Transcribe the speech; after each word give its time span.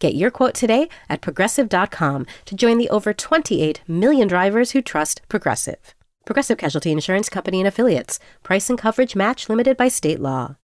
Get 0.00 0.14
your 0.14 0.30
quote 0.30 0.54
today 0.54 0.88
at 1.10 1.20
progressive.com 1.20 2.26
to 2.46 2.54
join 2.54 2.78
the 2.78 2.88
over 2.88 3.12
28 3.12 3.82
million 3.86 4.26
drivers 4.26 4.70
who 4.70 4.80
trust 4.80 5.20
Progressive. 5.28 5.94
Progressive 6.24 6.56
Casualty 6.56 6.90
Insurance 6.90 7.28
Company 7.28 7.60
and 7.60 7.68
Affiliates. 7.68 8.18
Price 8.42 8.70
and 8.70 8.78
coverage 8.78 9.14
match 9.14 9.50
limited 9.50 9.76
by 9.76 9.88
state 9.88 10.18
law. 10.18 10.56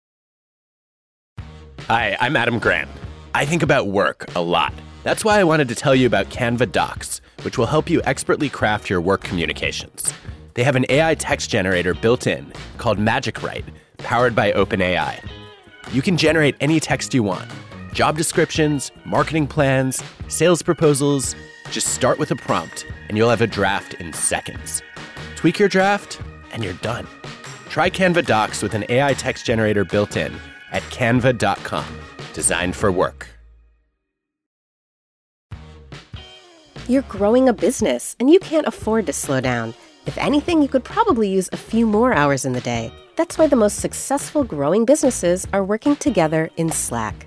Hi, 1.81 2.17
I'm 2.19 2.35
Adam 2.35 2.59
Grant. 2.59 2.89
I 3.35 3.45
think 3.45 3.63
about 3.63 3.89
work 3.89 4.25
a 4.35 4.41
lot. 4.41 4.73
That's 5.03 5.23
why 5.23 5.39
I 5.39 5.45
wanted 5.45 5.69
to 5.69 5.75
tell 5.75 5.95
you 5.95 6.07
about 6.07 6.31
Canva 6.31 6.73
Docs, 6.73 7.21
which 7.43 7.59
will 7.59 7.67
help 7.67 7.91
you 7.91 8.01
expertly 8.05 8.49
craft 8.49 8.89
your 8.89 9.03
work 9.03 9.23
communications. 9.23 10.15
They 10.55 10.65
have 10.65 10.77
an 10.77 10.87
AI 10.89 11.15
text 11.15 11.51
generator 11.51 11.93
built 11.93 12.27
in 12.27 12.51
called 12.79 12.99
Magic 12.99 13.43
Write, 13.43 13.67
powered 13.99 14.35
by 14.35 14.53
OpenAI. 14.53 15.23
You 15.93 16.01
can 16.01 16.17
generate 16.17 16.57
any 16.59 16.81
text 16.81 17.13
you 17.13 17.23
want 17.23 17.51
job 17.97 18.19
descriptions, 18.19 18.93
marketing 19.07 19.47
plans, 19.47 20.03
sales 20.29 20.63
proposals. 20.63 21.35
Just 21.71 21.95
start 21.95 22.19
with 22.19 22.31
a 22.31 22.37
prompt, 22.37 22.87
and 23.09 23.17
you'll 23.17 23.31
have 23.31 23.41
a 23.41 23.47
draft 23.47 23.95
in 23.95 24.13
seconds. 24.13 24.83
Tweak 25.35 25.59
your 25.59 25.69
draft, 25.69 26.21
and 26.53 26.63
you're 26.63 26.75
done. 26.75 27.07
Try 27.71 27.89
Canva 27.89 28.27
Docs 28.27 28.63
with 28.63 28.75
an 28.75 28.85
AI 28.91 29.15
text 29.15 29.47
generator 29.47 29.83
built 29.83 30.15
in 30.15 30.37
at 30.73 30.83
canva.com. 30.83 31.87
Designed 32.35 32.77
for 32.77 32.93
work. 32.93 33.29
You're 36.89 37.03
growing 37.03 37.49
a 37.49 37.55
business, 37.55 38.15
and 38.21 38.29
you 38.29 38.39
can't 38.41 38.67
afford 38.67 39.07
to 39.07 39.15
slow 39.15 39.41
down. 39.41 39.73
If 40.05 40.19
anything, 40.19 40.61
you 40.61 40.69
could 40.69 40.85
probably 40.85 41.31
use 41.31 41.49
a 41.51 41.57
few 41.57 41.87
more 41.87 42.13
hours 42.13 42.45
in 42.45 42.53
the 42.53 42.61
day. 42.61 42.93
That's 43.17 43.39
why 43.39 43.47
the 43.47 43.57
most 43.57 43.81
successful 43.81 44.45
growing 44.45 44.85
businesses 44.85 45.47
are 45.55 45.65
working 45.65 45.97
together 45.97 46.51
in 46.59 46.71
Slack. 46.71 47.27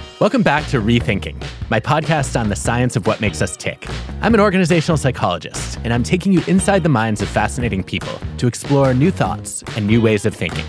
Welcome 0.21 0.43
back 0.43 0.67
to 0.67 0.79
Rethinking, 0.79 1.43
my 1.71 1.79
podcast 1.79 2.39
on 2.39 2.49
the 2.49 2.55
science 2.55 2.95
of 2.95 3.07
what 3.07 3.21
makes 3.21 3.41
us 3.41 3.57
tick. 3.57 3.87
I'm 4.21 4.35
an 4.35 4.39
organizational 4.39 4.95
psychologist, 4.95 5.79
and 5.83 5.91
I'm 5.91 6.03
taking 6.03 6.31
you 6.31 6.43
inside 6.45 6.83
the 6.83 6.89
minds 6.89 7.23
of 7.23 7.27
fascinating 7.27 7.81
people 7.81 8.13
to 8.37 8.45
explore 8.45 8.93
new 8.93 9.09
thoughts 9.09 9.63
and 9.75 9.87
new 9.87 9.99
ways 9.99 10.27
of 10.27 10.35
thinking. 10.35 10.63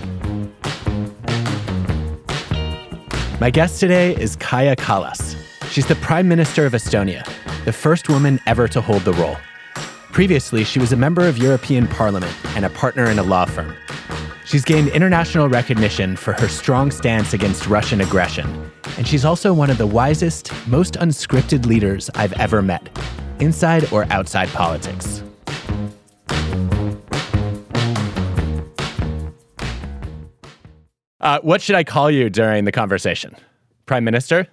My 3.41 3.51
guest 3.51 3.79
today 3.79 4.17
is 4.17 4.39
Kaja 4.39 4.75
Kallas. 4.75 5.37
She's 5.71 5.85
the 5.85 5.97
Prime 5.97 6.27
Minister 6.27 6.65
of 6.65 6.73
Estonia, 6.73 7.23
the 7.67 7.75
first 7.75 8.09
woman 8.09 8.41
ever 8.47 8.67
to 8.69 8.81
hold 8.81 9.03
the 9.03 9.13
role. 9.13 9.37
Previously, 10.13 10.65
she 10.65 10.79
was 10.79 10.95
a 10.95 10.97
member 10.97 11.29
of 11.29 11.37
European 11.37 11.87
Parliament 11.89 12.35
and 12.57 12.65
a 12.65 12.71
partner 12.71 13.05
in 13.11 13.19
a 13.19 13.23
law 13.23 13.45
firm. 13.45 13.77
She's 14.45 14.65
gained 14.65 14.89
international 14.89 15.49
recognition 15.49 16.17
for 16.17 16.33
her 16.35 16.49
strong 16.49 16.91
stance 16.91 17.33
against 17.33 17.67
Russian 17.67 18.01
aggression 18.01 18.71
and 18.99 19.07
she's 19.07 19.25
also 19.25 19.53
one 19.53 19.71
of 19.71 19.79
the 19.79 19.87
wisest, 19.87 20.53
most 20.67 20.95
unscripted 20.95 21.67
leaders 21.67 22.11
I've 22.15 22.33
ever 22.35 22.63
met, 22.63 22.89
inside 23.41 23.91
or 23.93 24.07
outside 24.11 24.49
politics. 24.51 25.23
Uh, 31.21 31.39
what 31.43 31.63
should 31.63 31.77
I 31.77 31.85
call 31.85 32.11
you 32.11 32.29
during 32.29 32.65
the 32.65 32.73
conversation? 32.73 33.37
Prime 33.87 34.05
Minister? 34.05 34.49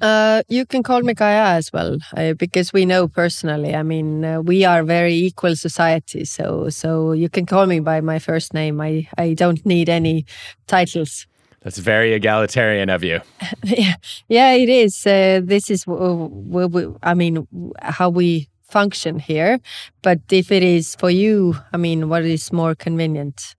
Uh, 0.00 0.42
you 0.48 0.66
can 0.66 0.82
call 0.82 1.02
me 1.02 1.14
Kaja 1.14 1.56
as 1.56 1.72
well, 1.72 1.98
uh, 2.16 2.34
because 2.34 2.72
we 2.72 2.84
know 2.84 3.08
personally. 3.08 3.74
I 3.74 3.82
mean, 3.82 4.24
uh, 4.24 4.40
we 4.40 4.64
are 4.64 4.82
very 4.82 5.14
equal 5.14 5.56
society, 5.56 6.24
so 6.24 6.68
so 6.70 7.12
you 7.12 7.28
can 7.28 7.46
call 7.46 7.66
me 7.66 7.80
by 7.80 8.00
my 8.00 8.18
first 8.18 8.54
name. 8.54 8.80
I 8.80 9.08
I 9.18 9.34
don't 9.34 9.64
need 9.64 9.88
any 9.88 10.24
titles. 10.66 11.26
That's 11.62 11.78
very 11.78 12.14
egalitarian 12.14 12.88
of 12.88 13.04
you. 13.04 13.20
yeah, 13.64 13.94
yeah, 14.28 14.52
it 14.52 14.70
is. 14.70 15.06
Uh, 15.06 15.42
this 15.44 15.68
is, 15.70 15.86
we, 15.86 16.86
I 17.02 17.12
mean, 17.12 17.46
how 17.82 18.08
we 18.08 18.48
function 18.62 19.18
here. 19.18 19.58
But 20.00 20.20
if 20.30 20.50
it 20.50 20.62
is 20.62 20.94
for 20.94 21.10
you, 21.10 21.56
I 21.74 21.76
mean, 21.76 22.08
what 22.08 22.24
is 22.24 22.50
more 22.50 22.74
convenient? 22.74 23.54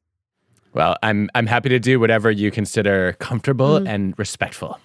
Well, 0.73 0.95
I'm 1.03 1.29
I'm 1.35 1.47
happy 1.47 1.69
to 1.69 1.79
do 1.79 1.99
whatever 1.99 2.31
you 2.31 2.49
consider 2.49 3.13
comfortable 3.19 3.79
mm. 3.79 3.87
and 3.87 4.17
respectful. 4.17 4.79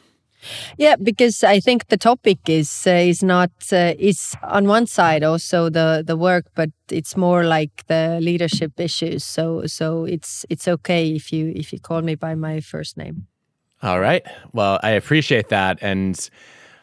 Yeah, 0.78 0.96
because 0.96 1.44
I 1.44 1.60
think 1.60 1.88
the 1.88 1.96
topic 1.96 2.38
is 2.48 2.86
uh, 2.86 2.90
is 2.90 3.22
not 3.22 3.50
uh, 3.72 3.94
is 3.98 4.34
on 4.42 4.66
one 4.66 4.86
side 4.86 5.24
also 5.24 5.70
the 5.70 6.02
the 6.06 6.16
work, 6.16 6.46
but 6.54 6.70
it's 6.90 7.16
more 7.16 7.44
like 7.44 7.86
the 7.86 8.18
leadership 8.20 8.72
issues. 8.78 9.24
So 9.24 9.66
so 9.66 10.04
it's 10.04 10.44
it's 10.50 10.68
okay 10.68 11.14
if 11.14 11.32
you 11.32 11.52
if 11.56 11.72
you 11.72 11.80
call 11.80 12.02
me 12.02 12.14
by 12.14 12.34
my 12.34 12.60
first 12.60 12.96
name. 12.96 13.26
All 13.82 14.00
right. 14.00 14.24
Well, 14.52 14.80
I 14.82 14.90
appreciate 14.90 15.48
that, 15.48 15.78
and 15.82 16.30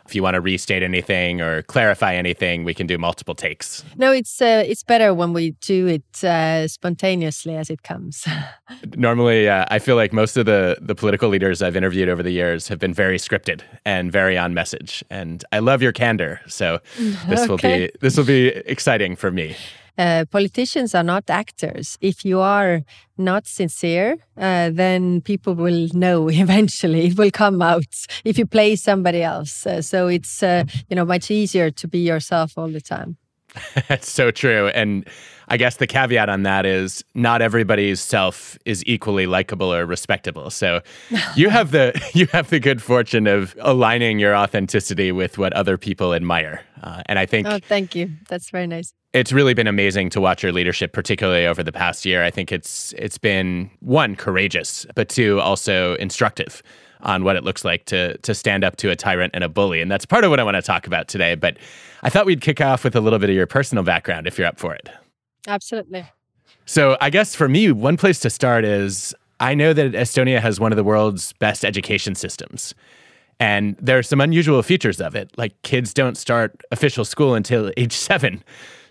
if 0.06 0.16
you 0.16 0.24
want 0.24 0.36
to 0.36 0.42
restate 0.42 0.84
anything 0.84 1.42
or 1.42 1.64
clarify 1.64 2.14
anything, 2.14 2.64
we 2.64 2.74
can 2.74 2.88
do 2.88 2.98
multiple 2.98 3.36
takes. 3.36 3.84
No, 3.96 4.12
it's 4.12 4.42
uh, 4.42 4.64
it's 4.66 4.84
better 4.84 5.14
when 5.14 5.34
we 5.34 5.52
do 5.62 5.88
it 5.88 6.24
uh, 6.24 6.68
spontaneously 6.68 7.56
as 7.56 7.70
it 7.70 7.84
comes. 7.84 8.26
Normally, 8.96 9.48
uh, 9.48 9.66
I 9.70 9.80
feel 9.80 9.96
like 9.96 10.14
most 10.14 10.38
of 10.38 10.46
the 10.46 10.78
the 10.82 10.96
political 10.96 11.30
leaders 11.30 11.62
I've 11.62 11.76
interviewed 11.76 12.10
over 12.10 12.24
the 12.24 12.32
years 12.32 12.68
have 12.68 12.80
been 12.80 12.94
very 12.94 13.18
scripted 13.18 13.62
and 13.86 14.12
very 14.12 14.38
on 14.38 14.54
message, 14.54 15.04
and 15.10 15.44
I 15.52 15.60
love 15.60 15.82
your 15.82 15.92
candor. 15.92 16.42
So 16.48 16.80
this 17.28 17.42
okay. 17.42 17.48
will 17.48 17.58
be 17.58 17.92
this 18.02 18.18
will 18.18 18.26
be 18.26 18.48
exciting 18.48 19.16
for 19.16 19.32
me. 19.32 19.56
Uh, 19.98 20.26
politicians 20.32 20.96
are 20.96 21.04
not 21.04 21.30
actors. 21.30 21.98
If 22.02 22.26
you 22.26 22.40
are 22.40 22.82
not 23.18 23.46
sincere, 23.48 24.18
uh, 24.38 24.72
then 24.72 25.22
people 25.22 25.54
will 25.54 25.88
know 25.94 26.30
eventually. 26.46 27.08
It 27.08 27.18
will 27.18 27.32
come 27.32 27.62
out 27.62 27.94
if 28.24 28.38
you 28.38 28.46
play 28.46 28.76
somebody 28.76 29.22
else. 29.22 29.66
Uh, 29.66 29.82
so 29.82 30.08
it's 30.08 30.42
uh, 30.42 30.64
you 30.90 30.96
know 30.96 31.06
much 31.06 31.30
easier 31.30 31.72
to 31.72 31.88
be 31.88 32.00
yourself 32.00 32.58
all 32.58 32.70
the 32.70 32.82
time. 32.82 33.18
That's 33.88 34.10
so 34.10 34.32
true. 34.32 34.70
And 34.70 35.08
I 35.48 35.58
guess 35.58 35.78
the 35.78 35.88
caveat 35.88 36.30
on 36.30 36.44
that 36.44 36.66
is 36.66 37.04
not 37.14 37.42
everybody's 37.42 38.02
self 38.02 38.58
is 38.66 38.84
equally 38.88 39.28
likable 39.28 39.74
or 39.74 39.86
respectable. 39.86 40.50
So 40.50 40.82
you 41.36 41.50
have 41.50 41.72
the 41.72 41.94
you 42.14 42.28
have 42.28 42.50
the 42.50 42.60
good 42.60 42.82
fortune 42.82 43.28
of 43.28 43.56
aligning 43.60 44.20
your 44.20 44.36
authenticity 44.36 45.12
with 45.12 45.38
what 45.38 45.54
other 45.54 45.78
people 45.78 46.14
admire. 46.14 46.62
Uh, 46.84 47.02
and 47.06 47.18
I 47.18 47.26
think 47.26 47.48
Oh, 47.48 47.60
thank 47.60 47.96
you. 47.96 48.12
That's 48.28 48.50
very 48.50 48.68
nice. 48.68 48.94
It's 49.14 49.32
really 49.32 49.54
been 49.54 49.68
amazing 49.68 50.10
to 50.12 50.22
watch 50.22 50.44
your 50.44 50.52
leadership 50.52 50.92
particularly 50.92 51.46
over 51.48 51.64
the 51.64 51.72
past 51.72 52.06
year. 52.06 52.24
I 52.24 52.30
think 52.30 52.52
it's 52.52 52.94
it's 52.98 53.18
been 53.18 53.70
one 53.80 54.16
courageous, 54.16 54.86
but 54.94 55.08
two 55.08 55.40
also 55.40 55.96
instructive 55.96 56.62
on 57.02 57.24
what 57.24 57.36
it 57.36 57.44
looks 57.44 57.64
like 57.64 57.86
to 57.86 58.18
to 58.18 58.36
stand 58.36 58.64
up 58.66 58.76
to 58.78 58.90
a 58.90 58.96
tyrant 58.98 59.32
and 59.34 59.44
a 59.44 59.50
bully. 59.50 59.82
And 59.82 59.90
that's 59.90 60.06
part 60.06 60.26
of 60.26 60.30
what 60.30 60.40
I 60.40 60.44
want 60.44 60.56
to 60.56 60.62
talk 60.62 60.86
about 60.86 61.08
today, 61.08 61.36
but 61.36 61.58
I 62.02 62.10
thought 62.10 62.26
we'd 62.26 62.42
kick 62.42 62.60
off 62.60 62.84
with 62.84 62.96
a 62.96 63.02
little 63.02 63.20
bit 63.20 63.30
of 63.30 63.36
your 63.36 63.48
personal 63.48 63.84
background 63.84 64.28
if 64.28 64.38
you're 64.38 64.48
up 64.48 64.60
for 64.60 64.74
it. 64.76 64.90
Absolutely. 65.48 66.06
So, 66.66 66.98
I 67.02 67.10
guess 67.10 67.36
for 67.36 67.50
me, 67.50 67.72
one 67.72 67.98
place 67.98 68.20
to 68.20 68.30
start 68.30 68.64
is 68.66 69.14
I 69.40 69.54
know 69.54 69.74
that 69.74 69.92
Estonia 69.94 70.40
has 70.40 70.60
one 70.60 70.72
of 70.72 70.78
the 70.78 70.84
world's 70.84 71.34
best 71.34 71.66
education 71.66 72.16
systems. 72.16 72.74
And 73.40 73.76
there 73.80 73.98
are 73.98 74.04
some 74.04 74.22
unusual 74.22 74.62
features 74.64 75.02
of 75.02 75.16
it, 75.16 75.32
like 75.38 75.60
kids 75.64 75.94
don't 75.94 76.18
start 76.18 76.62
official 76.72 77.06
school 77.06 77.36
until 77.36 77.72
age 77.78 77.94
seven. 77.94 78.44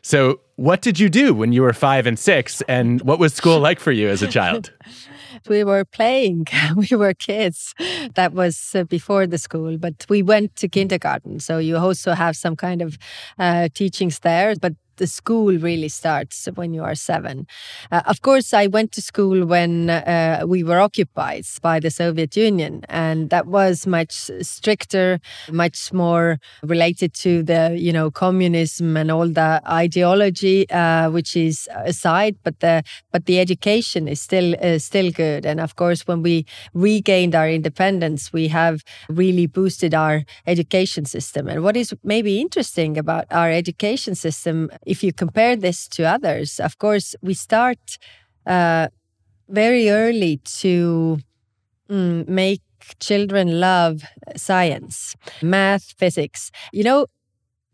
So, 0.02 0.40
what 0.56 0.82
did 0.82 0.98
you 0.98 1.08
do 1.08 1.32
when 1.32 1.52
you 1.52 1.62
were 1.62 1.72
five 1.72 2.06
and 2.06 2.18
six? 2.18 2.60
And 2.62 3.00
what 3.02 3.18
was 3.18 3.34
school 3.34 3.60
like 3.60 3.78
for 3.78 3.92
you 3.92 4.08
as 4.08 4.20
a 4.20 4.28
child? 4.28 4.72
we 5.48 5.64
were 5.64 5.84
playing. 5.84 6.46
we 6.76 6.96
were 6.96 7.14
kids. 7.14 7.74
That 8.14 8.32
was 8.32 8.74
uh, 8.74 8.84
before 8.84 9.26
the 9.26 9.38
school, 9.38 9.78
but 9.78 10.04
we 10.08 10.22
went 10.22 10.56
to 10.56 10.68
kindergarten. 10.68 11.40
So 11.40 11.58
you 11.58 11.76
also 11.76 12.12
have 12.12 12.36
some 12.36 12.56
kind 12.56 12.82
of 12.82 12.98
uh, 13.38 13.68
teachings 13.74 14.18
there. 14.20 14.54
But 14.56 14.74
the 14.96 15.06
school 15.06 15.56
really 15.58 15.88
starts 15.88 16.48
when 16.54 16.74
you 16.74 16.82
are 16.82 16.94
seven. 16.94 17.46
Uh, 17.90 18.02
of 18.06 18.22
course, 18.22 18.52
I 18.54 18.66
went 18.66 18.92
to 18.92 19.02
school 19.02 19.46
when 19.46 19.90
uh, 19.90 20.44
we 20.46 20.62
were 20.62 20.80
occupied 20.80 21.44
by 21.62 21.80
the 21.80 21.90
Soviet 21.90 22.36
Union, 22.36 22.82
and 22.88 23.30
that 23.30 23.46
was 23.46 23.86
much 23.86 24.30
stricter, 24.42 25.20
much 25.50 25.92
more 25.92 26.38
related 26.62 27.14
to 27.14 27.42
the 27.42 27.76
you 27.78 27.92
know 27.92 28.10
communism 28.10 28.96
and 28.96 29.10
all 29.10 29.28
the 29.28 29.60
ideology, 29.68 30.68
uh, 30.70 31.10
which 31.10 31.36
is 31.36 31.68
aside. 31.84 32.36
But 32.42 32.60
the 32.60 32.82
but 33.10 33.26
the 33.26 33.40
education 33.40 34.08
is 34.08 34.20
still 34.20 34.54
uh, 34.62 34.78
still 34.78 35.10
good, 35.10 35.46
and 35.46 35.60
of 35.60 35.76
course, 35.76 36.06
when 36.06 36.22
we 36.22 36.46
regained 36.74 37.34
our 37.34 37.48
independence, 37.48 38.32
we 38.32 38.48
have 38.48 38.82
really 39.08 39.46
boosted 39.46 39.94
our 39.94 40.24
education 40.46 41.04
system. 41.04 41.48
And 41.48 41.62
what 41.62 41.76
is 41.76 41.94
maybe 42.04 42.40
interesting 42.40 42.98
about 42.98 43.26
our 43.30 43.50
education 43.50 44.14
system 44.14 44.70
if 44.92 45.02
you 45.02 45.12
compare 45.24 45.56
this 45.56 45.88
to 45.88 46.00
others, 46.04 46.60
of 46.60 46.78
course, 46.78 47.08
we 47.22 47.34
start 47.34 47.98
uh, 48.46 48.88
very 49.48 49.90
early 49.90 50.34
to 50.62 51.18
mm, 51.90 52.28
make 52.28 52.62
children 53.00 53.60
love 53.60 54.02
science, 54.36 55.16
math, 55.42 55.94
physics. 55.98 56.50
You 56.72 56.84
know, 56.84 57.06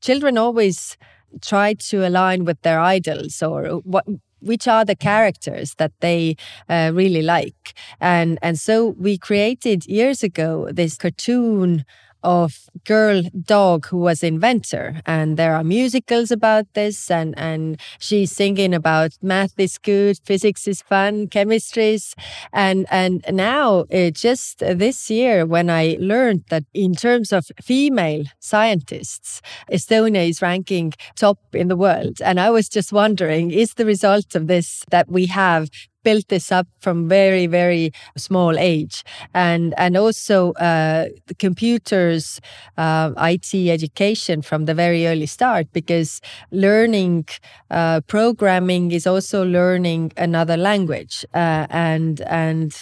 children 0.00 0.38
always 0.38 0.97
try 1.43 1.75
to 1.91 2.06
align 2.09 2.44
with 2.44 2.61
their 2.62 2.81
idols 2.81 3.43
or 3.43 3.81
what 3.94 4.06
which 4.41 4.69
are 4.69 4.85
the 4.85 4.94
characters 4.97 5.75
that 5.79 5.93
they 6.00 6.37
uh, 6.69 6.93
really 6.94 7.23
like 7.23 7.75
and 8.00 8.38
and 8.41 8.56
so 8.59 8.94
we 9.06 9.19
created 9.19 9.85
years 9.87 10.23
ago 10.23 10.69
this 10.73 10.97
cartoon 10.97 11.85
of 12.23 12.69
girl 12.85 13.23
dog 13.44 13.87
who 13.87 13.99
was 13.99 14.23
inventor. 14.23 15.00
And 15.06 15.37
there 15.37 15.55
are 15.55 15.65
musicals 15.65 16.31
about 16.31 16.67
this 16.75 17.11
and 17.11 17.37
and 17.38 17.81
she's 17.99 18.32
singing 18.32 18.75
about 18.75 19.12
math 19.23 19.59
is 19.59 19.79
good 19.79 20.19
physics 20.25 20.67
is 20.67 20.82
fun 20.82 21.29
chemistry 21.29 21.94
is 21.94 22.15
and 22.53 22.87
and 22.91 23.25
now 23.31 23.85
it 23.91 24.15
just 24.15 24.59
this 24.59 25.11
year 25.11 25.47
when 25.47 25.70
i 25.70 25.97
learned 26.00 26.44
that 26.50 26.65
in 26.75 26.94
terms 26.94 27.32
of 27.32 27.47
female 27.62 28.25
scientists 28.41 29.41
estonia 29.71 30.29
is 30.29 30.43
ranking 30.43 30.93
top 31.17 31.38
in 31.53 31.69
the 31.69 31.76
world. 31.76 32.21
And 32.23 32.41
i 32.41 32.50
was 32.50 32.69
just 32.69 32.93
wondering 32.93 33.50
is 33.50 33.75
the 33.75 33.87
result 33.87 34.35
of 34.35 34.47
this 34.47 34.85
that 34.91 35.09
we 35.11 35.26
have 35.26 35.71
built 36.05 36.29
this 36.29 36.50
up 36.53 36.67
from 36.81 37.09
very 37.09 37.47
very 37.47 37.93
small 38.17 38.59
age. 38.59 39.05
And 39.35 39.75
and 39.79 39.97
also 39.97 40.53
uh, 40.53 41.06
the 41.27 41.35
computers 41.35 42.41
uh, 42.77 43.12
IT 43.17 43.55
education 43.55 44.43
from 44.43 44.65
the 44.67 44.75
very 44.75 45.06
early 45.06 45.27
start 45.27 45.67
because 45.73 46.21
learning 46.50 47.27
uh, 47.71 48.00
programming 48.06 48.93
is 48.93 49.06
also 49.06 49.45
learning 49.45 50.12
another 50.17 50.56
language 50.56 51.25
uh, 51.35 51.67
and 51.71 52.21
and 52.23 52.75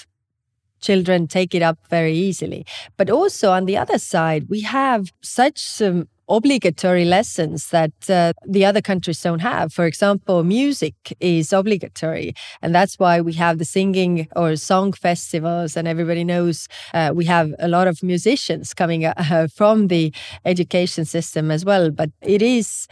children 0.80 1.26
take 1.26 1.54
it 1.54 1.62
up 1.62 1.78
very 1.90 2.14
easily. 2.14 2.64
But 2.96 3.10
also 3.10 3.50
on 3.50 3.64
the 3.66 3.76
other 3.76 3.98
side 3.98 4.46
we 4.48 4.60
have 4.60 5.10
such 5.22 5.58
some 5.58 6.08
obligatory 6.28 7.04
lessons 7.04 7.70
that 7.70 7.92
uh, 8.10 8.32
the 8.46 8.64
other 8.64 8.80
countries 8.80 9.20
don't 9.20 9.40
have. 9.40 9.72
For 9.72 9.86
example, 9.86 10.42
music 10.44 10.94
is 11.20 11.52
obligatory, 11.52 12.34
and 12.62 12.74
that's 12.74 12.98
why 12.98 13.20
we 13.20 13.34
have 13.34 13.58
the 13.58 13.64
singing 13.64 14.28
or 14.34 14.56
song 14.56 14.92
festivals, 14.92 15.76
and 15.76 15.86
everybody 15.86 16.24
knows 16.24 16.68
uh, 16.94 17.12
we 17.14 17.24
have 17.26 17.54
a 17.58 17.68
lot 17.68 17.86
of 17.86 18.02
musicians 18.02 18.74
coming 18.74 19.04
uh, 19.04 19.46
from 19.54 19.88
the 19.88 20.12
education 20.44 21.04
system 21.04 21.50
as 21.50 21.64
well. 21.64 21.90
But 21.90 22.10
it 22.22 22.42
is 22.42 22.86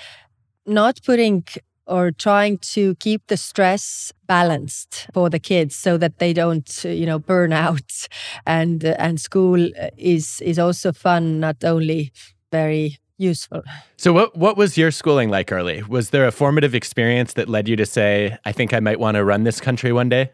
not 0.66 1.00
putting 1.04 1.44
or 1.86 2.10
trying 2.10 2.56
to 2.58 2.94
keep 2.96 3.26
the 3.26 3.36
stress 3.36 4.10
balanced 4.26 5.06
for 5.12 5.28
the 5.28 5.38
kids 5.38 5.76
so 5.76 5.98
that 5.98 6.18
they 6.18 6.32
don't 6.32 6.82
you 6.84 7.04
know 7.04 7.18
burn 7.18 7.52
out 7.52 8.08
and 8.46 8.84
and 8.84 9.20
school 9.20 9.70
is 9.98 10.40
is 10.40 10.58
also 10.58 10.92
fun 10.92 11.40
not 11.40 11.62
only 11.62 12.10
very 12.50 12.98
useful. 13.18 13.62
So 13.96 14.12
what 14.12 14.36
what 14.36 14.56
was 14.56 14.76
your 14.76 14.90
schooling 14.90 15.30
like 15.30 15.52
early? 15.52 15.82
Was 15.82 16.10
there 16.10 16.26
a 16.26 16.32
formative 16.32 16.74
experience 16.74 17.34
that 17.34 17.48
led 17.48 17.68
you 17.68 17.76
to 17.76 17.86
say, 17.86 18.36
I 18.44 18.52
think 18.52 18.72
I 18.72 18.80
might 18.80 19.00
want 19.00 19.16
to 19.16 19.24
run 19.24 19.44
this 19.44 19.60
country 19.60 19.92
one 19.92 20.08
day? 20.08 20.30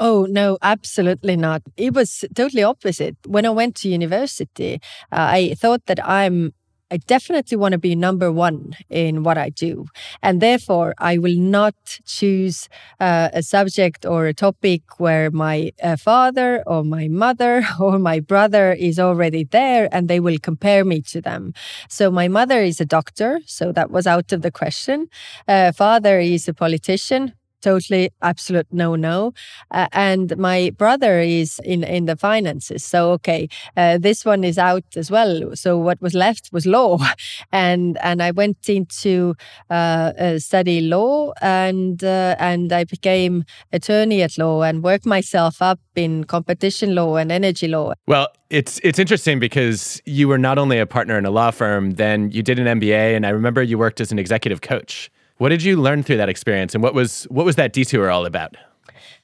Oh, 0.00 0.26
no, 0.28 0.58
absolutely 0.60 1.36
not. 1.36 1.62
It 1.76 1.94
was 1.94 2.24
totally 2.34 2.64
opposite. 2.64 3.16
When 3.26 3.46
I 3.46 3.50
went 3.50 3.76
to 3.76 3.88
university, 3.88 4.80
uh, 5.12 5.28
I 5.30 5.54
thought 5.54 5.86
that 5.86 6.04
I'm 6.04 6.52
I 6.90 6.98
definitely 6.98 7.56
want 7.56 7.72
to 7.72 7.78
be 7.78 7.96
number 7.96 8.30
one 8.30 8.76
in 8.88 9.22
what 9.22 9.38
I 9.38 9.48
do. 9.48 9.86
And 10.22 10.40
therefore, 10.40 10.94
I 10.98 11.18
will 11.18 11.36
not 11.36 11.74
choose 12.04 12.68
uh, 13.00 13.30
a 13.32 13.42
subject 13.42 14.04
or 14.04 14.26
a 14.26 14.34
topic 14.34 15.00
where 15.00 15.30
my 15.30 15.72
uh, 15.82 15.96
father 15.96 16.62
or 16.66 16.84
my 16.84 17.08
mother 17.08 17.64
or 17.80 17.98
my 17.98 18.20
brother 18.20 18.72
is 18.72 18.98
already 18.98 19.44
there 19.44 19.88
and 19.92 20.08
they 20.08 20.20
will 20.20 20.38
compare 20.38 20.84
me 20.84 21.00
to 21.02 21.20
them. 21.20 21.54
So, 21.88 22.10
my 22.10 22.28
mother 22.28 22.62
is 22.62 22.80
a 22.80 22.86
doctor, 22.86 23.40
so 23.46 23.72
that 23.72 23.90
was 23.90 24.06
out 24.06 24.32
of 24.32 24.42
the 24.42 24.50
question. 24.50 25.08
Uh, 25.48 25.72
father 25.72 26.20
is 26.20 26.48
a 26.48 26.54
politician, 26.54 27.32
totally 27.64 28.10
absolute 28.20 28.66
no 28.70 28.94
no 28.94 29.32
uh, 29.70 29.88
and 29.92 30.36
my 30.36 30.70
brother 30.76 31.18
is 31.20 31.60
in 31.64 31.82
in 31.96 32.04
the 32.04 32.16
finances. 32.16 32.84
So 32.84 33.12
okay 33.16 33.48
uh, 33.76 33.96
this 34.06 34.24
one 34.24 34.44
is 34.44 34.58
out 34.58 34.84
as 34.96 35.10
well. 35.10 35.32
So 35.54 35.78
what 35.78 35.98
was 36.00 36.14
left 36.14 36.44
was 36.52 36.66
law. 36.66 36.98
And 37.52 37.98
and 38.08 38.22
i 38.28 38.30
went 38.30 38.68
into 38.68 39.34
uh, 39.70 40.12
uh 40.24 40.38
study 40.38 40.80
law 40.80 41.32
and 41.40 42.02
uh, 42.02 42.34
and 42.50 42.72
i 42.72 42.84
became 42.84 43.44
attorney 43.72 44.20
at 44.22 44.36
law 44.38 44.62
and 44.62 44.82
worked 44.82 45.06
myself 45.06 45.62
up 45.70 45.80
in 45.94 46.24
competition 46.24 46.94
law 46.94 47.16
and 47.16 47.30
energy 47.30 47.68
law. 47.68 47.92
Well 48.06 48.28
it's 48.50 48.80
it's 48.82 48.98
interesting 48.98 49.38
because 49.40 50.02
you 50.04 50.28
were 50.28 50.38
not 50.38 50.58
only 50.58 50.78
a 50.78 50.86
partner 50.86 51.16
in 51.18 51.26
a 51.26 51.30
law 51.30 51.50
firm 51.50 51.92
then 51.92 52.30
you 52.30 52.42
did 52.42 52.58
an 52.58 52.66
mba 52.78 53.16
and 53.16 53.26
i 53.26 53.30
remember 53.30 53.62
you 53.62 53.76
worked 53.78 54.00
as 54.00 54.12
an 54.12 54.18
executive 54.18 54.60
coach 54.60 55.10
what 55.38 55.50
did 55.50 55.62
you 55.62 55.76
learn 55.80 56.02
through 56.02 56.18
that 56.18 56.28
experience, 56.28 56.74
and 56.74 56.82
what 56.82 56.94
was 56.94 57.24
what 57.24 57.44
was 57.44 57.56
that 57.56 57.72
detour 57.72 58.10
all 58.10 58.26
about? 58.26 58.56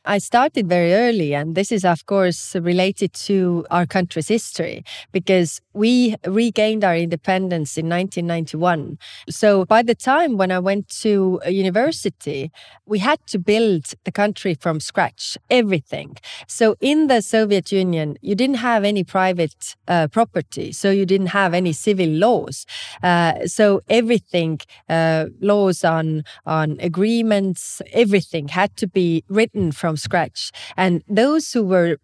I 0.06 0.16
started 0.16 0.66
very 0.66 0.94
early, 0.94 1.34
and 1.34 1.54
this 1.54 1.70
is, 1.70 1.84
of 1.84 2.06
course, 2.06 2.56
related 2.56 3.12
to 3.28 3.66
our 3.70 3.84
country's 3.84 4.28
history 4.28 4.82
because 5.12 5.60
we 5.74 6.16
regained 6.26 6.84
our 6.84 6.96
independence 6.96 7.76
in 7.76 7.86
1991. 7.88 8.98
So, 9.28 9.66
by 9.66 9.82
the 9.82 9.94
time 9.94 10.38
when 10.38 10.50
I 10.50 10.58
went 10.58 10.88
to 11.02 11.40
university, 11.46 12.50
we 12.86 12.98
had 12.98 13.18
to 13.26 13.38
build 13.38 13.92
the 14.04 14.10
country 14.10 14.54
from 14.54 14.80
scratch, 14.80 15.36
everything. 15.50 16.16
So, 16.48 16.76
in 16.80 17.08
the 17.08 17.20
Soviet 17.20 17.70
Union, 17.70 18.16
you 18.22 18.34
didn't 18.34 18.56
have 18.56 18.84
any 18.84 19.04
private 19.04 19.76
uh, 19.86 20.08
property, 20.08 20.72
so 20.72 20.90
you 20.90 21.04
didn't 21.04 21.28
have 21.28 21.52
any 21.52 21.74
civil 21.74 22.08
laws. 22.08 22.64
Uh, 23.02 23.46
so, 23.46 23.82
everything, 23.90 24.60
uh, 24.88 25.26
laws 25.40 25.84
on 25.84 26.24
on 26.46 26.78
agreements, 26.80 27.82
everything 27.92 28.48
had 28.48 28.74
to 28.78 28.86
be 28.86 29.24
written 29.28 29.70
from 29.72 29.89
from 29.90 29.96
scratch. 29.96 30.52
And 30.76 31.02
those 31.08 31.52
who 31.52 31.64
were 31.64 31.98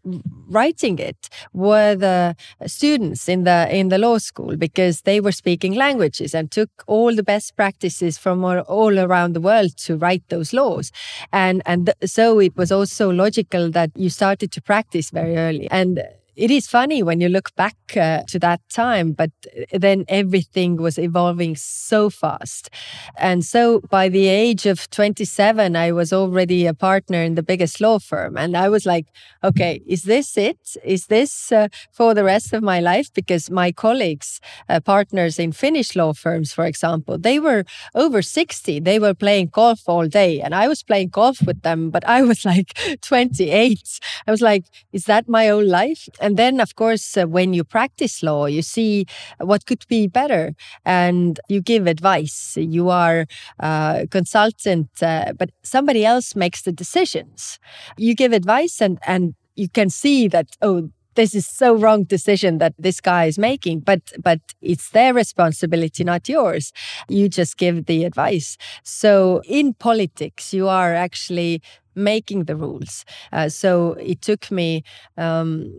writing 0.48 0.98
it 0.98 1.28
were 1.52 1.94
the 1.94 2.34
students 2.66 3.28
in 3.28 3.44
the 3.44 3.58
in 3.70 3.88
the 3.88 3.98
law 3.98 4.18
school 4.18 4.56
because 4.56 5.02
they 5.02 5.20
were 5.20 5.32
speaking 5.32 5.74
languages 5.74 6.34
and 6.34 6.50
took 6.50 6.70
all 6.86 7.14
the 7.14 7.22
best 7.22 7.56
practices 7.56 8.18
from 8.18 8.44
all 8.44 8.98
around 8.98 9.34
the 9.34 9.40
world 9.40 9.76
to 9.86 9.96
write 9.96 10.24
those 10.28 10.52
laws. 10.52 10.90
And 11.32 11.62
and 11.64 11.92
so 12.04 12.40
it 12.40 12.56
was 12.56 12.72
also 12.72 13.04
logical 13.10 13.70
that 13.70 13.90
you 13.94 14.10
started 14.10 14.50
to 14.52 14.60
practice 14.60 15.10
very 15.10 15.36
early. 15.36 15.68
And 15.70 16.02
it 16.36 16.50
is 16.50 16.66
funny 16.66 17.02
when 17.02 17.20
you 17.20 17.28
look 17.28 17.54
back 17.56 17.76
uh, 17.96 18.22
to 18.28 18.38
that 18.40 18.60
time, 18.68 19.12
but 19.12 19.30
then 19.72 20.04
everything 20.08 20.76
was 20.76 20.98
evolving 20.98 21.56
so 21.56 22.10
fast. 22.10 22.68
And 23.16 23.44
so 23.44 23.80
by 23.90 24.08
the 24.10 24.26
age 24.28 24.66
of 24.66 24.88
27, 24.90 25.76
I 25.76 25.92
was 25.92 26.12
already 26.12 26.66
a 26.66 26.74
partner 26.74 27.22
in 27.22 27.36
the 27.36 27.42
biggest 27.42 27.80
law 27.80 27.98
firm. 27.98 28.36
And 28.36 28.56
I 28.56 28.68
was 28.68 28.84
like, 28.84 29.06
okay, 29.42 29.80
is 29.86 30.02
this 30.02 30.36
it? 30.36 30.58
Is 30.84 31.06
this 31.06 31.50
uh, 31.50 31.68
for 31.90 32.12
the 32.12 32.24
rest 32.24 32.52
of 32.52 32.62
my 32.62 32.80
life? 32.80 33.10
Because 33.14 33.50
my 33.50 33.72
colleagues, 33.72 34.40
uh, 34.68 34.80
partners 34.80 35.38
in 35.38 35.52
Finnish 35.52 35.96
law 35.96 36.12
firms, 36.12 36.52
for 36.52 36.66
example, 36.66 37.16
they 37.16 37.38
were 37.38 37.64
over 37.94 38.20
60. 38.20 38.80
They 38.80 38.98
were 38.98 39.14
playing 39.14 39.48
golf 39.52 39.80
all 39.86 40.06
day. 40.06 40.40
And 40.42 40.54
I 40.54 40.68
was 40.68 40.82
playing 40.82 41.08
golf 41.08 41.40
with 41.46 41.62
them, 41.62 41.90
but 41.90 42.06
I 42.06 42.22
was 42.22 42.44
like 42.44 42.78
28. 43.00 44.00
I 44.26 44.30
was 44.30 44.42
like, 44.42 44.64
is 44.92 45.04
that 45.04 45.28
my 45.28 45.48
own 45.48 45.66
life? 45.66 46.08
And 46.26 46.36
then, 46.36 46.58
of 46.58 46.74
course, 46.74 47.16
uh, 47.16 47.26
when 47.26 47.54
you 47.54 47.62
practice 47.62 48.20
law, 48.20 48.46
you 48.46 48.60
see 48.60 49.06
what 49.38 49.64
could 49.64 49.86
be 49.86 50.08
better 50.08 50.56
and 50.84 51.38
you 51.48 51.60
give 51.60 51.86
advice. 51.86 52.56
You 52.56 52.90
are 52.90 53.26
a 53.60 54.08
consultant, 54.10 54.88
uh, 55.00 55.34
but 55.38 55.50
somebody 55.62 56.04
else 56.04 56.34
makes 56.34 56.62
the 56.62 56.72
decisions. 56.72 57.60
You 57.96 58.16
give 58.16 58.32
advice 58.32 58.82
and, 58.82 58.98
and 59.06 59.36
you 59.54 59.68
can 59.68 59.88
see 59.88 60.26
that, 60.26 60.48
oh, 60.62 60.90
this 61.16 61.34
is 61.34 61.46
so 61.46 61.74
wrong 61.74 62.04
decision 62.04 62.58
that 62.58 62.74
this 62.78 63.00
guy 63.00 63.24
is 63.24 63.38
making 63.38 63.80
but 63.80 64.00
but 64.22 64.40
it's 64.60 64.90
their 64.90 65.12
responsibility 65.12 66.04
not 66.04 66.28
yours 66.28 66.72
you 67.08 67.28
just 67.28 67.56
give 67.56 67.86
the 67.86 68.04
advice 68.04 68.56
so 68.84 69.42
in 69.44 69.74
politics 69.74 70.52
you 70.54 70.68
are 70.68 70.94
actually 70.94 71.60
making 71.96 72.44
the 72.44 72.54
rules. 72.54 73.04
Uh, 73.32 73.48
so 73.48 73.94
it 73.94 74.20
took 74.20 74.50
me 74.50 74.84
um, 75.16 75.72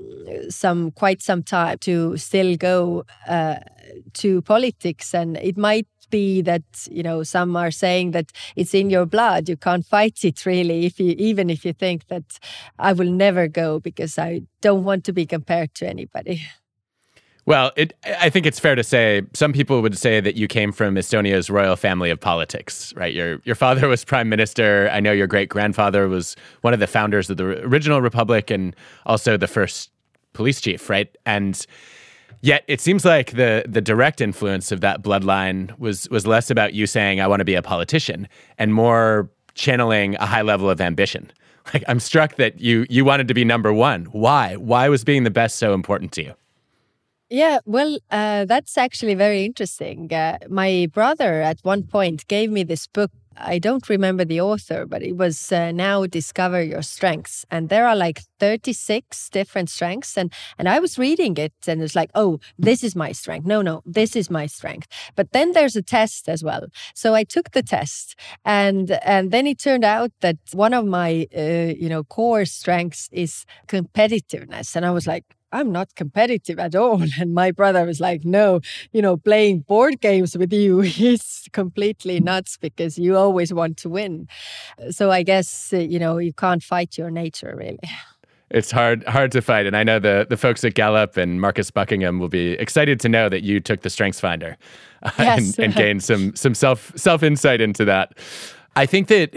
some 0.50 0.92
quite 0.92 1.22
some 1.22 1.44
time 1.44 1.78
to 1.78 2.18
still 2.18 2.58
go 2.58 3.06
uh, 3.28 3.58
to 4.14 4.42
politics, 4.42 5.14
and 5.14 5.38
it 5.38 5.58
might 5.58 5.88
be 6.10 6.42
that 6.42 6.64
you 6.90 7.04
know 7.04 7.24
some 7.24 7.56
are 7.56 7.72
saying 7.72 8.12
that 8.12 8.32
it's 8.56 8.74
in 8.74 8.90
your 8.90 9.06
blood 9.06 9.50
you 9.50 9.58
can't 9.58 9.86
fight 9.86 10.24
it 10.24 10.46
really 10.46 10.86
if 10.86 11.00
you 11.00 11.16
even 11.18 11.50
if 11.50 11.66
you 11.66 11.74
think 11.74 12.08
that 12.08 12.40
i 12.80 12.94
will 12.94 13.12
never 13.12 13.48
go 13.48 13.80
because 13.80 14.18
i 14.18 14.42
don't 14.62 14.84
want 14.84 15.04
to 15.04 15.14
be 15.14 15.26
compared 15.26 15.74
to 15.74 15.88
anybody 15.88 16.42
Well, 17.48 17.72
it, 17.78 17.94
I 18.20 18.30
think 18.30 18.46
it's 18.46 18.60
fair 18.60 18.76
to 18.76 18.84
say 18.84 19.22
some 19.34 19.54
people 19.54 19.82
would 19.82 19.98
say 19.98 20.20
that 20.20 20.36
you 20.36 20.50
came 20.50 20.74
from 20.74 20.96
Estonia's 20.96 21.50
royal 21.50 21.78
family 21.78 22.10
of 22.10 22.20
politics, 22.20 22.94
right? 22.98 23.14
Your 23.14 23.40
your 23.46 23.56
father 23.56 23.88
was 23.88 24.04
prime 24.04 24.28
minister. 24.28 24.90
I 24.92 25.00
know 25.00 25.14
your 25.14 25.28
great 25.28 25.48
grandfather 25.48 26.10
was 26.10 26.36
one 26.60 26.74
of 26.74 26.82
the 26.82 26.88
founders 26.88 27.30
of 27.30 27.38
the 27.38 27.46
original 27.64 28.02
republic 28.02 28.52
and 28.52 28.76
also 29.06 29.38
the 29.38 29.48
first 29.48 29.92
police 30.34 30.60
chief, 30.60 30.90
right? 30.90 31.08
And 31.26 31.66
yet 32.42 32.64
it 32.68 32.82
seems 32.82 33.06
like 33.06 33.32
the 33.32 33.64
the 33.68 33.82
direct 33.82 34.22
influence 34.22 34.72
of 34.72 34.82
that 34.82 35.02
bloodline 35.02 35.78
was 35.80 36.10
was 36.10 36.26
less 36.26 36.50
about 36.50 36.74
you 36.74 36.88
saying 36.88 37.22
I 37.22 37.28
want 37.28 37.40
to 37.40 37.46
be 37.46 37.56
a 37.56 37.62
politician 37.62 38.28
and 38.58 38.74
more 38.74 39.30
channeling 39.56 40.16
a 40.16 40.26
high 40.26 40.44
level 40.44 40.70
of 40.70 40.80
ambition. 40.82 41.32
Like 41.74 41.84
I'm 41.90 42.00
struck 42.00 42.36
that 42.36 42.62
you 42.62 42.86
you 42.90 43.04
wanted 43.04 43.28
to 43.28 43.34
be 43.34 43.44
number 43.44 43.74
1. 43.74 44.06
Why? 44.06 44.56
Why 44.56 44.88
was 44.88 45.04
being 45.04 45.26
the 45.26 45.30
best 45.30 45.58
so 45.58 45.74
important 45.74 46.14
to 46.14 46.24
you? 46.24 46.34
Yeah, 47.30 47.60
well, 47.66 48.00
uh, 48.10 48.46
that's 48.46 48.78
actually 48.78 49.14
very 49.16 49.44
interesting. 49.44 50.14
Uh, 50.14 50.38
my 50.50 50.88
brother 50.94 51.42
at 51.42 51.60
one 51.64 51.84
point 51.84 52.26
gave 52.28 52.50
me 52.52 52.64
this 52.64 52.88
book. 52.88 53.12
I 53.40 53.60
don't 53.60 53.88
remember 53.90 54.26
the 54.26 54.42
author, 54.42 54.86
but 54.86 55.04
it 55.04 55.16
was 55.16 55.52
uh, 55.52 55.72
Now 55.72 56.06
Discover 56.06 56.64
Your 56.64 56.82
Strengths. 56.82 57.46
And 57.52 57.70
there 57.70 57.88
are 57.88 57.96
like 57.96 58.22
36 58.40 59.30
different 59.30 59.70
strengths. 59.70 60.18
And, 60.18 60.32
and 60.58 60.68
I 60.68 60.80
was 60.80 60.98
reading 60.98 61.38
it 61.38 61.54
and 61.68 61.82
it's 61.82 61.96
like, 61.96 62.12
oh, 62.16 62.40
this 62.58 62.84
is 62.84 62.96
my 62.96 63.12
strength. 63.12 63.46
No, 63.46 63.62
no, 63.62 63.82
this 63.86 64.16
is 64.16 64.30
my 64.30 64.46
strength. 64.46 64.88
But 65.16 65.32
then 65.32 65.52
there's 65.54 65.76
a 65.76 65.82
test 65.82 66.28
as 66.28 66.44
well. 66.44 66.68
So 66.96 67.14
I 67.14 67.24
took 67.24 67.52
the 67.52 67.64
test 67.64 68.16
and, 68.44 68.92
and 69.04 69.32
then 69.32 69.48
it 69.48 69.60
turned 69.60 69.86
out 69.86 70.12
that 70.22 70.38
one 70.54 70.74
of 70.74 70.86
my, 70.86 71.28
uh, 71.38 71.74
you 71.78 71.90
know, 71.90 72.04
core 72.04 72.46
strengths 72.46 73.10
is 73.12 73.46
competitiveness. 73.68 74.76
And 74.76 74.86
I 74.86 74.92
was 74.92 75.08
like, 75.08 75.26
I'm 75.52 75.72
not 75.72 75.96
competitive 75.96 76.60
at 76.60 76.76
all. 76.76 77.04
And 77.20 77.34
my 77.34 77.52
brother 77.52 77.86
was 77.86 78.00
like, 78.00 78.26
no, 78.26 78.62
you 78.92 79.02
know, 79.02 79.18
playing 79.18 79.60
board 79.60 80.02
games 80.02 80.38
with 80.38 80.54
you 80.54 80.82
is 80.82 81.48
completely 81.54 82.20
nuts 82.20 82.58
because 82.58 82.98
you 82.98 83.16
always 83.16 83.54
want 83.54 83.78
to 83.78 83.90
win. 83.90 84.28
So 84.92 85.12
I 85.12 85.24
guess, 85.24 85.74
uh, 85.74 85.78
you 85.78 86.00
know, 86.00 86.18
you 86.18 86.34
can't 86.34 86.64
fight 86.64 86.98
your 86.98 87.10
nature 87.10 87.56
really. 87.58 87.80
It's 88.50 88.72
hard 88.72 89.04
hard 89.06 89.32
to 89.34 89.42
fight. 89.42 89.66
And 89.66 89.76
I 89.76 89.84
know 89.84 90.00
the, 90.00 90.26
the 90.30 90.38
folks 90.38 90.64
at 90.64 90.74
Gallup 90.74 91.18
and 91.18 91.42
Marcus 91.42 91.70
Buckingham 91.70 92.20
will 92.20 92.30
be 92.30 92.52
excited 92.54 93.00
to 93.02 93.10
know 93.10 93.28
that 93.28 93.44
you 93.44 93.60
took 93.60 93.82
the 93.82 93.90
Strengths 93.90 94.22
Finder 94.22 94.58
uh, 95.04 95.12
yes. 95.18 95.58
and, 95.58 95.66
and 95.66 95.76
gained 95.76 96.04
some 96.04 96.36
some 96.36 96.54
self 96.54 96.94
self 96.96 97.24
insight 97.24 97.60
into 97.60 97.84
that. 97.86 98.18
I 98.76 98.86
think 98.86 99.08
that 99.10 99.34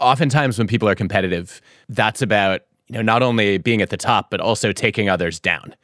oftentimes 0.00 0.58
when 0.58 0.68
people 0.68 0.88
are 0.88 0.94
competitive, 0.94 1.60
that's 1.88 2.22
about 2.22 2.60
you 2.88 2.94
know, 2.94 3.02
not 3.02 3.22
only 3.22 3.58
being 3.58 3.82
at 3.82 3.90
the 3.90 3.96
top, 3.96 4.30
but 4.30 4.40
also 4.40 4.72
taking 4.72 5.08
others 5.08 5.40
down. 5.40 5.74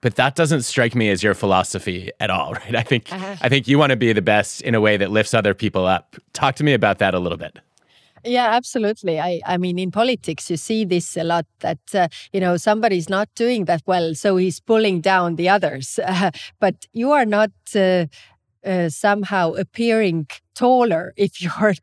But 0.00 0.16
that 0.16 0.34
doesn't 0.34 0.62
strike 0.62 0.94
me 0.94 1.08
as 1.08 1.22
your 1.22 1.32
philosophy 1.34 2.10
at 2.20 2.28
all, 2.28 2.52
right? 2.60 2.76
I 2.76 2.82
think 2.82 3.12
uh-huh. 3.12 3.36
I 3.40 3.48
think 3.48 3.66
you 3.66 3.78
want 3.78 3.90
to 3.90 3.96
be 3.96 4.12
the 4.12 4.22
best 4.22 4.60
in 4.62 4.74
a 4.74 4.80
way 4.80 4.96
that 4.96 5.10
lifts 5.10 5.34
other 5.34 5.54
people 5.54 5.86
up. 5.86 6.16
Talk 6.32 6.56
to 6.56 6.64
me 6.64 6.74
about 6.74 6.98
that 6.98 7.14
a 7.14 7.18
little 7.18 7.38
bit. 7.38 7.58
Yeah, 8.26 8.48
absolutely. 8.52 9.20
I, 9.20 9.40
I 9.46 9.58
mean, 9.58 9.78
in 9.78 9.90
politics, 9.90 10.50
you 10.50 10.56
see 10.56 10.84
this 10.86 11.16
a 11.16 11.24
lot 11.24 11.44
that, 11.60 11.78
uh, 11.94 12.08
you 12.32 12.40
know, 12.40 12.56
somebody's 12.56 13.10
not 13.10 13.28
doing 13.34 13.66
that 13.66 13.82
well, 13.86 14.14
so 14.14 14.36
he's 14.38 14.60
pulling 14.60 15.02
down 15.02 15.36
the 15.36 15.50
others. 15.50 15.98
Uh, 16.02 16.30
but 16.60 16.86
you 16.92 17.12
are 17.12 17.26
not 17.26 17.50
uh, 17.74 18.06
uh 18.64 18.88
somehow 18.88 19.52
appearing 19.52 20.26
taller 20.54 21.12
if 21.16 21.42
you're 21.42 21.74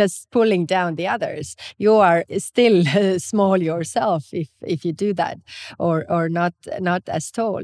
just 0.00 0.30
pulling 0.30 0.66
down 0.66 0.96
the 0.96 1.08
others. 1.14 1.56
You 1.78 1.94
are 1.94 2.24
still 2.38 2.84
small 3.30 3.58
yourself 3.70 4.22
if 4.32 4.48
if 4.74 4.84
you 4.84 4.92
do 4.92 5.10
that, 5.14 5.38
or 5.78 5.96
or 6.16 6.28
not 6.28 6.54
not 6.80 7.02
as 7.08 7.30
tall. 7.30 7.62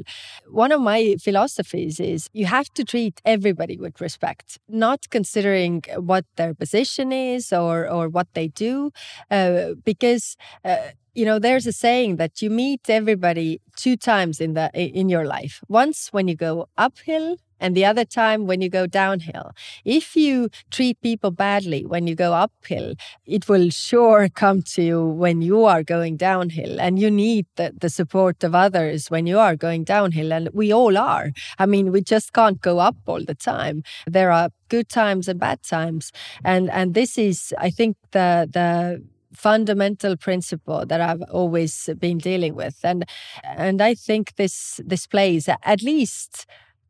One 0.50 0.72
of 0.72 0.80
my 0.80 1.16
philosophies 1.26 2.00
is 2.00 2.28
you 2.32 2.46
have 2.46 2.68
to 2.74 2.84
treat 2.84 3.20
everybody 3.24 3.76
with 3.78 4.00
respect, 4.00 4.58
not 4.68 5.00
considering 5.10 5.82
what 5.98 6.24
their 6.36 6.54
position 6.54 7.12
is 7.12 7.52
or 7.52 7.88
or 7.88 8.08
what 8.08 8.28
they 8.34 8.48
do, 8.48 8.90
uh, 9.30 9.74
because. 9.84 10.36
Uh, 10.64 10.76
you 11.18 11.24
know 11.24 11.38
there's 11.38 11.66
a 11.66 11.72
saying 11.72 12.16
that 12.16 12.42
you 12.42 12.50
meet 12.50 12.90
everybody 12.90 13.58
two 13.74 13.96
times 13.96 14.38
in 14.38 14.52
the 14.52 14.66
in 14.74 15.08
your 15.08 15.24
life 15.24 15.62
once 15.66 16.12
when 16.12 16.28
you 16.28 16.36
go 16.36 16.68
uphill 16.76 17.36
and 17.60 17.76
the 17.76 17.84
other 17.84 18.04
time 18.04 18.46
when 18.46 18.60
you 18.60 18.68
go 18.68 18.86
downhill. 18.86 19.52
If 19.84 20.16
you 20.16 20.50
treat 20.70 21.00
people 21.00 21.30
badly 21.30 21.84
when 21.84 22.06
you 22.06 22.14
go 22.14 22.32
uphill, 22.32 22.94
it 23.24 23.48
will 23.48 23.70
sure 23.70 24.28
come 24.34 24.62
to 24.62 24.82
you 24.82 25.04
when 25.04 25.42
you 25.42 25.64
are 25.64 25.82
going 25.82 26.16
downhill. 26.16 26.80
And 26.80 26.98
you 26.98 27.10
need 27.10 27.46
the, 27.56 27.72
the 27.78 27.90
support 27.90 28.44
of 28.44 28.54
others 28.54 29.10
when 29.10 29.26
you 29.26 29.38
are 29.38 29.56
going 29.56 29.84
downhill. 29.84 30.32
And 30.32 30.48
we 30.52 30.72
all 30.72 30.96
are. 30.98 31.32
I 31.58 31.66
mean, 31.66 31.92
we 31.92 32.02
just 32.02 32.32
can't 32.32 32.60
go 32.60 32.78
up 32.78 32.96
all 33.06 33.24
the 33.24 33.34
time. 33.34 33.82
There 34.06 34.30
are 34.30 34.50
good 34.68 34.88
times 34.88 35.28
and 35.28 35.38
bad 35.38 35.62
times. 35.62 36.12
And 36.44 36.70
and 36.70 36.94
this 36.94 37.18
is, 37.18 37.54
I 37.58 37.70
think, 37.70 37.96
the 38.12 38.48
the 38.50 39.02
fundamental 39.36 40.16
principle 40.16 40.86
that 40.86 41.00
I've 41.00 41.22
always 41.30 41.90
been 41.98 42.18
dealing 42.18 42.54
with. 42.54 42.78
And 42.82 43.04
and 43.44 43.80
I 43.82 43.94
think 43.94 44.34
this 44.36 44.80
this 44.84 45.06
plays 45.06 45.48
at 45.48 45.82
least 45.82 46.46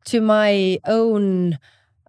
to 0.07 0.21
my 0.21 0.79
own 0.85 1.57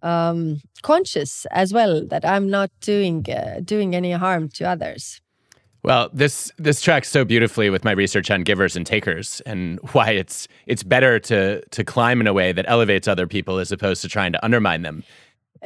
um, 0.02 0.60
conscious 0.82 1.46
as 1.50 1.72
well 1.72 2.06
that 2.06 2.24
I'm 2.24 2.48
not 2.48 2.70
doing 2.80 3.26
uh, 3.30 3.60
doing 3.64 3.94
any 3.94 4.12
harm 4.12 4.48
to 4.50 4.64
others. 4.64 5.20
Well, 5.84 6.10
this 6.12 6.52
this 6.58 6.80
tracks 6.80 7.08
so 7.08 7.24
beautifully 7.24 7.70
with 7.70 7.84
my 7.84 7.92
research 7.92 8.30
on 8.30 8.42
givers 8.42 8.76
and 8.76 8.86
takers 8.86 9.40
and 9.46 9.78
why 9.92 10.10
it's 10.10 10.48
it's 10.66 10.82
better 10.82 11.18
to 11.20 11.64
to 11.66 11.84
climb 11.84 12.20
in 12.20 12.26
a 12.26 12.32
way 12.32 12.52
that 12.52 12.64
elevates 12.68 13.08
other 13.08 13.26
people 13.26 13.58
as 13.58 13.72
opposed 13.72 14.02
to 14.02 14.08
trying 14.08 14.32
to 14.32 14.44
undermine 14.44 14.82
them. 14.82 15.04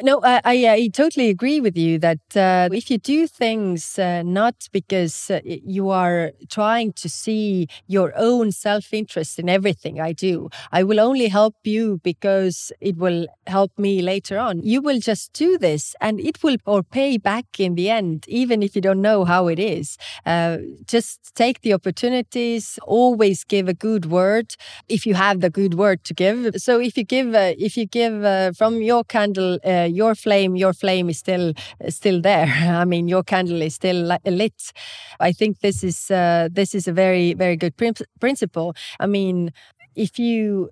No, 0.01 0.21
I, 0.23 0.41
I, 0.45 0.69
I, 0.69 0.89
totally 0.89 1.29
agree 1.29 1.61
with 1.61 1.77
you 1.77 1.99
that 1.99 2.21
uh, 2.35 2.71
if 2.73 2.91
you 2.91 2.97
do 2.97 3.27
things 3.27 3.99
uh, 3.99 4.23
not 4.23 4.55
because 4.73 5.31
uh, 5.31 5.41
you 5.45 5.91
are 5.91 6.33
trying 6.49 6.95
to 6.95 7.11
see 7.11 7.69
your 7.89 8.13
own 8.17 8.53
self 8.53 8.95
interest 8.95 9.39
in 9.39 9.51
everything 9.51 10.01
I 10.01 10.13
do, 10.13 10.49
I 10.71 10.83
will 10.83 10.99
only 10.99 11.29
help 11.29 11.57
you 11.65 12.01
because 12.03 12.73
it 12.81 12.97
will 12.97 13.27
help 13.47 13.73
me 13.77 14.01
later 14.01 14.39
on. 14.39 14.63
You 14.63 14.81
will 14.81 14.99
just 14.99 15.35
do 15.35 15.59
this 15.59 15.95
and 16.01 16.21
it 16.21 16.43
will 16.43 16.57
or 16.65 16.83
pay 16.83 17.19
back 17.19 17.45
in 17.59 17.75
the 17.75 17.91
end, 17.91 18.25
even 18.29 18.63
if 18.63 18.75
you 18.75 18.81
don't 18.81 19.03
know 19.03 19.27
how 19.27 19.49
it 19.49 19.59
is. 19.59 19.99
Uh, 20.25 20.59
just 20.87 21.35
take 21.35 21.61
the 21.61 21.75
opportunities, 21.75 22.79
always 22.85 23.45
give 23.45 23.69
a 23.69 23.75
good 23.75 24.07
word 24.07 24.55
if 24.89 25.05
you 25.05 25.15
have 25.15 25.41
the 25.41 25.51
good 25.51 25.75
word 25.75 26.03
to 26.05 26.15
give. 26.15 26.55
So 26.57 26.81
if 26.81 26.97
you 26.97 27.05
give, 27.05 27.35
uh, 27.35 27.53
if 27.59 27.77
you 27.77 27.85
give 27.85 28.25
uh, 28.25 28.53
from 28.53 28.81
your 28.81 29.05
candle, 29.05 29.59
uh, 29.83 29.87
your 29.87 30.15
flame, 30.15 30.57
your 30.57 30.73
flame 30.73 31.11
is 31.11 31.19
still 31.19 31.53
still 31.89 32.21
there. 32.21 32.47
I 32.83 32.85
mean, 32.85 33.09
your 33.09 33.23
candle 33.23 33.62
is 33.62 33.75
still 33.75 34.17
lit. 34.25 34.73
I 35.21 35.33
think 35.33 35.61
this 35.61 35.83
is 35.85 36.11
uh, 36.11 36.49
this 36.51 36.75
is 36.75 36.89
a 36.89 36.93
very 36.93 37.35
very 37.35 37.57
good 37.57 37.75
principle. 38.21 38.75
I 39.01 39.07
mean, 39.07 39.53
if 39.95 40.19
you 40.19 40.71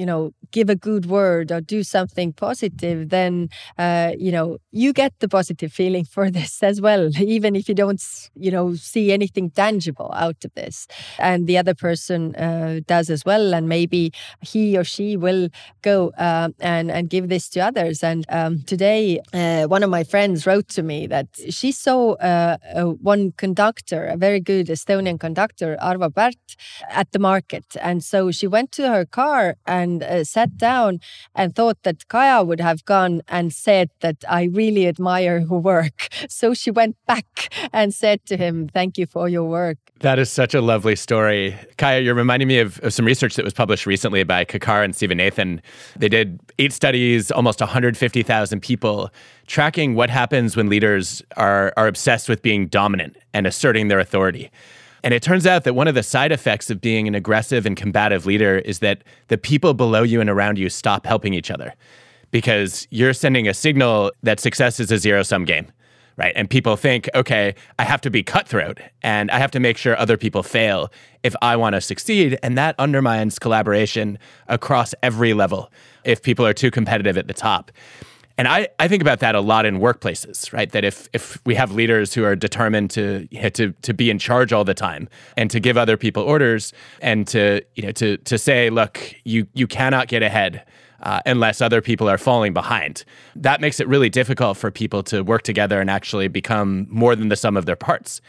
you 0.00 0.06
know 0.10 0.22
give 0.56 0.68
a 0.76 0.78
good 0.88 1.04
word 1.18 1.46
or 1.54 1.60
do 1.60 1.80
something 1.96 2.28
positive 2.46 2.98
then 3.18 3.32
uh, 3.84 4.10
you 4.26 4.32
know 4.36 4.46
you 4.82 4.90
get 5.02 5.12
the 5.22 5.28
positive 5.38 5.72
feeling 5.80 6.04
for 6.14 6.24
this 6.38 6.52
as 6.70 6.76
well 6.86 7.02
even 7.36 7.50
if 7.60 7.64
you 7.68 7.76
don't 7.82 8.02
you 8.46 8.50
know 8.50 8.66
see 8.74 9.12
anything 9.12 9.50
tangible 9.50 10.10
out 10.14 10.44
of 10.44 10.52
this. 10.54 10.86
And 11.18 11.46
the 11.46 11.56
other 11.58 11.74
person 11.74 12.34
uh, 12.36 12.80
does 12.86 13.10
as 13.10 13.22
well 13.24 13.54
and 13.54 13.68
maybe 13.68 14.12
he 14.52 14.76
or 14.80 14.84
she 14.84 15.16
will 15.16 15.48
go 15.82 15.96
uh, 16.18 16.48
and 16.60 16.90
and 16.90 17.04
give 17.14 17.28
this 17.28 17.48
to 17.50 17.60
others. 17.60 18.02
And 18.02 18.20
um, 18.28 18.52
today 18.72 19.20
uh, 19.32 19.64
one 19.74 19.82
of 19.82 19.90
my 19.90 20.04
friends 20.12 20.46
wrote 20.46 20.68
to 20.76 20.82
me 20.82 21.06
that 21.14 21.28
she 21.58 21.70
saw 21.72 22.00
uh, 22.14 22.56
one 23.12 23.32
conductor 23.44 24.00
a 24.06 24.16
very 24.16 24.40
good 24.40 24.66
Estonian 24.76 25.18
conductor 25.26 25.76
Arvo 25.88 26.08
Pärt 26.18 26.44
at 27.00 27.08
the 27.12 27.18
market. 27.18 27.66
And 27.88 27.98
so 28.12 28.18
she 28.38 28.46
went 28.56 28.70
to 28.72 28.88
her 28.94 29.04
car 29.04 29.56
and 29.66 29.89
and 29.90 30.02
uh, 30.02 30.24
sat 30.24 30.56
down 30.56 31.00
and 31.34 31.54
thought 31.54 31.82
that 31.82 32.06
Kaja 32.08 32.46
would 32.46 32.60
have 32.60 32.84
gone 32.84 33.22
and 33.28 33.52
said 33.52 33.90
that 34.00 34.16
I 34.28 34.44
really 34.44 34.86
admire 34.86 35.40
her 35.40 35.58
work. 35.58 36.08
So 36.28 36.54
she 36.54 36.70
went 36.70 36.96
back 37.06 37.52
and 37.72 37.92
said 37.92 38.24
to 38.26 38.36
him, 38.36 38.68
Thank 38.68 38.96
you 38.98 39.06
for 39.06 39.28
your 39.28 39.44
work. 39.44 39.78
That 40.00 40.18
is 40.18 40.30
such 40.30 40.54
a 40.54 40.60
lovely 40.60 40.96
story. 40.96 41.56
Kaja, 41.76 42.04
you're 42.04 42.14
reminding 42.14 42.48
me 42.48 42.58
of, 42.60 42.78
of 42.80 42.92
some 42.94 43.04
research 43.04 43.34
that 43.36 43.44
was 43.44 43.52
published 43.52 43.84
recently 43.84 44.22
by 44.22 44.44
Kakkar 44.44 44.84
and 44.84 44.94
Sivanathan. 44.94 45.60
They 45.96 46.08
did 46.08 46.40
eight 46.58 46.72
studies, 46.72 47.30
almost 47.30 47.60
150,000 47.60 48.60
people, 48.60 49.10
tracking 49.46 49.94
what 49.94 50.08
happens 50.08 50.56
when 50.56 50.68
leaders 50.68 51.22
are, 51.36 51.72
are 51.76 51.86
obsessed 51.86 52.28
with 52.28 52.42
being 52.42 52.68
dominant 52.68 53.16
and 53.34 53.46
asserting 53.46 53.88
their 53.88 53.98
authority. 53.98 54.50
And 55.02 55.14
it 55.14 55.22
turns 55.22 55.46
out 55.46 55.64
that 55.64 55.74
one 55.74 55.88
of 55.88 55.94
the 55.94 56.02
side 56.02 56.32
effects 56.32 56.70
of 56.70 56.80
being 56.80 57.08
an 57.08 57.14
aggressive 57.14 57.66
and 57.66 57.76
combative 57.76 58.26
leader 58.26 58.58
is 58.58 58.80
that 58.80 59.02
the 59.28 59.38
people 59.38 59.74
below 59.74 60.02
you 60.02 60.20
and 60.20 60.28
around 60.28 60.58
you 60.58 60.68
stop 60.68 61.06
helping 61.06 61.34
each 61.34 61.50
other 61.50 61.74
because 62.30 62.86
you're 62.90 63.12
sending 63.12 63.48
a 63.48 63.54
signal 63.54 64.12
that 64.22 64.40
success 64.40 64.80
is 64.80 64.90
a 64.90 64.98
zero 64.98 65.22
sum 65.22 65.44
game. 65.44 65.70
Right. 66.16 66.34
And 66.36 66.50
people 66.50 66.76
think, 66.76 67.08
okay, 67.14 67.54
I 67.78 67.84
have 67.84 68.02
to 68.02 68.10
be 68.10 68.22
cutthroat 68.22 68.78
and 69.00 69.30
I 69.30 69.38
have 69.38 69.50
to 69.52 69.60
make 69.60 69.78
sure 69.78 69.96
other 69.96 70.18
people 70.18 70.42
fail 70.42 70.92
if 71.22 71.34
I 71.40 71.56
want 71.56 71.76
to 71.76 71.80
succeed. 71.80 72.38
And 72.42 72.58
that 72.58 72.74
undermines 72.78 73.38
collaboration 73.38 74.18
across 74.46 74.94
every 75.02 75.32
level 75.32 75.72
if 76.04 76.22
people 76.22 76.46
are 76.46 76.52
too 76.52 76.70
competitive 76.70 77.16
at 77.16 77.26
the 77.26 77.32
top. 77.32 77.70
And 78.40 78.48
I, 78.48 78.68
I 78.78 78.88
think 78.88 79.02
about 79.02 79.20
that 79.20 79.34
a 79.34 79.40
lot 79.42 79.66
in 79.66 79.80
workplaces, 79.80 80.50
right? 80.50 80.72
That 80.72 80.82
if 80.82 81.10
if 81.12 81.38
we 81.44 81.54
have 81.56 81.72
leaders 81.72 82.14
who 82.14 82.24
are 82.24 82.34
determined 82.34 82.90
to 82.92 83.26
to 83.50 83.72
to 83.72 83.92
be 83.92 84.08
in 84.08 84.18
charge 84.18 84.50
all 84.50 84.64
the 84.64 84.72
time 84.72 85.10
and 85.36 85.50
to 85.50 85.60
give 85.60 85.76
other 85.76 85.98
people 85.98 86.22
orders 86.22 86.72
and 87.02 87.28
to 87.28 87.62
you 87.74 87.82
know 87.82 87.92
to 87.92 88.16
to 88.16 88.38
say, 88.38 88.70
look, 88.70 89.14
you 89.24 89.46
you 89.52 89.66
cannot 89.66 90.08
get 90.08 90.22
ahead 90.22 90.64
uh, 91.02 91.20
unless 91.26 91.60
other 91.60 91.82
people 91.82 92.08
are 92.08 92.16
falling 92.16 92.54
behind. 92.54 93.04
That 93.36 93.60
makes 93.60 93.78
it 93.78 93.86
really 93.86 94.08
difficult 94.08 94.56
for 94.56 94.70
people 94.70 95.02
to 95.02 95.22
work 95.22 95.42
together 95.42 95.78
and 95.78 95.90
actually 95.90 96.28
become 96.28 96.86
more 96.88 97.14
than 97.14 97.28
the 97.28 97.36
sum 97.36 97.58
of 97.58 97.66
their 97.66 97.76
parts. 97.76 98.22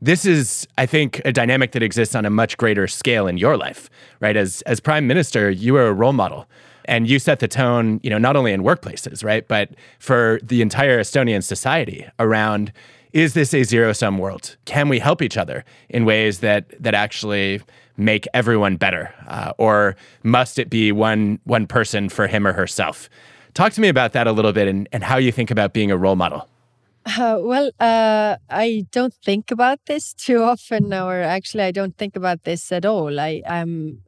This 0.00 0.24
is, 0.24 0.68
I 0.78 0.86
think, 0.86 1.20
a 1.24 1.32
dynamic 1.32 1.72
that 1.72 1.82
exists 1.82 2.14
on 2.14 2.24
a 2.24 2.30
much 2.30 2.56
greater 2.56 2.86
scale 2.86 3.26
in 3.26 3.36
your 3.36 3.56
life, 3.56 3.90
right? 4.20 4.36
As 4.36 4.62
as 4.62 4.78
prime 4.78 5.08
minister, 5.08 5.50
you 5.50 5.74
are 5.74 5.88
a 5.88 5.92
role 5.92 6.12
model 6.12 6.46
and 6.84 7.08
you 7.08 7.18
set 7.18 7.40
the 7.40 7.48
tone, 7.48 8.00
you 8.02 8.10
know, 8.10 8.18
not 8.18 8.36
only 8.36 8.52
in 8.52 8.62
workplaces, 8.62 9.24
right, 9.24 9.46
but 9.46 9.70
for 9.98 10.40
the 10.42 10.62
entire 10.62 11.00
Estonian 11.00 11.42
society 11.42 12.06
around 12.18 12.72
is 13.12 13.34
this 13.34 13.52
a 13.54 13.64
zero 13.64 13.92
sum 13.92 14.18
world? 14.18 14.56
Can 14.64 14.88
we 14.88 14.98
help 14.98 15.20
each 15.20 15.36
other 15.36 15.64
in 15.88 16.04
ways 16.04 16.40
that 16.40 16.66
that 16.80 16.94
actually 16.94 17.60
make 17.96 18.26
everyone 18.32 18.76
better, 18.76 19.12
uh, 19.26 19.52
or 19.58 19.96
must 20.22 20.58
it 20.58 20.70
be 20.70 20.92
one 20.92 21.40
one 21.44 21.66
person 21.66 22.08
for 22.08 22.26
him 22.26 22.46
or 22.46 22.52
herself? 22.52 23.08
Talk 23.54 23.72
to 23.72 23.80
me 23.80 23.88
about 23.88 24.12
that 24.12 24.26
a 24.26 24.32
little 24.32 24.52
bit 24.52 24.68
and, 24.68 24.88
and 24.92 25.02
how 25.02 25.16
you 25.16 25.32
think 25.32 25.50
about 25.50 25.72
being 25.72 25.90
a 25.90 25.96
role 25.96 26.16
model. 26.16 26.48
Uh, 27.06 27.38
well, 27.40 27.70
uh, 27.80 28.36
I 28.50 28.84
don't 28.92 29.14
think 29.24 29.50
about 29.50 29.78
this 29.86 30.12
too 30.14 30.42
often, 30.42 30.92
or 30.92 31.20
actually, 31.22 31.64
I 31.64 31.70
don't 31.70 31.96
think 31.96 32.14
about 32.16 32.44
this 32.44 32.70
at 32.72 32.84
all. 32.84 33.18
I, 33.18 33.42
I'm 33.48 34.02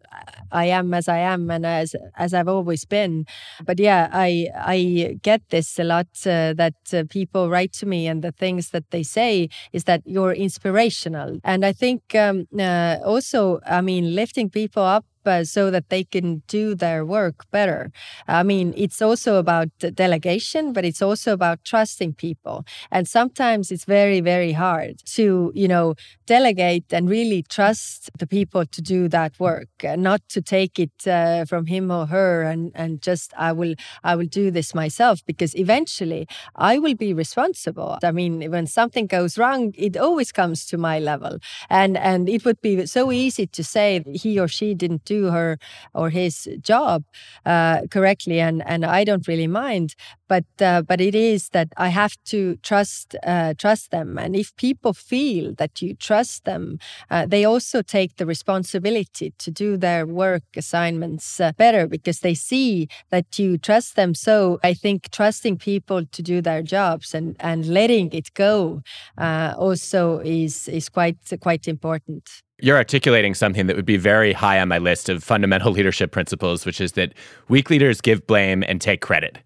I 0.52 0.66
am 0.66 0.92
as 0.92 1.08
I 1.08 1.18
am 1.18 1.50
and 1.50 1.64
as 1.64 1.96
as 2.16 2.34
I've 2.34 2.48
always 2.48 2.84
been. 2.84 3.24
But 3.64 3.78
yeah, 3.80 4.10
I 4.12 4.48
I 4.54 5.18
get 5.22 5.40
this 5.48 5.78
a 5.78 5.84
lot 5.84 6.06
uh, 6.26 6.52
that 6.54 6.74
uh, 6.92 7.04
people 7.08 7.48
write 7.48 7.72
to 7.74 7.86
me 7.86 8.06
and 8.06 8.22
the 8.22 8.32
things 8.32 8.70
that 8.70 8.90
they 8.90 9.02
say 9.02 9.48
is 9.72 9.84
that 9.84 10.02
you're 10.04 10.32
inspirational. 10.34 11.38
And 11.44 11.64
I 11.64 11.72
think 11.72 12.14
um, 12.14 12.46
uh, 12.58 12.98
also, 13.04 13.60
I 13.66 13.80
mean, 13.80 14.14
lifting 14.14 14.50
people 14.50 14.82
up 14.82 15.06
uh, 15.26 15.44
so 15.44 15.70
that 15.70 15.88
they 15.88 16.04
can 16.04 16.42
do 16.48 16.74
their 16.74 17.04
work 17.04 17.44
better. 17.50 17.90
I 18.28 18.42
mean, 18.42 18.74
it's 18.76 19.00
also 19.02 19.36
about 19.36 19.68
delegation, 19.94 20.72
but 20.72 20.84
it's 20.84 21.02
also 21.02 21.32
about 21.32 21.64
trusting 21.64 22.14
people. 22.14 22.64
And 22.90 23.08
sometimes 23.08 23.70
it's 23.70 23.84
very, 23.84 24.20
very 24.20 24.52
hard 24.52 24.94
to, 25.16 25.52
you 25.54 25.68
know, 25.68 25.94
delegate 26.26 26.92
and 26.92 27.08
really 27.08 27.42
trust 27.42 28.10
the 28.18 28.26
people 28.26 28.64
to 28.66 28.80
do 28.80 29.08
that 29.08 29.32
work, 29.38 29.68
and 29.82 30.02
not 30.02 30.20
to 30.34 30.40
take 30.40 30.78
it 30.78 30.96
uh, 31.06 31.44
from 31.44 31.66
him 31.66 31.90
or 31.90 32.06
her 32.06 32.42
and 32.42 32.72
and 32.74 33.02
just 33.08 33.28
I 33.36 33.52
will 33.52 33.74
I 34.02 34.12
will 34.16 34.30
do 34.40 34.50
this 34.50 34.74
myself 34.74 35.16
because 35.30 35.52
eventually 35.64 36.26
I 36.56 36.78
will 36.78 36.94
be 37.06 37.12
responsible. 37.24 37.98
I 38.02 38.12
mean, 38.12 38.50
when 38.50 38.66
something 38.66 39.06
goes 39.06 39.32
wrong, 39.40 39.72
it 39.76 39.96
always 39.96 40.30
comes 40.32 40.58
to 40.66 40.76
my 40.78 40.98
level, 40.98 41.38
and 41.68 41.96
and 41.96 42.28
it 42.28 42.44
would 42.44 42.60
be 42.60 42.86
so 42.86 43.12
easy 43.12 43.46
to 43.46 43.62
say 43.74 43.88
he 44.12 44.38
or 44.42 44.48
she 44.48 44.68
didn't 44.74 45.04
do 45.04 45.11
her 45.30 45.58
or 45.94 46.10
his 46.10 46.48
job 46.60 47.04
uh, 47.46 47.82
correctly, 47.90 48.40
and 48.40 48.62
and 48.66 48.84
I 48.84 49.04
don't 49.04 49.26
really 49.28 49.46
mind. 49.46 49.94
But 50.28 50.44
uh, 50.60 50.82
but 50.82 51.00
it 51.00 51.14
is 51.14 51.50
that 51.50 51.68
I 51.76 51.88
have 51.88 52.16
to 52.26 52.56
trust 52.62 53.16
uh, 53.26 53.54
trust 53.58 53.90
them, 53.90 54.18
and 54.18 54.34
if 54.36 54.54
people 54.56 54.92
feel 54.92 55.54
that 55.56 55.82
you 55.82 55.94
trust 55.94 56.44
them, 56.44 56.78
uh, 57.10 57.26
they 57.26 57.44
also 57.44 57.82
take 57.82 58.16
the 58.16 58.26
responsibility 58.26 59.32
to 59.38 59.50
do 59.50 59.76
their 59.76 60.06
work 60.06 60.44
assignments 60.56 61.40
uh, 61.40 61.52
better 61.56 61.86
because 61.86 62.20
they 62.20 62.34
see 62.34 62.88
that 63.10 63.38
you 63.38 63.58
trust 63.58 63.96
them. 63.96 64.14
So 64.14 64.58
I 64.62 64.74
think 64.74 65.10
trusting 65.10 65.58
people 65.58 66.06
to 66.06 66.22
do 66.22 66.40
their 66.40 66.62
jobs 66.62 67.14
and 67.14 67.36
and 67.40 67.66
letting 67.66 68.12
it 68.12 68.32
go 68.34 68.82
uh, 69.18 69.54
also 69.58 70.20
is 70.20 70.68
is 70.68 70.88
quite 70.88 71.18
quite 71.40 71.68
important 71.68 72.42
you're 72.62 72.76
articulating 72.76 73.34
something 73.34 73.66
that 73.66 73.74
would 73.74 73.84
be 73.84 73.96
very 73.96 74.32
high 74.32 74.60
on 74.60 74.68
my 74.68 74.78
list 74.78 75.08
of 75.08 75.22
fundamental 75.22 75.72
leadership 75.78 76.12
principles, 76.12 76.64
which 76.64 76.80
is 76.80 76.92
that 76.92 77.12
weak 77.48 77.68
leaders 77.68 78.00
give 78.00 78.26
blame 78.26 78.62
and 78.66 78.80
take 78.80 79.00
credit, 79.02 79.38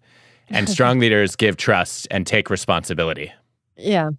and 0.49 0.69
strong 0.77 0.99
leaders 0.99 1.35
give 1.35 1.57
trust 1.57 2.07
and 2.11 2.27
take 2.27 2.49
responsibility. 2.49 3.33
Yeah, 3.79 4.09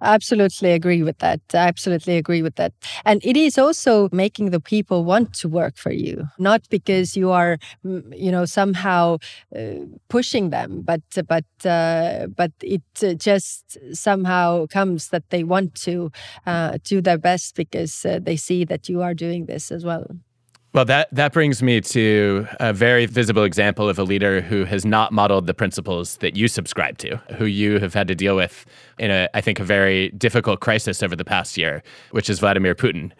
absolutely 0.00 0.70
agree 0.70 1.02
with 1.02 1.18
that. 1.18 1.40
I 1.52 1.56
absolutely 1.66 2.16
agree 2.16 2.40
with 2.40 2.54
that. 2.54 2.72
And 3.04 3.20
it 3.24 3.36
is 3.36 3.58
also 3.58 4.08
making 4.12 4.50
the 4.50 4.60
people 4.60 5.02
want 5.04 5.32
to 5.40 5.48
work 5.48 5.76
for 5.76 5.90
you, 5.90 6.28
not 6.38 6.62
because 6.70 7.16
you 7.16 7.32
are, 7.32 7.58
you 7.82 8.30
know, 8.30 8.44
somehow 8.44 9.18
uh, 9.56 9.86
pushing 10.08 10.50
them, 10.50 10.82
but 10.82 11.02
but 11.26 11.44
uh, 11.66 12.28
but 12.28 12.52
it 12.62 12.82
uh, 13.02 13.14
just 13.14 13.76
somehow 13.92 14.66
comes 14.66 15.08
that 15.08 15.28
they 15.30 15.42
want 15.42 15.74
to 15.82 16.12
uh, 16.46 16.78
do 16.84 17.00
their 17.00 17.18
best 17.18 17.56
because 17.56 18.04
uh, 18.06 18.20
they 18.22 18.36
see 18.36 18.64
that 18.66 18.88
you 18.88 19.02
are 19.02 19.14
doing 19.14 19.46
this 19.46 19.72
as 19.72 19.84
well. 19.84 20.06
Well, 20.74 20.84
that, 20.84 21.08
that 21.12 21.32
brings 21.32 21.62
me 21.62 21.80
to 21.80 22.46
a 22.60 22.72
very 22.74 23.06
visible 23.06 23.44
example 23.44 23.88
of 23.88 23.98
a 23.98 24.02
leader 24.02 24.42
who 24.42 24.64
has 24.64 24.84
not 24.84 25.12
modeled 25.12 25.46
the 25.46 25.54
principles 25.54 26.18
that 26.18 26.36
you 26.36 26.46
subscribe 26.46 26.98
to, 26.98 27.16
who 27.36 27.46
you 27.46 27.78
have 27.80 27.94
had 27.94 28.06
to 28.08 28.14
deal 28.14 28.36
with 28.36 28.66
in 28.98 29.10
a, 29.10 29.28
I 29.32 29.40
think, 29.40 29.60
a 29.60 29.64
very 29.64 30.10
difficult 30.10 30.60
crisis 30.60 31.02
over 31.02 31.16
the 31.16 31.24
past 31.24 31.56
year, 31.56 31.82
which 32.10 32.28
is 32.28 32.38
Vladimir 32.40 32.74
Putin. 32.74 33.12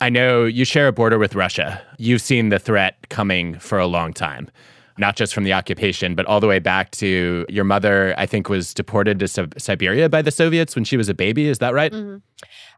I 0.00 0.08
know 0.08 0.44
you 0.44 0.64
share 0.64 0.86
a 0.86 0.92
border 0.92 1.18
with 1.18 1.34
Russia. 1.34 1.82
You've 1.98 2.22
seen 2.22 2.50
the 2.50 2.60
threat 2.60 3.08
coming 3.08 3.58
for 3.58 3.78
a 3.78 3.86
long 3.86 4.12
time, 4.12 4.48
not 4.96 5.16
just 5.16 5.34
from 5.34 5.42
the 5.42 5.52
occupation, 5.52 6.14
but 6.14 6.26
all 6.26 6.38
the 6.38 6.46
way 6.46 6.60
back 6.60 6.92
to 6.92 7.44
your 7.48 7.64
mother, 7.64 8.14
I 8.16 8.26
think, 8.26 8.48
was 8.48 8.72
deported 8.72 9.18
to 9.18 9.28
Siberia 9.58 10.08
by 10.08 10.22
the 10.22 10.30
Soviets 10.30 10.76
when 10.76 10.84
she 10.84 10.96
was 10.96 11.08
a 11.08 11.14
baby. 11.14 11.48
Is 11.48 11.58
that 11.58 11.74
right? 11.74 11.92
Mm-hmm. 11.92 12.18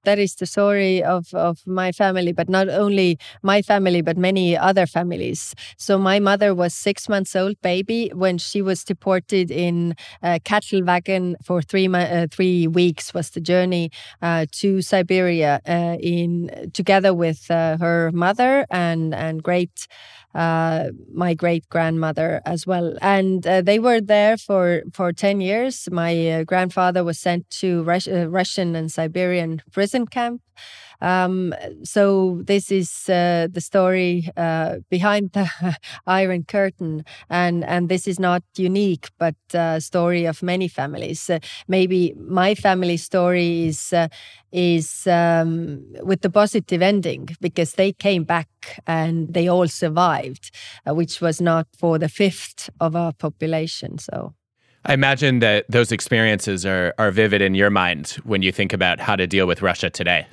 That 0.04 0.18
is 0.18 0.34
the 0.34 0.46
story 0.46 1.02
of, 1.02 1.32
of 1.34 1.66
my 1.66 1.92
family, 1.92 2.32
but 2.32 2.48
not 2.48 2.68
only 2.68 3.18
my 3.42 3.62
family, 3.62 4.02
but 4.02 4.16
many 4.16 4.56
other 4.56 4.86
families. 4.86 5.54
So 5.76 5.98
my 5.98 6.18
mother 6.18 6.54
was 6.54 6.74
six 6.74 7.08
months 7.08 7.34
old 7.36 7.60
baby 7.62 8.10
when 8.14 8.38
she 8.38 8.62
was 8.62 8.84
deported 8.84 9.50
in 9.50 9.94
a 10.22 10.40
cattle 10.40 10.82
wagon 10.84 11.36
for 11.44 11.62
three 11.62 11.86
uh, 11.88 12.26
three 12.30 12.66
weeks 12.66 13.14
was 13.14 13.30
the 13.30 13.40
journey 13.40 13.90
uh, 14.22 14.46
to 14.52 14.82
Siberia 14.82 15.60
uh, 15.66 15.96
in 16.00 16.70
together 16.72 17.14
with 17.14 17.50
uh, 17.50 17.76
her 17.78 18.10
mother 18.12 18.66
and 18.70 19.14
and 19.14 19.42
great 19.42 19.86
uh, 20.34 20.90
my 21.12 21.34
great 21.34 21.68
grandmother 21.70 22.42
as 22.44 22.66
well. 22.66 22.96
And 23.00 23.46
uh, 23.46 23.62
they 23.62 23.78
were 23.78 24.00
there 24.00 24.36
for, 24.36 24.82
for 24.92 25.12
10 25.12 25.40
years. 25.40 25.88
My 25.90 26.30
uh, 26.30 26.44
grandfather 26.44 27.02
was 27.04 27.18
sent 27.18 27.48
to 27.62 27.82
Rus- 27.84 28.08
uh, 28.08 28.28
Russian 28.28 28.76
and 28.76 28.92
Siberian 28.92 29.55
prison 29.72 30.06
camp. 30.06 30.40
Um, 31.00 31.54
so 31.84 32.40
this 32.44 32.70
is 32.70 33.08
uh, 33.08 33.48
the 33.50 33.60
story 33.60 34.30
uh, 34.36 34.76
behind 34.90 35.32
the 35.32 35.46
Iron 36.06 36.44
Curtain, 36.44 37.04
and 37.28 37.64
and 37.64 37.88
this 37.88 38.06
is 38.06 38.18
not 38.18 38.42
unique, 38.56 39.10
but 39.18 39.34
uh, 39.54 39.80
story 39.80 40.24
of 40.24 40.42
many 40.42 40.68
families. 40.68 41.28
Uh, 41.28 41.38
maybe 41.68 42.14
my 42.18 42.54
family 42.54 42.96
story 42.96 43.66
is 43.66 43.92
uh, 43.92 44.08
is 44.52 45.06
um, 45.06 45.84
with 46.02 46.22
the 46.22 46.30
positive 46.30 46.82
ending 46.82 47.28
because 47.40 47.72
they 47.72 47.92
came 47.92 48.24
back 48.24 48.48
and 48.86 49.34
they 49.34 49.48
all 49.48 49.68
survived, 49.68 50.50
uh, 50.88 50.94
which 50.94 51.20
was 51.20 51.40
not 51.40 51.66
for 51.78 51.98
the 51.98 52.08
fifth 52.08 52.70
of 52.80 52.96
our 52.96 53.12
population. 53.12 53.98
So. 53.98 54.34
I 54.88 54.94
imagine 54.94 55.40
that 55.40 55.66
those 55.68 55.90
experiences 55.90 56.64
are, 56.64 56.94
are 56.96 57.10
vivid 57.10 57.42
in 57.42 57.56
your 57.56 57.70
mind 57.70 58.18
when 58.22 58.42
you 58.42 58.52
think 58.52 58.72
about 58.72 59.00
how 59.00 59.16
to 59.16 59.26
deal 59.26 59.44
with 59.44 59.60
Russia 59.60 59.90
today. 59.90 60.26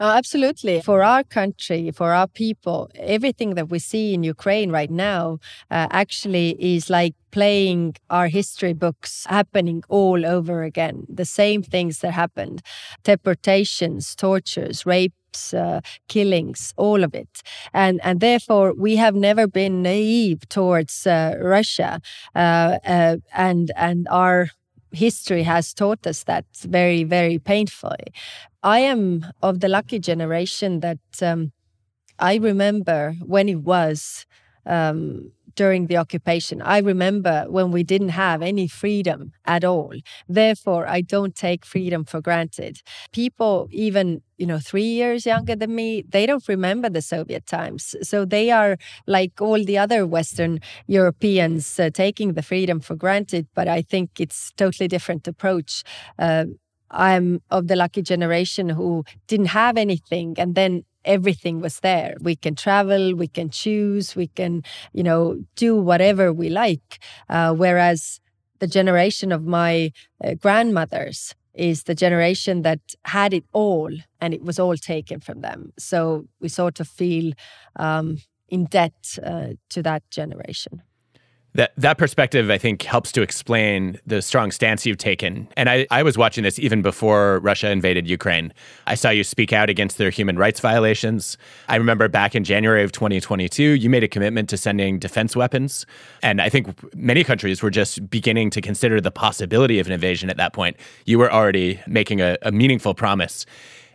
Uh, 0.00 0.14
absolutely. 0.16 0.80
For 0.80 1.02
our 1.02 1.22
country, 1.22 1.90
for 1.90 2.12
our 2.14 2.26
people, 2.26 2.90
everything 2.94 3.56
that 3.56 3.68
we 3.68 3.78
see 3.78 4.14
in 4.14 4.22
Ukraine 4.22 4.70
right 4.72 4.90
now 4.90 5.38
uh, 5.70 5.88
actually 5.90 6.56
is 6.58 6.88
like 6.88 7.14
playing 7.30 7.96
our 8.08 8.28
history 8.28 8.72
books 8.72 9.26
happening 9.28 9.82
all 9.90 10.24
over 10.24 10.62
again. 10.62 11.06
The 11.08 11.26
same 11.26 11.62
things 11.62 11.98
that 11.98 12.12
happened 12.12 12.62
deportations, 13.02 14.14
tortures, 14.16 14.86
rapes, 15.34 15.54
uh, 15.54 15.80
killings, 16.08 16.72
all 16.76 17.04
of 17.04 17.14
it. 17.14 17.42
And, 17.72 18.00
and 18.02 18.20
therefore, 18.20 18.74
we 18.76 18.96
have 18.96 19.14
never 19.14 19.46
been 19.46 19.82
naive 19.82 20.48
towards 20.48 21.06
uh, 21.06 21.36
Russia. 21.40 22.00
Uh, 22.34 22.78
uh 22.86 23.16
and, 23.32 23.70
and 23.76 24.06
our 24.10 24.48
history 24.92 25.42
has 25.42 25.74
taught 25.74 26.06
us 26.06 26.24
that 26.24 26.44
very, 26.62 27.04
very 27.04 27.38
painfully. 27.38 28.12
I 28.62 28.80
am 28.80 29.26
of 29.42 29.60
the 29.60 29.68
lucky 29.68 29.98
generation 29.98 30.80
that 30.80 30.98
um, 31.20 31.52
I 32.18 32.36
remember 32.36 33.14
when 33.26 33.48
it 33.48 33.62
was 33.62 34.26
um, 34.66 35.32
during 35.56 35.86
the 35.86 35.96
occupation. 35.96 36.62
I 36.62 36.78
remember 36.78 37.46
when 37.48 37.70
we 37.70 37.82
didn't 37.82 38.10
have 38.10 38.42
any 38.42 38.68
freedom 38.68 39.32
at 39.44 39.64
all. 39.64 39.94
Therefore, 40.28 40.86
I 40.86 41.00
don't 41.00 41.34
take 41.34 41.64
freedom 41.64 42.04
for 42.04 42.20
granted. 42.20 42.82
People, 43.12 43.68
even 43.70 44.22
you 44.38 44.46
know, 44.46 44.58
three 44.58 44.82
years 44.84 45.26
younger 45.26 45.56
than 45.56 45.74
me, 45.74 46.04
they 46.08 46.26
don't 46.26 46.46
remember 46.48 46.88
the 46.88 47.02
Soviet 47.02 47.46
times. 47.46 47.94
So 48.02 48.24
they 48.24 48.50
are 48.50 48.76
like 49.06 49.40
all 49.40 49.62
the 49.64 49.78
other 49.78 50.06
Western 50.06 50.60
Europeans 50.86 51.78
uh, 51.78 51.90
taking 51.92 52.32
the 52.34 52.42
freedom 52.42 52.80
for 52.80 52.96
granted. 52.96 53.46
But 53.54 53.68
I 53.68 53.82
think 53.82 54.20
it's 54.20 54.52
totally 54.56 54.88
different 54.88 55.26
approach. 55.28 55.84
Uh, 56.18 56.46
I'm 56.90 57.42
of 57.50 57.68
the 57.68 57.76
lucky 57.76 58.02
generation 58.02 58.68
who 58.68 59.04
didn't 59.26 59.46
have 59.46 59.76
anything 59.76 60.34
and 60.38 60.54
then 60.54 60.84
everything 61.04 61.60
was 61.60 61.80
there. 61.80 62.16
We 62.20 62.36
can 62.36 62.54
travel, 62.54 63.14
we 63.14 63.28
can 63.28 63.50
choose, 63.50 64.16
we 64.16 64.28
can, 64.28 64.62
you 64.92 65.02
know, 65.02 65.42
do 65.56 65.76
whatever 65.76 66.32
we 66.32 66.48
like. 66.48 66.98
Uh, 67.28 67.52
whereas 67.52 68.20
the 68.60 68.66
generation 68.66 69.32
of 69.32 69.44
my 69.44 69.92
uh, 70.24 70.34
grandmothers 70.34 71.34
is 71.54 71.84
the 71.84 71.94
generation 71.94 72.62
that 72.62 72.80
had 73.04 73.32
it 73.32 73.44
all 73.52 73.90
and 74.20 74.34
it 74.34 74.42
was 74.42 74.58
all 74.58 74.76
taken 74.76 75.20
from 75.20 75.40
them. 75.40 75.72
So 75.78 76.26
we 76.40 76.48
sort 76.48 76.80
of 76.80 76.88
feel 76.88 77.32
um, 77.76 78.18
in 78.48 78.66
debt 78.66 79.18
uh, 79.24 79.50
to 79.70 79.82
that 79.82 80.02
generation 80.10 80.82
that 81.54 81.72
that 81.76 81.98
perspective 81.98 82.50
i 82.50 82.58
think 82.58 82.82
helps 82.82 83.12
to 83.12 83.22
explain 83.22 83.98
the 84.06 84.20
strong 84.20 84.50
stance 84.50 84.84
you've 84.84 84.98
taken. 84.98 85.48
And 85.56 85.70
I, 85.70 85.86
I 85.90 86.02
was 86.02 86.18
watching 86.18 86.44
this 86.44 86.58
even 86.58 86.82
before 86.82 87.38
russia 87.40 87.70
invaded 87.70 88.06
ukraine. 88.08 88.52
I 88.86 88.94
saw 88.94 89.10
you 89.10 89.24
speak 89.24 89.52
out 89.52 89.70
against 89.70 89.98
their 89.98 90.10
human 90.10 90.36
rights 90.36 90.60
violations. 90.60 91.38
I 91.68 91.76
remember 91.76 92.08
back 92.08 92.34
in 92.34 92.44
january 92.44 92.82
of 92.82 92.92
2022 92.92 93.62
you 93.62 93.88
made 93.88 94.04
a 94.04 94.08
commitment 94.08 94.48
to 94.50 94.56
sending 94.56 94.98
defense 94.98 95.36
weapons. 95.36 95.86
And 96.22 96.40
i 96.40 96.48
think 96.48 96.68
many 96.94 97.24
countries 97.24 97.62
were 97.62 97.70
just 97.70 98.08
beginning 98.10 98.50
to 98.50 98.60
consider 98.60 99.00
the 99.00 99.10
possibility 99.10 99.78
of 99.78 99.86
an 99.86 99.92
invasion 99.92 100.30
at 100.30 100.36
that 100.36 100.52
point. 100.52 100.76
You 101.06 101.18
were 101.18 101.32
already 101.32 101.80
making 101.86 102.20
a, 102.20 102.36
a 102.42 102.52
meaningful 102.52 102.94
promise 102.94 103.46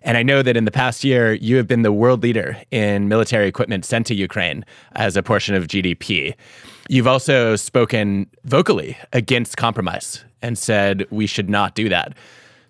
and 0.04 0.18
I 0.18 0.24
know 0.24 0.42
that 0.42 0.56
in 0.56 0.66
the 0.66 0.72
past 0.72 1.04
year, 1.04 1.34
you 1.34 1.58
have 1.58 1.68
been 1.68 1.82
the 1.82 1.92
world 1.92 2.24
leader 2.24 2.58
in 2.72 3.08
military 3.08 3.48
equipment 3.48 3.86
sent 3.86 4.08
to 4.08 4.16
Ukraine 4.16 4.66
as 4.94 5.18
a 5.18 5.24
portion 5.24 5.56
of 5.56 5.68
GDP. 5.68 6.36
You've 6.88 7.08
also 7.08 7.56
spoken 7.56 8.28
vocally 8.46 8.98
against 9.14 9.58
compromise 9.58 10.24
and 10.42 10.58
said 10.58 11.06
we 11.12 11.28
should 11.28 11.50
not 11.50 11.76
do 11.76 11.90
that. 11.90 12.16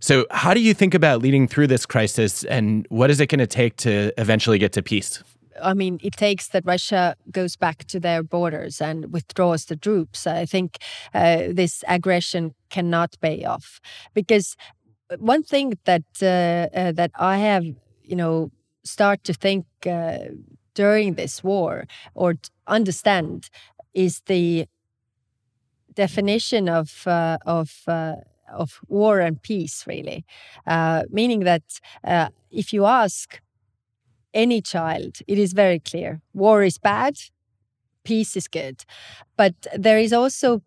So, 0.02 0.26
how 0.32 0.54
do 0.54 0.62
you 0.62 0.74
think 0.74 0.94
about 0.94 1.22
leading 1.22 1.48
through 1.48 1.68
this 1.68 1.86
crisis 1.86 2.46
and 2.46 2.86
what 2.90 3.10
is 3.10 3.20
it 3.20 3.28
going 3.28 3.40
to 3.40 3.48
take 3.48 3.76
to 3.78 4.14
eventually 4.18 4.58
get 4.58 4.72
to 4.74 4.82
peace? 4.82 5.22
I 5.62 5.74
mean, 5.74 6.00
it 6.02 6.14
takes 6.14 6.48
that 6.50 6.66
Russia 6.66 7.16
goes 7.32 7.56
back 7.56 7.86
to 7.86 8.00
their 8.00 8.24
borders 8.24 8.82
and 8.82 9.12
withdraws 9.12 9.66
the 9.66 9.76
troops. 9.76 10.26
I 10.26 10.46
think 10.46 10.78
uh, 11.14 11.44
this 11.52 11.84
aggression 11.88 12.56
cannot 12.70 13.16
pay 13.22 13.44
off 13.44 13.82
because 14.14 14.56
one 15.18 15.44
thing 15.44 15.74
that 15.86 16.04
uh, 16.22 16.26
uh, 16.78 16.92
that 16.94 17.12
I 17.16 17.38
have, 17.38 17.66
you 18.04 18.16
know, 18.16 18.52
start 18.84 19.24
to 19.26 19.34
think 19.34 19.66
uh, 19.86 20.20
during 20.76 21.16
this 21.16 21.44
war 21.44 21.86
or 22.14 22.36
understand 22.68 23.50
is 23.94 24.22
the 24.28 24.68
definition 25.94 26.70
of 26.70 27.08
uh, 27.08 27.38
of 27.46 27.84
of 28.52 28.80
war 28.88 29.20
and 29.20 29.42
peace, 29.42 29.86
really, 29.88 30.26
meaning 31.10 31.42
that 31.42 31.64
if 32.52 32.74
you 32.74 32.86
ask 32.86 33.40
any 34.34 34.62
child, 34.62 35.20
it 35.28 35.38
is 35.40 35.54
very 35.54 35.80
clear: 35.80 36.22
war 36.34 36.64
is 36.64 36.78
bad, 36.78 37.16
peace 38.04 38.38
is 38.38 38.48
good. 38.48 38.84
But 39.38 39.56
there 39.78 40.00
is 40.00 40.14
also 40.14 40.62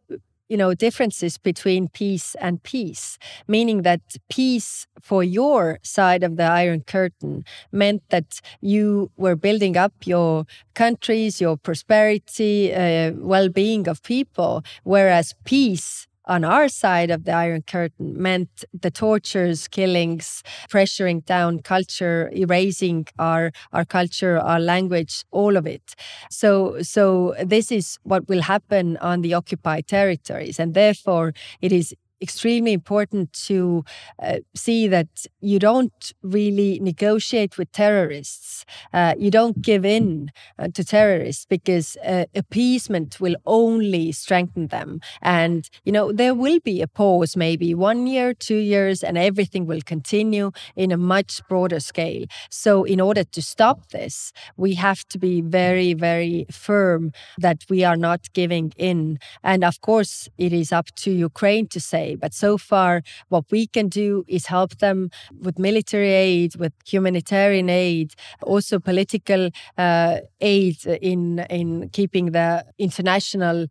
you 0.52 0.58
know 0.58 0.74
differences 0.74 1.38
between 1.38 1.88
peace 1.88 2.36
and 2.46 2.62
peace 2.62 3.18
meaning 3.48 3.78
that 3.88 4.02
peace 4.28 4.86
for 5.00 5.24
your 5.24 5.78
side 5.82 6.22
of 6.22 6.36
the 6.36 6.48
iron 6.62 6.82
curtain 6.82 7.42
meant 7.72 8.02
that 8.10 8.40
you 8.60 9.10
were 9.16 9.34
building 9.46 9.78
up 9.78 9.94
your 10.04 10.44
countries 10.74 11.40
your 11.40 11.56
prosperity 11.56 12.54
uh, 12.74 13.12
well-being 13.32 13.88
of 13.88 14.02
people 14.02 14.62
whereas 14.84 15.34
peace 15.44 16.06
on 16.26 16.44
our 16.44 16.68
side 16.68 17.10
of 17.10 17.24
the 17.24 17.32
Iron 17.32 17.62
Curtain 17.62 18.20
meant 18.22 18.64
the 18.72 18.90
tortures, 18.90 19.68
killings, 19.68 20.42
pressuring 20.70 21.24
down 21.24 21.60
culture, 21.60 22.30
erasing 22.34 23.06
our 23.18 23.52
our 23.72 23.84
culture, 23.84 24.38
our 24.38 24.60
language, 24.60 25.24
all 25.30 25.56
of 25.56 25.66
it. 25.66 25.94
So 26.30 26.82
so 26.82 27.34
this 27.44 27.72
is 27.72 27.98
what 28.04 28.28
will 28.28 28.42
happen 28.42 28.96
on 28.98 29.22
the 29.22 29.34
occupied 29.34 29.86
territories, 29.88 30.58
and 30.58 30.74
therefore 30.74 31.32
it 31.60 31.72
is 31.72 31.94
extremely 32.22 32.72
important 32.72 33.32
to 33.32 33.84
uh, 34.22 34.38
see 34.54 34.86
that 34.88 35.26
you 35.40 35.58
don't 35.58 36.12
really 36.22 36.78
negotiate 36.80 37.58
with 37.58 37.70
terrorists. 37.72 38.64
Uh, 38.92 39.14
you 39.18 39.30
don't 39.30 39.60
give 39.60 39.84
in 39.84 40.30
uh, 40.58 40.68
to 40.72 40.84
terrorists 40.84 41.44
because 41.46 41.96
uh, 42.04 42.24
appeasement 42.34 43.20
will 43.20 43.36
only 43.44 44.12
strengthen 44.12 44.68
them. 44.68 45.00
And, 45.20 45.68
you 45.84 45.92
know, 45.92 46.12
there 46.12 46.34
will 46.34 46.60
be 46.60 46.80
a 46.80 46.86
pause, 46.86 47.36
maybe 47.36 47.74
one 47.74 48.06
year, 48.06 48.32
two 48.34 48.56
years, 48.56 49.02
and 49.02 49.18
everything 49.18 49.66
will 49.66 49.82
continue 49.84 50.52
in 50.76 50.92
a 50.92 50.96
much 50.96 51.40
broader 51.48 51.80
scale. 51.80 52.26
So, 52.50 52.84
in 52.84 53.00
order 53.00 53.24
to 53.24 53.42
stop 53.42 53.88
this, 53.88 54.32
we 54.56 54.74
have 54.74 55.04
to 55.08 55.18
be 55.18 55.40
very, 55.40 55.94
very 55.94 56.46
firm 56.50 57.12
that 57.38 57.64
we 57.68 57.84
are 57.84 57.96
not 57.96 58.32
giving 58.32 58.72
in. 58.76 59.18
And 59.42 59.64
of 59.64 59.80
course, 59.80 60.28
it 60.38 60.52
is 60.52 60.72
up 60.72 60.94
to 60.96 61.10
Ukraine 61.10 61.66
to 61.68 61.80
say, 61.80 62.11
but 62.14 62.34
so 62.34 62.58
far, 62.58 63.02
what 63.28 63.44
we 63.50 63.66
can 63.66 63.88
do 63.88 64.24
is 64.28 64.46
help 64.46 64.78
them 64.78 65.10
with 65.40 65.58
military 65.58 66.12
aid, 66.12 66.56
with 66.56 66.72
humanitarian 66.86 67.68
aid, 67.68 68.14
also 68.42 68.78
political 68.78 69.50
uh, 69.78 70.18
aid 70.40 70.84
in 70.86 71.40
in 71.50 71.88
keeping 71.90 72.32
the 72.32 72.64
international 72.78 73.66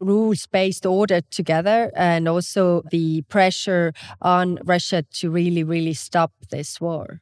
rules 0.00 0.46
based 0.46 0.86
order 0.86 1.20
together 1.30 1.90
and 1.96 2.28
also 2.28 2.82
the 2.90 3.22
pressure 3.22 3.92
on 4.22 4.58
Russia 4.64 5.02
to 5.12 5.30
really, 5.30 5.64
really 5.64 5.94
stop 5.94 6.32
this 6.50 6.80
war. 6.80 7.20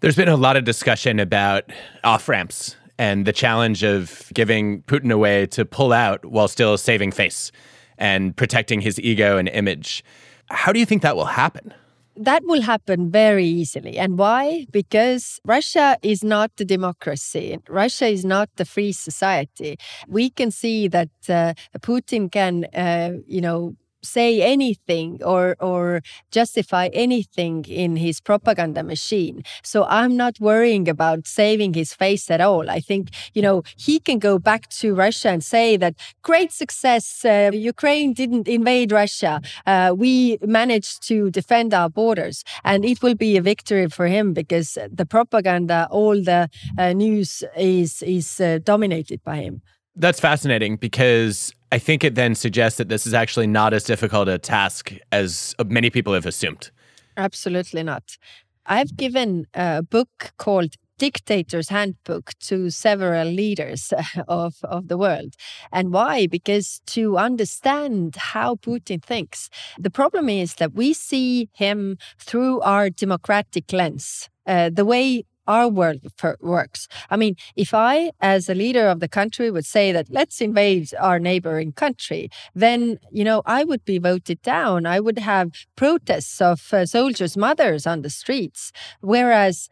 There's 0.00 0.16
been 0.16 0.28
a 0.28 0.36
lot 0.36 0.56
of 0.56 0.64
discussion 0.64 1.18
about 1.18 1.64
off 2.04 2.28
ramps 2.28 2.76
and 2.98 3.26
the 3.26 3.32
challenge 3.32 3.82
of 3.82 4.30
giving 4.34 4.82
Putin 4.82 5.10
a 5.10 5.18
way 5.18 5.46
to 5.46 5.64
pull 5.64 5.92
out 5.92 6.24
while 6.24 6.48
still 6.48 6.76
saving 6.76 7.12
face 7.12 7.50
and 7.98 8.36
protecting 8.36 8.80
his 8.80 9.00
ego 9.00 9.38
and 9.38 9.48
image. 9.48 10.04
How 10.50 10.72
do 10.72 10.78
you 10.78 10.86
think 10.86 11.02
that 11.02 11.16
will 11.16 11.24
happen? 11.26 11.74
That 12.18 12.44
will 12.44 12.62
happen 12.62 13.10
very 13.10 13.44
easily. 13.44 13.98
And 13.98 14.18
why? 14.18 14.66
Because 14.70 15.38
Russia 15.44 15.98
is 16.02 16.24
not 16.24 16.50
the 16.56 16.64
democracy. 16.64 17.58
Russia 17.68 18.06
is 18.06 18.24
not 18.24 18.48
the 18.56 18.64
free 18.64 18.92
society. 18.92 19.76
We 20.08 20.30
can 20.30 20.50
see 20.50 20.88
that 20.88 21.10
uh, 21.28 21.52
Putin 21.80 22.32
can, 22.32 22.64
uh, 22.74 23.18
you 23.26 23.42
know, 23.42 23.76
say 24.06 24.42
anything 24.42 25.20
or 25.24 25.56
or 25.60 26.00
justify 26.30 26.86
anything 26.92 27.64
in 27.64 27.96
his 27.96 28.20
propaganda 28.20 28.82
machine. 28.82 29.42
So 29.62 29.84
I'm 29.84 30.16
not 30.16 30.34
worrying 30.40 30.88
about 30.88 31.26
saving 31.26 31.74
his 31.74 31.92
face 31.94 32.30
at 32.30 32.40
all. 32.40 32.70
I 32.70 32.80
think 32.80 33.04
you 33.34 33.42
know 33.42 33.62
he 33.76 33.98
can 33.98 34.18
go 34.18 34.38
back 34.38 34.68
to 34.80 34.94
Russia 34.94 35.28
and 35.30 35.42
say 35.42 35.76
that 35.76 35.94
great 36.22 36.52
success. 36.52 37.24
Uh, 37.24 37.50
Ukraine 37.52 38.12
didn't 38.12 38.48
invade 38.48 38.92
Russia. 38.92 39.40
Uh, 39.66 39.94
we 39.96 40.38
managed 40.42 41.06
to 41.08 41.30
defend 41.30 41.74
our 41.74 41.90
borders, 41.90 42.44
and 42.64 42.84
it 42.84 43.02
will 43.02 43.14
be 43.14 43.36
a 43.36 43.42
victory 43.42 43.88
for 43.88 44.06
him 44.06 44.32
because 44.32 44.78
the 45.00 45.06
propaganda, 45.06 45.88
all 45.90 46.16
the 46.22 46.48
uh, 46.78 46.92
news 46.92 47.44
is 47.56 48.02
is 48.02 48.40
uh, 48.40 48.58
dominated 48.62 49.20
by 49.24 49.36
him. 49.36 49.62
That's 49.96 50.20
fascinating 50.20 50.76
because 50.76 51.52
I 51.72 51.78
think 51.78 52.04
it 52.04 52.14
then 52.14 52.34
suggests 52.34 52.76
that 52.78 52.88
this 52.88 53.06
is 53.06 53.14
actually 53.14 53.46
not 53.46 53.72
as 53.72 53.84
difficult 53.84 54.28
a 54.28 54.38
task 54.38 54.92
as 55.10 55.54
many 55.64 55.90
people 55.90 56.12
have 56.12 56.26
assumed. 56.26 56.70
Absolutely 57.16 57.82
not. 57.82 58.18
I've 58.66 58.96
given 58.96 59.46
a 59.54 59.82
book 59.82 60.32
called 60.36 60.74
Dictator's 60.98 61.68
Handbook 61.68 62.32
to 62.40 62.70
several 62.70 63.28
leaders 63.28 63.92
of, 64.28 64.56
of 64.64 64.88
the 64.88 64.98
world. 64.98 65.34
And 65.72 65.92
why? 65.92 66.26
Because 66.26 66.80
to 66.86 67.16
understand 67.18 68.16
how 68.16 68.56
Putin 68.56 69.02
thinks, 69.02 69.48
the 69.78 69.90
problem 69.90 70.28
is 70.28 70.54
that 70.54 70.74
we 70.74 70.92
see 70.92 71.48
him 71.52 71.98
through 72.18 72.60
our 72.60 72.90
democratic 72.90 73.72
lens. 73.72 74.28
Uh, 74.46 74.70
the 74.70 74.84
way 74.84 75.24
our 75.46 75.68
world 75.68 76.00
works. 76.40 76.88
I 77.10 77.16
mean, 77.16 77.36
if 77.56 77.74
I, 77.74 78.12
as 78.20 78.48
a 78.48 78.54
leader 78.54 78.86
of 78.88 79.00
the 79.00 79.08
country, 79.08 79.50
would 79.50 79.66
say 79.66 79.92
that 79.92 80.06
let's 80.10 80.40
invade 80.40 80.90
our 81.00 81.18
neighboring 81.18 81.72
country, 81.72 82.30
then, 82.54 82.98
you 83.10 83.24
know, 83.24 83.42
I 83.46 83.64
would 83.64 83.84
be 83.84 83.98
voted 83.98 84.42
down. 84.42 84.86
I 84.86 85.00
would 85.00 85.18
have 85.18 85.50
protests 85.76 86.40
of 86.40 86.72
uh, 86.72 86.86
soldiers' 86.86 87.36
mothers 87.36 87.86
on 87.86 88.02
the 88.02 88.10
streets. 88.10 88.72
Whereas 89.00 89.68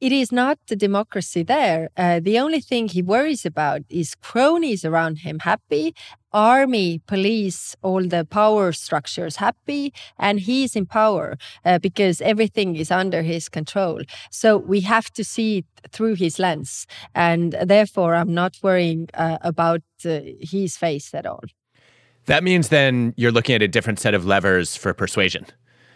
it 0.00 0.12
is 0.12 0.30
not 0.30 0.58
the 0.68 0.76
democracy 0.76 1.42
there. 1.42 1.88
Uh, 1.96 2.20
the 2.20 2.38
only 2.38 2.60
thing 2.60 2.88
he 2.88 3.02
worries 3.02 3.46
about 3.46 3.82
is 3.88 4.14
cronies 4.14 4.84
around 4.84 5.18
him 5.18 5.38
happy, 5.38 5.94
army, 6.32 7.00
police, 7.06 7.74
all 7.82 8.06
the 8.06 8.26
power 8.26 8.72
structures 8.72 9.36
happy, 9.36 9.92
and 10.18 10.40
he's 10.40 10.76
in 10.76 10.84
power 10.84 11.38
uh, 11.64 11.78
because 11.78 12.20
everything 12.20 12.76
is 12.76 12.90
under 12.90 13.22
his 13.22 13.48
control. 13.48 14.02
So 14.30 14.58
we 14.58 14.80
have 14.80 15.10
to 15.12 15.24
see 15.24 15.58
it 15.58 15.92
through 15.92 16.16
his 16.16 16.38
lens, 16.38 16.86
and 17.14 17.52
therefore 17.52 18.14
I'm 18.14 18.34
not 18.34 18.58
worrying 18.62 19.08
uh, 19.14 19.38
about 19.40 19.82
uh, 20.04 20.20
his 20.40 20.76
face 20.76 21.14
at 21.14 21.24
all. 21.24 21.44
That 22.26 22.44
means 22.44 22.68
then 22.68 23.14
you're 23.16 23.32
looking 23.32 23.54
at 23.54 23.62
a 23.62 23.68
different 23.68 24.00
set 24.00 24.12
of 24.12 24.26
levers 24.26 24.76
for 24.76 24.92
persuasion 24.92 25.46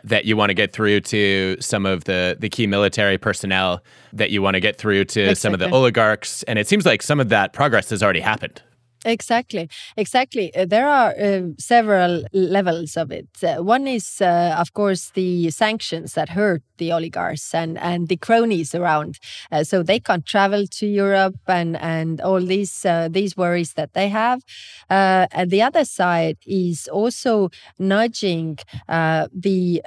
that 0.04 0.24
you 0.24 0.36
want 0.36 0.50
to 0.50 0.54
get 0.54 0.72
through 0.72 1.00
to 1.00 1.56
some 1.60 1.86
of 1.86 2.04
the 2.04 2.36
the 2.38 2.48
key 2.48 2.66
military 2.66 3.18
personnel, 3.18 3.82
that 4.12 4.30
you 4.30 4.42
want 4.42 4.54
to 4.54 4.60
get 4.60 4.76
through 4.76 5.04
to 5.04 5.20
exactly. 5.20 5.34
some 5.34 5.54
of 5.54 5.60
the 5.60 5.70
oligarchs, 5.70 6.42
and 6.44 6.58
it 6.58 6.68
seems 6.68 6.86
like 6.86 7.02
some 7.02 7.20
of 7.20 7.28
that 7.28 7.52
progress 7.52 7.90
has 7.90 8.02
already 8.02 8.20
happened. 8.20 8.62
Exactly, 9.06 9.70
exactly. 9.96 10.54
Uh, 10.54 10.66
there 10.66 10.86
are 10.86 11.14
uh, 11.18 11.40
several 11.58 12.22
levels 12.34 12.98
of 12.98 13.10
it. 13.10 13.28
Uh, 13.42 13.62
one 13.62 13.88
is, 13.88 14.20
uh, 14.20 14.54
of 14.58 14.74
course, 14.74 15.10
the 15.14 15.50
sanctions 15.50 16.12
that 16.14 16.28
hurt 16.30 16.62
the 16.76 16.92
oligarchs 16.92 17.54
and, 17.54 17.78
and 17.78 18.08
the 18.08 18.18
cronies 18.18 18.74
around, 18.74 19.18
uh, 19.52 19.64
so 19.64 19.82
they 19.82 20.00
can't 20.00 20.26
travel 20.26 20.66
to 20.66 20.86
Europe 20.86 21.36
and 21.46 21.78
and 21.78 22.20
all 22.20 22.40
these 22.40 22.84
uh, 22.84 23.08
these 23.10 23.36
worries 23.38 23.72
that 23.72 23.94
they 23.94 24.08
have. 24.10 24.42
and 24.90 25.50
the 25.50 25.62
other 25.62 25.84
side 25.86 26.36
is 26.46 26.86
also 26.88 27.48
nudging 27.78 28.58
the 28.88 29.80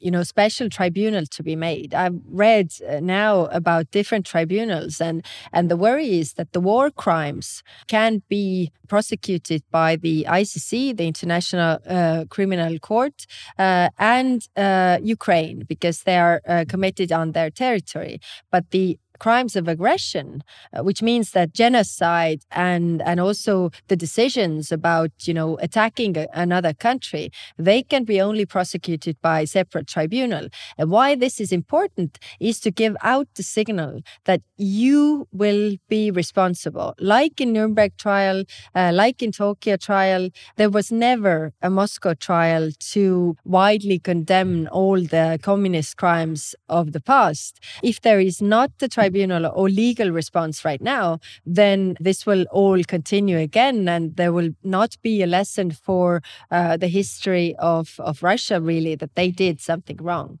you 0.00 0.10
know 0.10 0.22
special 0.22 0.68
tribunal 0.68 1.26
to 1.26 1.42
be 1.42 1.56
made. 1.56 1.94
I've 1.94 2.20
read 2.30 2.72
uh, 2.88 3.00
now 3.00 3.46
about 3.46 3.90
different 3.90 4.26
tribunals 4.26 5.00
and 5.00 5.24
and 5.52 5.70
the 5.70 5.76
worry 5.76 6.18
is 6.18 6.34
that 6.34 6.52
the 6.52 6.60
war 6.60 6.90
crimes 6.90 7.62
can 7.88 8.22
be 8.28 8.72
prosecuted 8.88 9.62
by 9.70 9.96
the 9.96 10.26
icc 10.28 10.96
the 10.96 11.06
international 11.06 11.78
uh, 11.86 12.24
criminal 12.30 12.78
court 12.78 13.26
uh, 13.58 13.88
and 13.98 14.48
uh, 14.56 14.98
ukraine 15.02 15.64
because 15.68 16.02
they 16.04 16.18
are 16.18 16.40
uh, 16.46 16.64
committed 16.68 17.12
on 17.12 17.32
their 17.32 17.50
territory. 17.50 18.20
But 18.50 18.70
the 18.70 18.98
crimes 19.18 19.56
of 19.56 19.68
aggression, 19.68 20.42
uh, 20.72 20.82
which 20.82 21.02
means 21.02 21.32
that 21.32 21.52
genocide 21.52 22.42
and 22.50 23.02
and 23.02 23.20
also 23.20 23.70
the 23.88 23.96
decisions 23.96 24.72
about 24.72 25.10
you 25.22 25.34
know 25.34 25.58
attacking 25.60 26.16
a, 26.16 26.26
another 26.32 26.72
country, 26.72 27.30
they 27.58 27.82
can 27.82 28.04
be 28.04 28.20
only 28.20 28.46
prosecuted 28.46 29.16
by 29.20 29.44
separate 29.44 29.86
tribunal. 29.86 30.48
And 30.76 30.90
why 30.90 31.14
this 31.14 31.40
is 31.40 31.52
important 31.52 32.18
is 32.40 32.60
to 32.60 32.70
give 32.70 32.96
out 33.02 33.28
the 33.34 33.42
signal 33.42 34.00
that 34.24 34.42
you 34.56 35.26
will 35.32 35.76
be 35.88 36.10
responsible. 36.10 36.94
Like 36.98 37.40
in 37.40 37.52
Nuremberg 37.52 37.96
trial, 37.96 38.44
uh, 38.74 38.92
like 38.94 39.22
in 39.22 39.32
Tokyo 39.32 39.76
trial, 39.76 40.30
there 40.56 40.70
was 40.70 40.90
never 40.92 41.52
a 41.62 41.70
Moscow 41.70 42.14
trial 42.14 42.70
to 42.92 43.36
widely 43.44 43.98
condemn 43.98 44.68
all 44.72 45.00
the 45.00 45.38
communist 45.42 45.96
crimes 45.96 46.54
of 46.68 46.92
the 46.92 47.00
past. 47.00 47.60
If 47.82 48.00
there 48.00 48.20
is 48.20 48.40
not 48.40 48.70
the 48.78 48.88
tribunal 48.88 49.07
tribunal 49.08 49.46
or 49.54 49.68
legal 49.68 50.10
response 50.10 50.64
right 50.64 50.80
now, 50.80 51.18
then 51.46 51.96
this 52.00 52.26
will 52.26 52.44
all 52.50 52.82
continue 52.84 53.38
again, 53.38 53.88
and 53.88 54.16
there 54.16 54.32
will 54.32 54.50
not 54.62 54.96
be 55.02 55.22
a 55.22 55.26
lesson 55.26 55.70
for 55.70 56.22
uh, 56.50 56.76
the 56.76 56.88
history 56.88 57.54
of 57.58 57.96
of 57.98 58.22
Russia 58.22 58.60
really 58.60 58.96
that 58.96 59.14
they 59.14 59.30
did 59.30 59.60
something 59.60 59.96
wrong. 60.00 60.38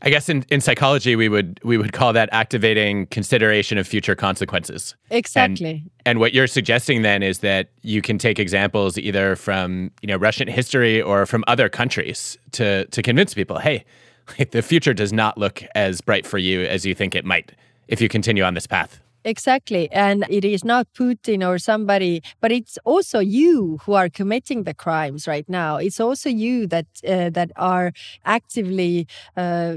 I 0.00 0.10
guess 0.10 0.28
in, 0.28 0.44
in 0.48 0.60
psychology 0.60 1.16
we 1.16 1.28
would 1.28 1.58
we 1.64 1.76
would 1.76 1.92
call 1.92 2.12
that 2.12 2.28
activating 2.30 3.06
consideration 3.06 3.78
of 3.78 3.86
future 3.86 4.14
consequences. 4.14 4.94
Exactly. 5.10 5.70
And, 5.70 5.90
and, 6.06 6.18
what 6.20 6.32
you're 6.32 6.46
suggesting 6.46 7.02
then 7.02 7.22
is 7.22 7.40
that 7.40 7.70
you 7.82 8.00
can 8.00 8.16
take 8.16 8.38
examples 8.38 8.96
either 8.96 9.34
from 9.34 9.90
you 10.02 10.06
know 10.06 10.16
Russian 10.16 10.48
history 10.48 11.02
or 11.02 11.26
from 11.26 11.42
other 11.48 11.68
countries 11.68 12.38
to 12.52 12.86
to 12.86 13.02
convince 13.02 13.34
people, 13.34 13.58
hey, 13.58 13.84
the 14.50 14.62
future 14.62 14.94
does 14.94 15.12
not 15.12 15.38
look 15.38 15.62
as 15.74 16.00
bright 16.00 16.26
for 16.26 16.38
you 16.38 16.62
as 16.62 16.84
you 16.84 16.94
think 16.94 17.14
it 17.14 17.24
might 17.24 17.52
if 17.86 18.00
you 18.00 18.08
continue 18.08 18.42
on 18.42 18.54
this 18.54 18.66
path. 18.66 19.00
Exactly. 19.28 19.90
And 19.92 20.24
it 20.30 20.42
is 20.42 20.64
not 20.64 20.86
Putin 20.98 21.46
or 21.46 21.58
somebody, 21.58 22.22
but 22.40 22.50
it's 22.50 22.78
also 22.86 23.18
you 23.18 23.78
who 23.84 23.92
are 23.92 24.08
committing 24.08 24.62
the 24.62 24.72
crimes 24.72 25.28
right 25.28 25.46
now. 25.50 25.76
It's 25.76 26.00
also 26.00 26.30
you 26.30 26.66
that 26.68 26.86
uh, 27.06 27.28
that 27.30 27.50
are 27.56 27.92
actively 28.24 29.06
uh, 29.36 29.74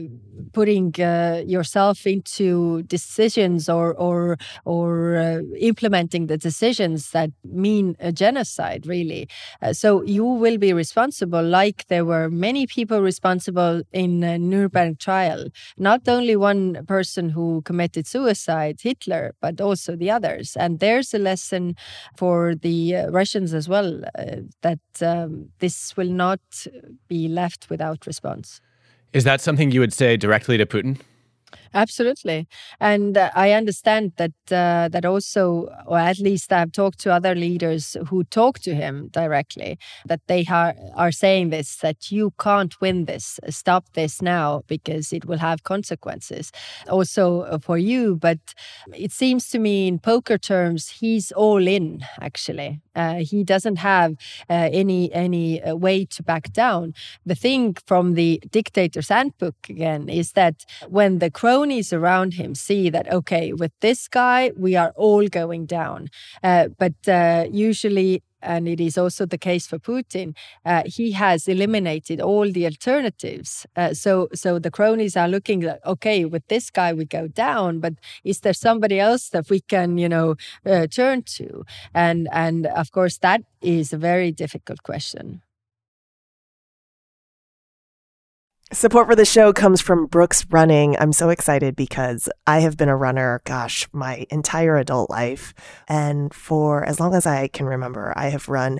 putting 0.54 0.96
uh, 1.02 1.44
yourself 1.46 2.08
into 2.08 2.84
decisions 2.84 3.68
or 3.68 3.94
or 3.96 4.38
or 4.64 5.18
uh, 5.18 5.42
implementing 5.60 6.28
the 6.28 6.38
decisions 6.38 7.12
that 7.12 7.32
mean 7.44 7.98
a 8.00 8.14
genocide. 8.14 8.88
Really, 8.88 9.28
uh, 9.62 9.74
so 9.74 10.02
you 10.04 10.24
will 10.26 10.58
be 10.60 10.72
responsible. 10.72 11.44
Like 11.44 11.88
there 11.90 12.06
were 12.06 12.30
many 12.30 12.68
people 12.68 13.02
responsible 13.02 13.82
in 13.92 14.22
Nuremberg 14.22 14.98
trial. 15.00 15.50
Not 15.78 16.08
only 16.08 16.36
one 16.38 16.86
person 16.86 17.30
who 17.30 17.62
committed 17.64 18.08
suicide, 18.08 18.80
Hitler 18.82 19.34
but 19.42 19.60
also 19.60 19.96
the 19.96 20.10
others. 20.10 20.56
And 20.56 20.80
there's 20.80 21.14
a 21.14 21.20
lesson 21.20 21.76
for 22.16 22.56
the 22.56 22.96
uh, 22.96 23.10
Russians 23.10 23.54
as 23.54 23.68
well 23.68 24.02
uh, 24.18 24.38
that 24.62 24.80
um, 25.02 25.50
this 25.60 25.98
will 25.98 26.10
not 26.10 26.40
be 27.08 27.28
left 27.28 27.70
without 27.70 28.08
response. 28.08 28.62
Is 29.14 29.24
that 29.26 29.42
something 29.42 29.72
you 29.72 29.82
would 29.82 29.94
say 29.94 30.16
directly 30.16 30.58
to 30.58 30.66
Putin? 30.66 30.98
Absolutely, 31.74 32.48
and 32.82 33.18
uh, 33.18 33.30
I 33.34 33.52
understand 33.54 34.12
that 34.18 34.34
uh, 34.52 34.90
that 34.90 35.06
also, 35.06 35.70
or 35.86 35.98
at 35.98 36.20
least 36.20 36.52
I've 36.52 36.74
talked 36.74 37.00
to 37.02 37.14
other 37.14 37.34
leaders 37.34 37.96
who 38.10 38.26
talk 38.26 38.60
to 38.60 38.76
him 38.76 39.08
directly, 39.14 39.80
that 40.06 40.20
they 40.28 40.46
are 40.50 40.76
are 40.96 41.14
saying 41.14 41.50
this 41.50 41.78
that 41.78 42.12
you 42.12 42.34
can't 42.38 42.80
win 42.82 43.06
this, 43.06 43.40
stop 43.50 43.86
this 43.94 44.22
now 44.22 44.64
because 44.68 45.14
it 45.14 45.24
will 45.26 45.38
have 45.38 45.64
consequences, 45.64 46.52
also 46.90 47.42
uh, 47.44 47.58
for 47.58 47.78
you. 47.78 48.18
But 48.18 48.40
it 48.94 49.14
seems 49.14 49.48
to 49.52 49.60
me, 49.60 49.88
in 49.88 50.00
poker 50.00 50.38
terms, 50.38 50.90
he's 51.00 51.32
all 51.32 51.66
in. 51.66 52.02
Actually, 52.20 52.82
uh, 52.96 53.16
he 53.24 53.46
doesn't 53.46 53.78
have 53.78 54.16
uh, 54.50 54.68
any 54.74 55.14
any 55.14 55.62
uh, 55.64 55.76
way 55.76 56.06
to 56.06 56.22
back 56.22 56.52
down. 56.52 56.94
The 57.26 57.36
thing 57.36 57.78
from 57.86 58.16
the 58.16 58.42
dictator's 58.52 59.08
handbook 59.08 59.56
again 59.70 60.10
is 60.10 60.34
that 60.34 60.66
when 60.90 61.20
the 61.20 61.32
cronies 61.62 61.94
around 61.94 62.34
him 62.34 62.56
see 62.56 62.90
that 62.90 63.12
okay, 63.12 63.54
with 63.54 63.72
this 63.82 64.08
guy 64.08 64.52
we 64.58 64.76
are 64.76 64.92
all 64.96 65.28
going 65.28 65.66
down, 65.68 66.10
uh, 66.44 66.68
but 66.80 67.08
uh, 67.08 67.46
usually 67.52 68.24
and 68.44 68.68
it 68.68 68.80
is 68.80 68.98
also 68.98 69.28
the 69.28 69.38
case 69.38 69.68
for 69.68 69.78
Putin, 69.78 70.36
uh, 70.66 70.82
he 70.88 71.12
has 71.12 71.48
eliminated 71.48 72.20
all 72.20 72.52
the 72.52 72.66
alternatives. 72.66 73.68
Uh, 73.76 73.94
so, 73.94 74.30
so 74.34 74.58
the 74.58 74.72
cronies 74.72 75.16
are 75.16 75.28
looking 75.28 75.62
like, 75.62 75.80
okay, 75.86 76.26
with 76.26 76.48
this 76.48 76.72
guy 76.72 76.92
we 76.92 77.06
go 77.06 77.28
down, 77.28 77.80
but 77.80 77.94
is 78.24 78.40
there 78.40 78.54
somebody 78.54 79.00
else 79.00 79.30
that 79.30 79.48
we 79.52 79.60
can, 79.60 80.00
you 80.00 80.10
know, 80.10 80.38
uh, 80.66 80.88
turn 80.88 81.22
to? 81.22 81.64
And 81.94 82.28
and 82.32 82.66
of 82.66 82.92
course 82.92 83.20
that 83.20 83.42
is 83.62 83.94
a 83.94 83.98
very 83.98 84.32
difficult 84.32 84.82
question. 84.82 85.44
Support 88.74 89.08
for 89.08 89.18
the 89.18 89.26
show 89.26 89.52
comes 89.52 89.82
from 89.82 90.06
Brooks 90.06 90.46
Running. 90.50 90.96
I'm 90.98 91.12
so 91.12 91.28
excited 91.28 91.76
because 91.76 92.30
I 92.48 92.62
have 92.62 92.78
been 92.78 92.88
a 92.88 92.96
runner, 92.96 93.42
gosh, 93.44 93.86
my 93.92 94.26
entire 94.30 94.78
adult 94.78 95.10
life. 95.10 95.54
And 95.90 96.34
for 96.34 96.86
as 96.86 96.98
long 96.98 97.14
as 97.14 97.26
I 97.26 97.50
can 97.50 97.66
remember, 97.66 98.14
I 98.16 98.30
have 98.30 98.48
run 98.48 98.80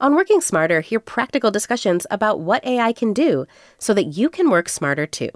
On 0.00 0.14
Working 0.14 0.40
Smarter, 0.40 0.80
hear 0.80 0.98
practical 0.98 1.50
discussions 1.50 2.06
about 2.10 2.40
what 2.40 2.64
AI 2.66 2.92
can 2.92 3.12
do 3.12 3.46
so 3.78 3.94
that 3.94 4.04
you 4.04 4.28
can 4.28 4.50
work 4.50 4.68
smarter 4.68 5.06
too. 5.06 5.30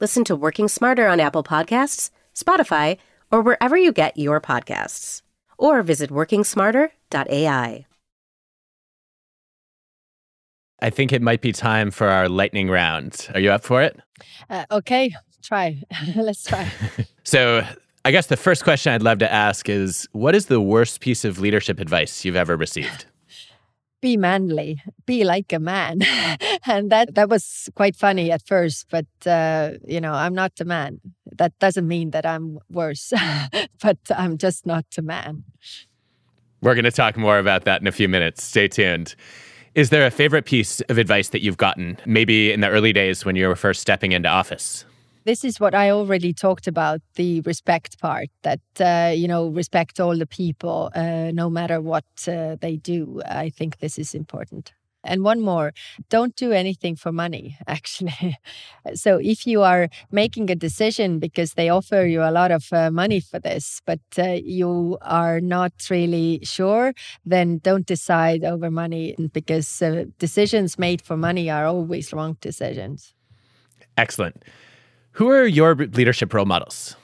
Listen 0.00 0.24
to 0.24 0.36
Working 0.36 0.68
Smarter 0.68 1.08
on 1.08 1.20
Apple 1.20 1.42
Podcasts, 1.42 2.10
Spotify, 2.34 2.98
or 3.32 3.40
wherever 3.42 3.76
you 3.76 3.92
get 3.92 4.16
your 4.16 4.40
podcasts. 4.40 5.22
Or 5.58 5.82
visit 5.82 6.10
workingsmarter.ai. 6.10 7.86
I 10.80 10.90
think 10.90 11.12
it 11.12 11.22
might 11.22 11.40
be 11.40 11.52
time 11.52 11.90
for 11.90 12.08
our 12.08 12.28
lightning 12.28 12.68
round. 12.68 13.28
Are 13.34 13.40
you 13.40 13.50
up 13.50 13.64
for 13.64 13.82
it? 13.82 13.98
Uh, 14.50 14.64
okay, 14.70 15.14
try. 15.42 15.80
Let's 16.16 16.44
try. 16.44 16.70
so, 17.24 17.66
I 18.04 18.10
guess 18.10 18.26
the 18.26 18.36
first 18.36 18.64
question 18.64 18.92
I'd 18.92 19.02
love 19.02 19.18
to 19.20 19.32
ask 19.32 19.68
is 19.68 20.06
what 20.12 20.34
is 20.34 20.46
the 20.46 20.60
worst 20.60 21.00
piece 21.00 21.24
of 21.24 21.40
leadership 21.40 21.80
advice 21.80 22.24
you've 22.24 22.36
ever 22.36 22.56
received? 22.56 23.06
Be 24.04 24.18
manly, 24.18 24.82
be 25.06 25.24
like 25.24 25.50
a 25.50 25.58
man. 25.58 26.02
and 26.66 26.92
that 26.92 27.14
that 27.14 27.30
was 27.30 27.70
quite 27.74 27.96
funny 27.96 28.30
at 28.30 28.46
first, 28.46 28.86
but 28.90 29.06
uh, 29.26 29.78
you 29.88 29.98
know, 29.98 30.12
I'm 30.12 30.34
not 30.34 30.52
a 30.60 30.66
man. 30.66 31.00
That 31.38 31.58
doesn't 31.58 31.88
mean 31.88 32.10
that 32.10 32.26
I'm 32.26 32.58
worse, 32.68 33.14
but 33.82 33.96
I'm 34.14 34.36
just 34.36 34.66
not 34.66 34.84
a 34.98 35.02
man. 35.02 35.44
We're 36.60 36.74
going 36.74 36.84
to 36.84 36.90
talk 36.90 37.16
more 37.16 37.38
about 37.38 37.64
that 37.64 37.80
in 37.80 37.86
a 37.86 37.92
few 37.92 38.10
minutes. 38.10 38.44
Stay 38.44 38.68
tuned. 38.68 39.14
Is 39.74 39.88
there 39.88 40.04
a 40.04 40.10
favorite 40.10 40.44
piece 40.44 40.82
of 40.82 40.98
advice 40.98 41.30
that 41.30 41.40
you've 41.40 41.56
gotten, 41.56 41.96
maybe 42.04 42.52
in 42.52 42.60
the 42.60 42.68
early 42.68 42.92
days 42.92 43.24
when 43.24 43.36
you 43.36 43.48
were 43.48 43.56
first 43.56 43.80
stepping 43.80 44.12
into 44.12 44.28
office? 44.28 44.84
This 45.24 45.42
is 45.42 45.58
what 45.58 45.74
I 45.74 45.90
already 45.90 46.34
talked 46.34 46.66
about 46.66 47.00
the 47.14 47.40
respect 47.42 47.98
part 47.98 48.28
that, 48.42 48.60
uh, 48.78 49.10
you 49.14 49.26
know, 49.26 49.48
respect 49.48 49.98
all 49.98 50.18
the 50.18 50.26
people, 50.26 50.90
uh, 50.94 51.30
no 51.32 51.48
matter 51.48 51.80
what 51.80 52.04
uh, 52.28 52.56
they 52.60 52.76
do. 52.76 53.22
I 53.26 53.48
think 53.48 53.78
this 53.78 53.98
is 53.98 54.14
important. 54.14 54.74
And 55.02 55.22
one 55.22 55.40
more 55.40 55.72
don't 56.10 56.34
do 56.36 56.52
anything 56.52 56.96
for 56.96 57.12
money, 57.12 57.56
actually. 57.66 58.36
so 58.94 59.18
if 59.22 59.46
you 59.46 59.62
are 59.62 59.88
making 60.10 60.50
a 60.50 60.54
decision 60.54 61.18
because 61.18 61.54
they 61.54 61.68
offer 61.68 62.04
you 62.04 62.22
a 62.22 62.30
lot 62.30 62.50
of 62.50 62.70
uh, 62.72 62.90
money 62.90 63.20
for 63.20 63.38
this, 63.38 63.80
but 63.86 64.00
uh, 64.18 64.38
you 64.44 64.98
are 65.00 65.40
not 65.40 65.72
really 65.90 66.40
sure, 66.42 66.92
then 67.24 67.58
don't 67.58 67.86
decide 67.86 68.44
over 68.44 68.70
money 68.70 69.14
because 69.32 69.80
uh, 69.80 70.04
decisions 70.18 70.78
made 70.78 71.00
for 71.00 71.16
money 71.16 71.50
are 71.50 71.66
always 71.66 72.12
wrong 72.12 72.36
decisions. 72.40 73.14
Excellent. 73.96 74.42
Who 75.14 75.30
are 75.30 75.46
your 75.46 75.76
leadership 75.76 76.34
role 76.34 76.44
models? 76.44 76.96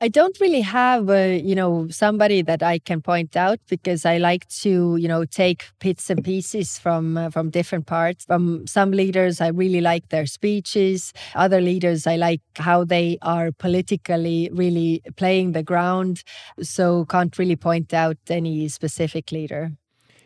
I 0.00 0.08
don't 0.08 0.38
really 0.40 0.60
have, 0.62 1.10
a, 1.10 1.38
you 1.40 1.54
know, 1.54 1.88
somebody 1.90 2.42
that 2.42 2.62
I 2.62 2.78
can 2.78 3.02
point 3.02 3.36
out 3.36 3.58
because 3.68 4.06
I 4.06 4.18
like 4.18 4.48
to, 4.62 4.96
you 4.96 5.08
know, 5.08 5.24
take 5.24 5.64
bits 5.78 6.08
and 6.08 6.24
pieces 6.24 6.78
from 6.78 7.18
uh, 7.18 7.28
from 7.28 7.50
different 7.50 7.86
parts. 7.86 8.24
From 8.24 8.66
some 8.66 8.92
leaders, 8.92 9.40
I 9.40 9.48
really 9.48 9.80
like 9.80 10.08
their 10.08 10.26
speeches. 10.26 11.12
Other 11.34 11.60
leaders, 11.60 12.06
I 12.06 12.16
like 12.16 12.40
how 12.56 12.84
they 12.84 13.18
are 13.20 13.50
politically 13.52 14.48
really 14.52 15.02
playing 15.16 15.52
the 15.52 15.64
ground. 15.64 16.22
So 16.62 17.04
can't 17.06 17.36
really 17.36 17.56
point 17.56 17.92
out 17.92 18.16
any 18.28 18.68
specific 18.68 19.32
leader. 19.32 19.72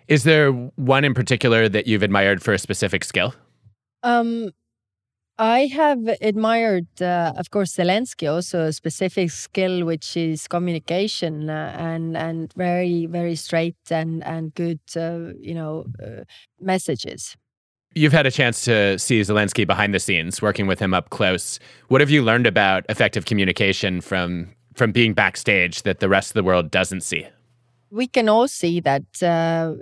Is 0.08 0.24
there 0.24 0.52
one 0.52 1.04
in 1.04 1.14
particular 1.14 1.68
that 1.70 1.86
you've 1.86 2.02
admired 2.02 2.42
for 2.42 2.52
a 2.52 2.58
specific 2.58 3.02
skill? 3.02 3.34
Um, 4.02 4.50
I 5.38 5.66
have 5.66 6.06
admired, 6.20 6.86
uh, 7.00 7.32
of 7.36 7.50
course, 7.50 7.74
Zelensky 7.74 8.30
also 8.30 8.66
a 8.66 8.72
specific 8.72 9.30
skill, 9.30 9.84
which 9.84 10.16
is 10.16 10.46
communication 10.46 11.50
uh, 11.50 11.74
and 11.76 12.16
and 12.16 12.52
very 12.52 13.06
very 13.06 13.34
straight 13.34 13.76
and 13.90 14.22
and 14.22 14.54
good, 14.54 14.78
uh, 14.96 15.34
you 15.40 15.54
know, 15.54 15.86
uh, 16.00 16.22
messages. 16.60 17.36
You've 17.96 18.12
had 18.12 18.26
a 18.26 18.30
chance 18.30 18.64
to 18.64 18.98
see 18.98 19.20
Zelensky 19.20 19.66
behind 19.66 19.94
the 19.94 20.00
scenes, 20.00 20.40
working 20.40 20.66
with 20.68 20.78
him 20.78 20.94
up 20.94 21.10
close. 21.10 21.58
What 21.88 22.00
have 22.00 22.10
you 22.10 22.22
learned 22.22 22.46
about 22.46 22.84
effective 22.88 23.24
communication 23.24 24.00
from 24.00 24.54
from 24.74 24.92
being 24.92 25.14
backstage 25.14 25.82
that 25.82 25.98
the 25.98 26.08
rest 26.08 26.30
of 26.30 26.34
the 26.34 26.44
world 26.44 26.70
doesn't 26.70 27.02
see? 27.02 27.26
We 27.90 28.06
can 28.06 28.28
all 28.28 28.46
see 28.46 28.80
that 28.80 29.04
uh, 29.22 29.74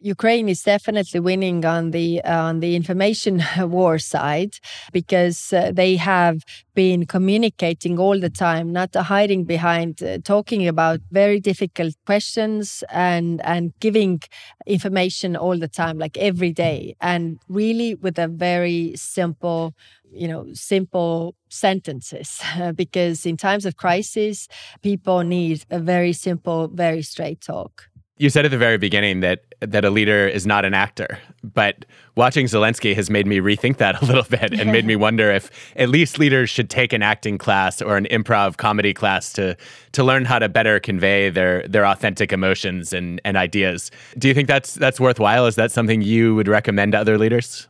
Ukraine 0.00 0.48
is 0.48 0.62
definitely 0.62 1.18
winning 1.18 1.64
on 1.64 1.90
the 1.90 2.22
on 2.24 2.60
the 2.60 2.76
information 2.76 3.42
war 3.58 3.98
side 3.98 4.54
because 4.92 5.52
uh, 5.52 5.72
they 5.74 5.96
have 5.96 6.42
been 6.74 7.04
communicating 7.04 7.98
all 7.98 8.18
the 8.20 8.30
time, 8.30 8.72
not 8.72 8.94
hiding 8.94 9.42
behind, 9.44 10.00
uh, 10.00 10.18
talking 10.22 10.68
about 10.68 11.00
very 11.10 11.40
difficult 11.40 11.94
questions 12.06 12.84
and 12.90 13.40
and 13.44 13.72
giving 13.80 14.20
information 14.66 15.34
all 15.36 15.58
the 15.58 15.66
time, 15.68 15.98
like 15.98 16.16
every 16.18 16.52
day, 16.52 16.94
and 17.00 17.38
really 17.48 17.96
with 17.96 18.18
a 18.20 18.28
very 18.28 18.92
simple 18.94 19.74
you 20.12 20.28
know 20.28 20.46
simple 20.52 21.34
sentences. 21.48 22.40
Because 22.76 23.26
in 23.26 23.36
times 23.36 23.66
of 23.66 23.76
crisis 23.76 24.46
people 24.80 25.22
need 25.24 25.64
a 25.70 25.80
very 25.80 26.12
simple 26.12 26.68
very 26.68 27.02
straight 27.02 27.40
talk 27.40 27.88
You 28.18 28.30
said 28.30 28.44
at 28.44 28.50
the 28.50 28.58
very 28.58 28.78
beginning 28.78 29.20
that 29.20 29.44
that 29.60 29.84
a 29.84 29.90
leader 29.90 30.26
is 30.26 30.46
not 30.46 30.64
an 30.64 30.74
actor, 30.74 31.18
but 31.42 31.84
watching 32.16 32.46
Zelensky 32.46 32.94
has 32.94 33.10
made 33.10 33.26
me 33.26 33.38
rethink 33.38 33.76
that 33.78 34.02
a 34.02 34.04
little 34.04 34.24
bit 34.24 34.58
and 34.58 34.72
made 34.72 34.84
me 34.84 34.96
wonder 34.96 35.30
if 35.30 35.50
at 35.76 35.88
least 35.88 36.18
leaders 36.18 36.50
should 36.50 36.68
take 36.68 36.92
an 36.92 37.02
acting 37.02 37.38
class 37.38 37.80
or 37.80 37.96
an 37.96 38.06
improv 38.10 38.56
comedy 38.56 38.92
class 38.92 39.32
to 39.34 39.56
to 39.92 40.02
learn 40.04 40.24
how 40.24 40.38
to 40.38 40.48
better 40.48 40.80
convey 40.80 41.30
their 41.30 41.66
their 41.68 41.86
authentic 41.86 42.32
emotions 42.32 42.92
and 42.92 43.20
and 43.24 43.36
ideas. 43.36 43.90
Do 44.18 44.26
you 44.26 44.34
think 44.34 44.48
that's 44.48 44.74
that's 44.74 44.98
worthwhile? 44.98 45.46
Is 45.46 45.54
that 45.54 45.70
something 45.70 46.02
you 46.02 46.34
would 46.34 46.48
recommend 46.48 46.92
to 46.92 46.98
other 46.98 47.18
leaders? 47.18 47.68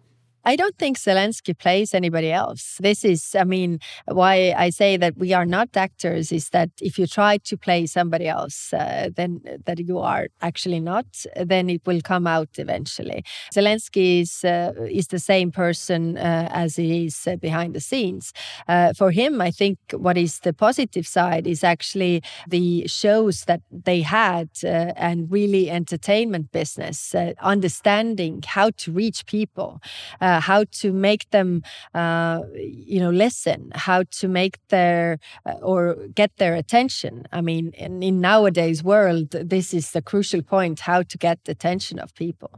I 0.48 0.56
don't 0.56 0.78
think 0.78 0.96
Zelensky 0.96 1.52
plays 1.52 1.92
anybody 1.92 2.32
else. 2.32 2.78
This 2.80 3.04
is, 3.04 3.36
I 3.38 3.44
mean, 3.44 3.80
why 4.06 4.54
I 4.56 4.70
say 4.70 4.96
that 4.96 5.18
we 5.18 5.34
are 5.34 5.44
not 5.44 5.76
actors 5.76 6.32
is 6.32 6.48
that 6.50 6.70
if 6.80 6.98
you 6.98 7.06
try 7.06 7.36
to 7.36 7.56
play 7.58 7.84
somebody 7.84 8.28
else, 8.28 8.72
uh, 8.72 9.10
then 9.14 9.42
that 9.66 9.78
you 9.78 9.98
are 9.98 10.28
actually 10.40 10.80
not, 10.80 11.04
then 11.36 11.68
it 11.68 11.82
will 11.84 12.00
come 12.00 12.26
out 12.26 12.48
eventually. 12.56 13.24
Zelensky 13.54 14.22
is 14.22 14.42
uh, 14.42 14.72
is 14.90 15.08
the 15.08 15.18
same 15.18 15.52
person 15.52 16.16
uh, 16.16 16.48
as 16.50 16.76
he 16.76 17.04
is 17.04 17.26
uh, 17.26 17.36
behind 17.36 17.74
the 17.74 17.80
scenes. 17.80 18.32
Uh, 18.66 18.94
for 18.94 19.10
him, 19.10 19.42
I 19.42 19.50
think 19.50 19.78
what 19.92 20.16
is 20.16 20.40
the 20.40 20.54
positive 20.54 21.06
side 21.06 21.46
is 21.46 21.62
actually 21.62 22.22
the 22.48 22.86
shows 22.86 23.44
that 23.44 23.60
they 23.70 24.00
had 24.00 24.48
uh, 24.64 24.94
and 25.08 25.30
really 25.30 25.68
entertainment 25.68 26.52
business, 26.52 27.14
understanding 27.42 28.42
how 28.46 28.70
to 28.78 28.92
reach 28.92 29.26
people 29.26 29.82
uh, 30.38 30.40
how 30.40 30.64
to 30.70 30.92
make 30.92 31.28
them, 31.30 31.62
uh, 31.94 32.42
you 32.54 33.00
know, 33.00 33.10
listen, 33.10 33.70
how 33.74 34.04
to 34.10 34.28
make 34.28 34.58
their 34.68 35.18
uh, 35.44 35.70
or 35.70 35.96
get 36.14 36.30
their 36.36 36.54
attention. 36.54 37.26
I 37.32 37.40
mean, 37.40 37.72
in, 37.74 38.02
in 38.02 38.20
nowadays 38.20 38.82
world, 38.82 39.30
this 39.30 39.74
is 39.74 39.90
the 39.90 40.02
crucial 40.02 40.42
point: 40.42 40.80
how 40.80 41.02
to 41.02 41.18
get 41.18 41.44
the 41.44 41.52
attention 41.52 41.98
of 41.98 42.14
people. 42.14 42.50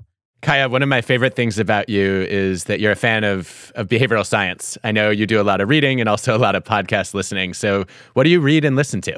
Kaja, 0.43 0.70
one 0.70 0.83
of 0.83 0.89
my 0.89 1.03
favorite 1.03 1.37
things 1.37 1.59
about 1.59 1.89
you 1.89 2.22
is 2.28 2.64
that 2.64 2.81
you're 2.81 2.93
a 2.93 2.97
fan 2.97 3.24
of, 3.24 3.70
of 3.74 3.89
behavioral 3.89 4.24
science. 4.24 4.78
I 4.83 4.91
know 4.91 5.11
you 5.11 5.26
do 5.26 5.39
a 5.39 5.45
lot 5.45 5.61
of 5.61 5.68
reading 5.68 6.01
and 6.01 6.09
also 6.09 6.35
a 6.35 6.41
lot 6.41 6.55
of 6.55 6.64
podcast 6.64 7.12
listening. 7.12 7.53
So, 7.53 7.85
what 8.14 8.24
do 8.24 8.31
you 8.31 8.41
read 8.41 8.64
and 8.64 8.74
listen 8.74 9.03
to? 9.03 9.14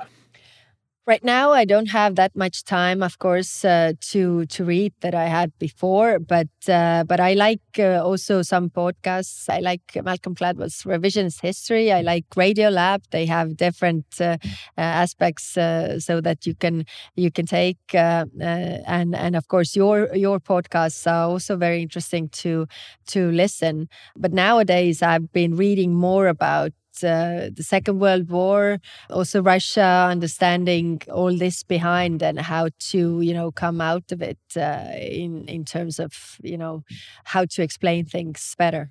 Right 1.04 1.24
now, 1.24 1.50
I 1.50 1.64
don't 1.64 1.90
have 1.90 2.14
that 2.14 2.36
much 2.36 2.62
time, 2.62 3.02
of 3.02 3.18
course, 3.18 3.64
uh, 3.64 3.94
to 4.12 4.46
to 4.46 4.64
read 4.64 4.92
that 5.00 5.16
I 5.16 5.26
had 5.26 5.50
before. 5.58 6.20
But 6.20 6.46
uh, 6.68 7.02
but 7.08 7.18
I 7.18 7.32
like 7.34 7.60
uh, 7.76 8.00
also 8.04 8.42
some 8.42 8.70
podcasts. 8.70 9.48
I 9.50 9.58
like 9.58 9.82
Malcolm 10.04 10.34
Gladwell's 10.36 10.84
Revisionist 10.84 11.40
History. 11.42 11.90
I 11.90 12.02
like 12.02 12.26
Radio 12.36 12.68
Lab. 12.68 13.02
They 13.10 13.26
have 13.26 13.56
different 13.56 14.06
uh, 14.20 14.36
uh, 14.78 14.80
aspects 15.02 15.56
uh, 15.56 15.98
so 15.98 16.20
that 16.20 16.46
you 16.46 16.54
can 16.54 16.84
you 17.16 17.32
can 17.32 17.46
take 17.46 17.78
and 17.92 19.14
and 19.14 19.36
of 19.36 19.48
course 19.48 19.74
your 19.74 20.14
your 20.14 20.38
podcasts 20.38 21.06
are 21.10 21.28
also 21.28 21.56
very 21.56 21.82
interesting 21.82 22.28
to 22.42 22.66
to 23.06 23.30
listen. 23.32 23.88
But 24.16 24.32
nowadays, 24.32 25.02
I've 25.02 25.32
been 25.32 25.56
reading 25.56 25.94
more 25.94 26.28
about 26.28 26.72
uh, 27.02 27.50
the 27.54 27.62
Second 27.62 28.00
World 28.00 28.30
War, 28.30 28.78
also 29.08 29.42
Russia, 29.42 30.08
understanding 30.10 31.02
all 31.10 31.36
this 31.36 31.62
behind 31.62 32.22
and 32.22 32.38
how 32.38 32.68
to, 32.90 33.20
you 33.20 33.34
know, 33.34 33.50
come 33.52 33.80
out 33.80 34.12
of 34.12 34.22
it 34.22 34.38
uh, 34.56 34.90
in 34.94 35.44
in 35.48 35.64
terms 35.64 35.98
of, 35.98 36.38
you 36.42 36.58
know, 36.58 36.82
how 37.24 37.44
to 37.46 37.62
explain 37.62 38.04
things 38.04 38.54
better. 38.58 38.90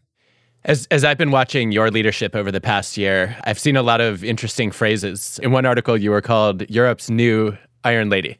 As, 0.64 0.88
as 0.91 1.04
I've 1.04 1.18
been 1.18 1.32
watching 1.32 1.72
your 1.72 1.89
leadership 1.89 2.36
over 2.36 2.52
the 2.52 2.62
past 2.62 2.95
year, 2.95 3.36
I've 3.45 3.58
seen 3.58 3.76
a 3.76 3.82
lot 3.82 3.99
of 3.99 4.24
interesting 4.24 4.72
phrases. 4.72 5.39
In 5.41 5.52
one 5.52 5.66
article, 5.66 5.97
you 5.97 6.12
were 6.12 6.22
called 6.22 6.70
Europe's 6.70 7.10
new 7.10 7.58
Iron 7.84 8.10
Lady. 8.10 8.38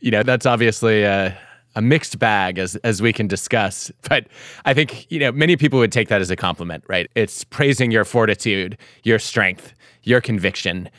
You 0.00 0.10
know, 0.10 0.22
that's 0.22 0.44
obviously 0.44 1.06
uh, 1.06 1.32
a 1.78 1.80
mixed 1.80 2.18
bag 2.18 2.58
as 2.58 2.74
as 2.82 3.00
we 3.00 3.12
can 3.12 3.26
discuss. 3.26 3.90
But 4.08 4.26
I 4.64 4.74
think 4.74 5.10
you 5.10 5.20
know 5.20 5.32
many 5.32 5.56
people 5.56 5.78
would 5.78 5.92
take 5.92 6.08
that 6.08 6.20
as 6.20 6.30
a 6.30 6.36
compliment, 6.36 6.84
right? 6.88 7.06
It's 7.14 7.44
praising 7.44 7.90
your 7.92 8.04
fortitude, 8.04 8.76
your 9.04 9.18
strength, 9.18 9.72
your 10.02 10.20
conviction. 10.20 10.90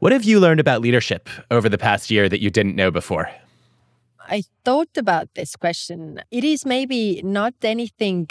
What 0.00 0.12
have 0.12 0.24
you 0.24 0.38
learned 0.38 0.60
about 0.60 0.80
leadership 0.82 1.28
over 1.50 1.68
the 1.68 1.78
past 1.78 2.10
year 2.10 2.28
that 2.28 2.40
you 2.40 2.50
didn't 2.50 2.76
know 2.76 2.90
before? 2.90 3.26
I 4.28 4.42
thought 4.64 4.94
about 4.96 5.28
this 5.34 5.56
question. 5.56 6.20
It 6.30 6.44
is 6.44 6.66
maybe 6.66 7.22
not 7.24 7.54
anything 7.62 8.28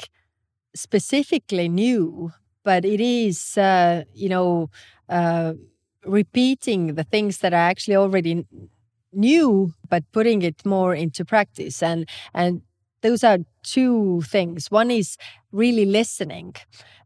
specifically 0.76 1.68
new, 1.68 2.32
but 2.64 2.86
it 2.86 3.02
is, 3.02 3.58
uh, 3.58 4.04
you 4.14 4.30
know, 4.30 4.70
uh, 5.10 5.54
repeating 6.06 6.96
the 6.96 7.04
things 7.04 7.40
that 7.40 7.54
I 7.54 7.64
actually 7.72 7.98
already 7.98 8.46
new 9.18 9.74
but 9.90 10.04
putting 10.12 10.42
it 10.42 10.66
more 10.66 10.96
into 10.96 11.26
practice. 11.26 11.84
And 11.84 12.08
and 12.34 12.62
those 13.02 13.24
are 13.24 13.40
two 13.64 14.22
things. 14.22 14.72
One 14.72 14.92
is 14.92 15.18
really 15.52 15.86
listening 15.86 16.56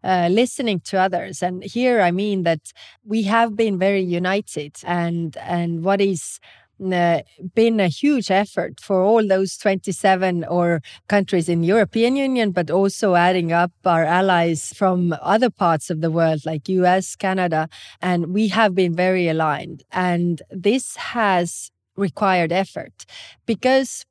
uh, 0.04 0.30
listening 0.32 0.80
to 0.80 1.00
others. 1.00 1.44
And 1.44 1.64
here 1.64 2.02
i 2.02 2.12
mean 2.12 2.44
that 2.44 2.74
we 3.06 3.24
have 3.24 3.56
been 3.56 3.78
very 3.80 4.02
united 4.02 4.74
and 4.84 5.38
and 5.38 5.84
what 5.84 6.02
is 6.02 6.40
uh, 6.82 7.22
been 7.54 7.80
a 7.80 7.88
huge 7.88 8.32
effort 8.32 8.80
for 8.80 9.02
all 9.04 9.28
those 9.28 9.58
27 9.58 10.44
or 10.46 10.82
countries 11.08 11.48
in 11.48 11.64
European 11.64 12.16
Union, 12.16 12.52
but 12.52 12.72
also 12.72 13.16
adding 13.16 13.52
up 13.52 13.72
our 13.86 14.04
allies 14.04 14.74
from 14.76 15.16
other 15.22 15.50
parts 15.50 15.90
of 15.90 16.02
the 16.02 16.10
world 16.10 16.42
like 16.46 16.68
US, 16.70 17.16
Canada, 17.16 17.70
and 18.02 18.34
we 18.34 18.48
have 18.48 18.74
been 18.74 18.96
very 18.96 19.28
aligned. 19.28 19.84
And 19.92 20.42
this 20.50 20.96
has 20.96 21.71
required 21.96 22.52
effort. 22.52 23.06
Because 23.46 24.06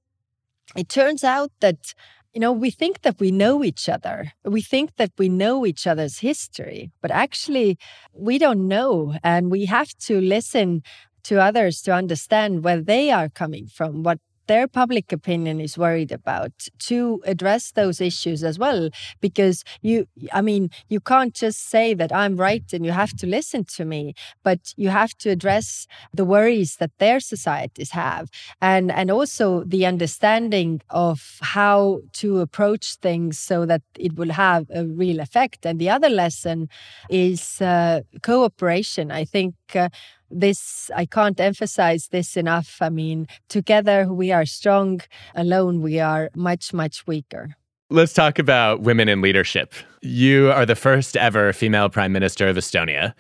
it 0.77 0.89
turns 0.89 1.25
out 1.25 1.51
that 1.61 1.95
you 2.33 2.41
know 2.41 2.53
we 2.53 2.71
think 2.71 3.03
that 3.03 3.19
we 3.19 3.31
know 3.31 3.65
each 3.65 3.89
other. 3.89 4.33
We 4.45 4.63
think 4.63 4.97
that 4.97 5.13
we 5.19 5.29
know 5.29 5.67
each 5.67 5.87
other's 5.87 6.19
history 6.21 6.91
but 7.03 7.11
actually 7.11 7.79
we 8.13 8.39
don't 8.39 8.69
know 8.69 9.15
and 9.25 9.51
we 9.51 9.67
have 9.67 9.95
to 10.09 10.21
listen 10.21 10.83
to 11.25 11.41
others 11.41 11.83
to 11.83 11.93
understand 11.93 12.65
where 12.65 12.81
they 12.81 13.11
are 13.11 13.29
coming 13.29 13.67
from 13.67 14.03
what 14.03 14.19
their 14.47 14.67
public 14.67 15.13
opinion 15.13 15.61
is 15.61 15.79
worried 15.79 16.13
about 16.13 16.53
to 16.79 17.23
address 17.25 17.73
those 17.73 18.01
issues 18.01 18.43
as 18.43 18.59
well 18.59 18.91
because 19.21 19.65
you 19.83 20.07
i 20.33 20.41
mean 20.41 20.71
you 20.89 21.01
can't 21.01 21.35
just 21.35 21.69
say 21.69 21.95
that 21.95 22.13
i'm 22.13 22.37
right 22.37 22.73
and 22.73 22.85
you 22.85 22.93
have 22.93 23.13
to 23.17 23.27
listen 23.27 23.65
to 23.65 23.85
me 23.85 24.15
but 24.43 24.75
you 24.77 24.89
have 24.89 25.17
to 25.19 25.31
address 25.31 25.87
the 26.13 26.25
worries 26.25 26.77
that 26.77 26.91
their 26.99 27.21
societies 27.21 27.91
have. 27.91 28.31
And 28.61 28.91
and 28.91 29.11
also 29.11 29.65
the 29.65 29.87
understanding 29.87 30.81
of 30.91 31.39
how 31.43 32.01
to 32.15 32.41
approach 32.41 32.97
things 32.97 33.39
so 33.39 33.67
that 33.67 33.83
it 33.99 34.17
will 34.17 34.33
have 34.33 34.67
a 34.75 34.85
real 34.85 35.21
effect. 35.21 35.67
And 35.67 35.79
the 35.79 35.91
other 35.91 36.09
lesson 36.09 36.69
is 37.09 37.61
uh, 37.61 38.01
cooperation. 38.23 39.11
I 39.11 39.25
think 39.25 39.55
uh, 39.75 39.89
this 40.31 40.91
i 40.97 41.05
can't 41.05 41.41
emphasize 41.41 42.09
this 42.09 42.37
enough 42.37 42.79
i 42.81 42.89
mean 42.89 43.27
together 43.49 44.13
we 44.13 44.33
are 44.33 44.47
strong 44.47 45.01
alone 45.35 45.83
we 45.83 45.99
are 45.99 46.31
much 46.35 46.73
much 46.73 47.07
weaker 47.07 47.57
let's 47.91 48.13
talk 48.13 48.39
about 48.39 48.81
women 48.81 49.09
in 49.09 49.21
leadership 49.21 49.75
you 50.03 50.51
are 50.53 50.67
the 50.67 50.77
first 50.77 51.17
ever 51.17 51.53
female 51.53 51.89
prime 51.89 52.13
minister 52.13 52.49
of 52.49 52.57
estonia 52.57 53.15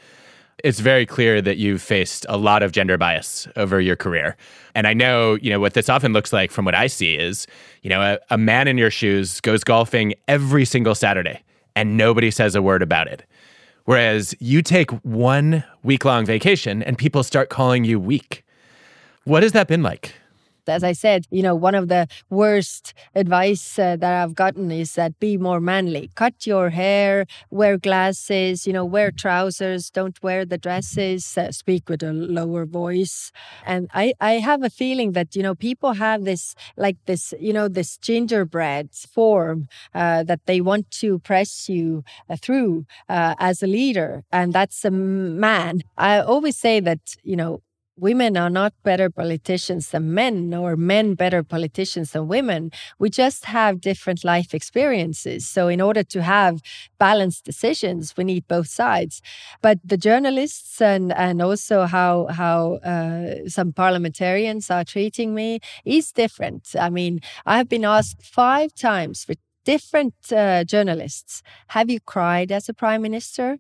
it's 0.63 0.81
very 0.81 1.07
clear 1.07 1.41
that 1.41 1.57
you've 1.57 1.83
faced 1.83 2.27
a 2.29 2.37
lot 2.37 2.63
of 2.63 2.73
gender 2.73 2.99
bias 2.99 3.49
over 3.57 3.81
your 3.81 3.97
career. 3.97 4.37
And 4.75 4.87
I 4.87 4.93
know, 4.93 5.35
you 5.37 5.51
know, 5.51 5.61
what 5.61 5.75
this 5.75 5.89
often 5.89 6.13
looks 6.13 6.33
like 6.33 6.51
from 6.51 6.65
what 6.65 6.75
I 6.75 6.87
see 6.87 7.17
is, 7.17 7.47
you 7.83 7.91
know, 7.91 8.01
a, 8.03 8.19
a 8.31 8.39
man 8.39 8.69
in 8.69 8.77
your 8.77 8.91
shoes 8.91 9.41
goes 9.41 9.65
golfing 9.65 10.15
every 10.29 10.65
single 10.65 10.95
Saturday 10.95 11.43
and 11.75 11.97
nobody 11.97 12.31
says 12.31 12.55
a 12.55 12.63
word 12.63 12.83
about 12.83 13.09
it. 13.09 13.25
Whereas 13.91 14.37
you 14.39 14.63
take 14.63 14.93
one 15.03 15.65
week 15.83 16.05
long 16.05 16.25
vacation 16.25 16.81
and 16.81 16.97
people 16.97 17.25
start 17.25 17.49
calling 17.49 17.83
you 17.83 17.99
weak. 17.99 18.45
What 19.25 19.43
has 19.43 19.51
that 19.51 19.67
been 19.67 19.83
like? 19.83 20.15
As 20.67 20.85
I 20.85 20.93
said, 20.93 21.27
you 21.31 21.43
know, 21.43 21.55
one 21.55 21.75
of 21.75 21.89
the 21.89 22.07
worst 22.29 22.95
advice 23.15 23.79
uh, 23.79 23.97
that 23.97 24.23
I've 24.23 24.35
gotten 24.35 24.71
is 24.71 24.95
that 24.95 25.19
be 25.21 25.37
more 25.37 25.61
manly. 25.61 26.11
Cut 26.15 26.47
your 26.47 26.71
hair, 26.71 27.27
wear 27.51 27.79
glasses, 27.79 28.67
you 28.67 28.73
know, 28.73 28.85
wear 28.85 29.11
trousers, 29.11 29.91
don't 29.91 30.23
wear 30.23 30.45
the 30.45 30.59
dresses, 30.59 31.37
uh, 31.39 31.53
speak 31.53 31.89
with 31.89 32.03
a 32.03 32.13
lower 32.13 32.67
voice. 32.67 33.33
And 33.67 33.89
I, 33.95 34.15
I 34.21 34.33
have 34.33 34.63
a 34.63 34.71
feeling 34.71 35.13
that, 35.13 35.35
you 35.37 35.43
know, 35.43 35.55
people 35.55 35.95
have 35.95 36.25
this, 36.25 36.55
like 36.77 36.97
this, 37.07 37.35
you 37.41 37.53
know, 37.53 37.69
this 37.69 37.97
gingerbread 37.99 38.91
form 38.95 39.69
uh, 39.95 40.23
that 40.25 40.41
they 40.47 40.61
want 40.61 40.91
to 40.93 41.19
press 41.21 41.69
you 41.69 42.05
uh, 42.29 42.37
through 42.41 42.87
uh, 43.09 43.35
as 43.39 43.63
a 43.63 43.67
leader. 43.67 44.25
And 44.33 44.53
that's 44.53 44.85
a 44.85 44.91
man. 44.91 45.83
I 45.97 46.21
always 46.21 46.57
say 46.57 46.81
that, 46.81 47.01
you 47.23 47.37
know, 47.37 47.63
women 48.01 48.37
are 48.37 48.51
not 48.51 48.73
better 48.83 49.11
politicians 49.11 49.91
than 49.91 50.15
men 50.15 50.55
or 50.55 50.77
men 50.77 51.15
better 51.15 51.43
politicians 51.43 52.13
than 52.13 52.29
women. 52.29 52.71
We 52.99 53.11
just 53.11 53.45
have 53.45 53.81
different 53.81 54.25
life 54.25 54.55
experiences. 54.55 55.47
So, 55.47 55.69
in 55.69 55.81
order 55.81 56.03
to 56.05 56.23
have 56.23 56.61
balanced 56.99 57.45
decisions, 57.45 58.17
we 58.17 58.25
need 58.25 58.49
both 58.49 58.69
sides. 58.69 59.23
But 59.63 59.79
the 59.85 59.97
journalists 59.97 60.81
and, 60.81 61.13
and 61.13 61.43
also 61.43 61.85
how, 61.87 62.27
how 62.27 62.75
uh, 62.77 63.49
some 63.49 63.73
parliamentarians 63.73 64.71
are 64.71 64.85
treating 64.85 65.35
me 65.35 65.61
is 65.85 66.13
different. 66.13 66.75
I 66.79 66.91
mean, 66.91 67.21
I 67.47 67.59
have 67.59 67.69
been 67.69 67.85
asked 67.85 68.23
five 68.23 68.75
times 68.75 69.27
with 69.29 69.39
different 69.65 70.15
uh, 70.33 70.65
journalists 70.65 71.43
Have 71.69 71.91
you 71.91 72.01
cried 72.01 72.51
as 72.51 72.69
a 72.69 72.75
prime 72.75 73.03
minister? 73.03 73.59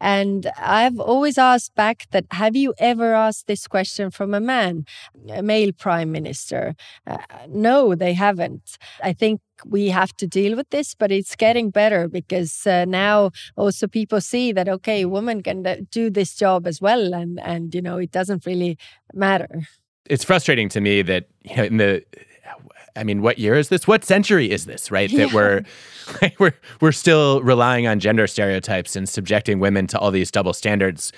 And 0.00 0.50
I've 0.58 0.98
always 0.98 1.38
asked 1.38 1.74
back 1.74 2.06
that 2.10 2.26
have 2.30 2.56
you 2.56 2.74
ever 2.78 3.14
asked 3.14 3.46
this 3.46 3.66
question 3.66 4.10
from 4.10 4.34
a 4.34 4.40
man, 4.40 4.86
a 5.30 5.42
male 5.42 5.72
prime 5.72 6.12
minister? 6.12 6.74
Uh, 7.06 7.18
no, 7.48 7.94
they 7.94 8.14
haven't. 8.14 8.78
I 9.02 9.12
think 9.12 9.40
we 9.64 9.88
have 9.88 10.16
to 10.16 10.26
deal 10.26 10.56
with 10.56 10.70
this, 10.70 10.94
but 10.94 11.12
it's 11.12 11.36
getting 11.36 11.70
better 11.70 12.08
because 12.08 12.66
uh, 12.66 12.84
now 12.86 13.30
also 13.56 13.86
people 13.86 14.20
see 14.20 14.52
that 14.52 14.68
okay, 14.68 15.04
women 15.04 15.42
can 15.42 15.86
do 15.90 16.10
this 16.10 16.34
job 16.34 16.66
as 16.66 16.80
well, 16.80 17.14
and 17.14 17.40
and 17.40 17.74
you 17.74 17.82
know 17.82 17.98
it 17.98 18.10
doesn't 18.10 18.46
really 18.46 18.78
matter. 19.12 19.62
It's 20.06 20.24
frustrating 20.24 20.68
to 20.70 20.80
me 20.80 21.02
that 21.02 21.28
you 21.42 21.56
know 21.56 21.64
in 21.64 21.76
the 21.76 22.04
I 22.96 23.04
mean, 23.04 23.22
what 23.22 23.38
year 23.38 23.54
is 23.54 23.68
this? 23.68 23.86
What 23.86 24.04
century 24.04 24.50
is 24.50 24.66
this? 24.66 24.90
Right? 24.90 25.10
That 25.16 25.32
we're 25.32 25.62
we're 26.38 26.54
we're 26.80 26.92
still 26.92 27.42
relying 27.42 27.86
on 27.86 28.00
gender 28.00 28.26
stereotypes 28.26 28.96
and 28.96 29.08
subjecting 29.08 29.60
women 29.60 29.86
to 29.88 29.98
all 29.98 30.10
these 30.10 30.30
double 30.30 30.52
standards. 30.52 31.12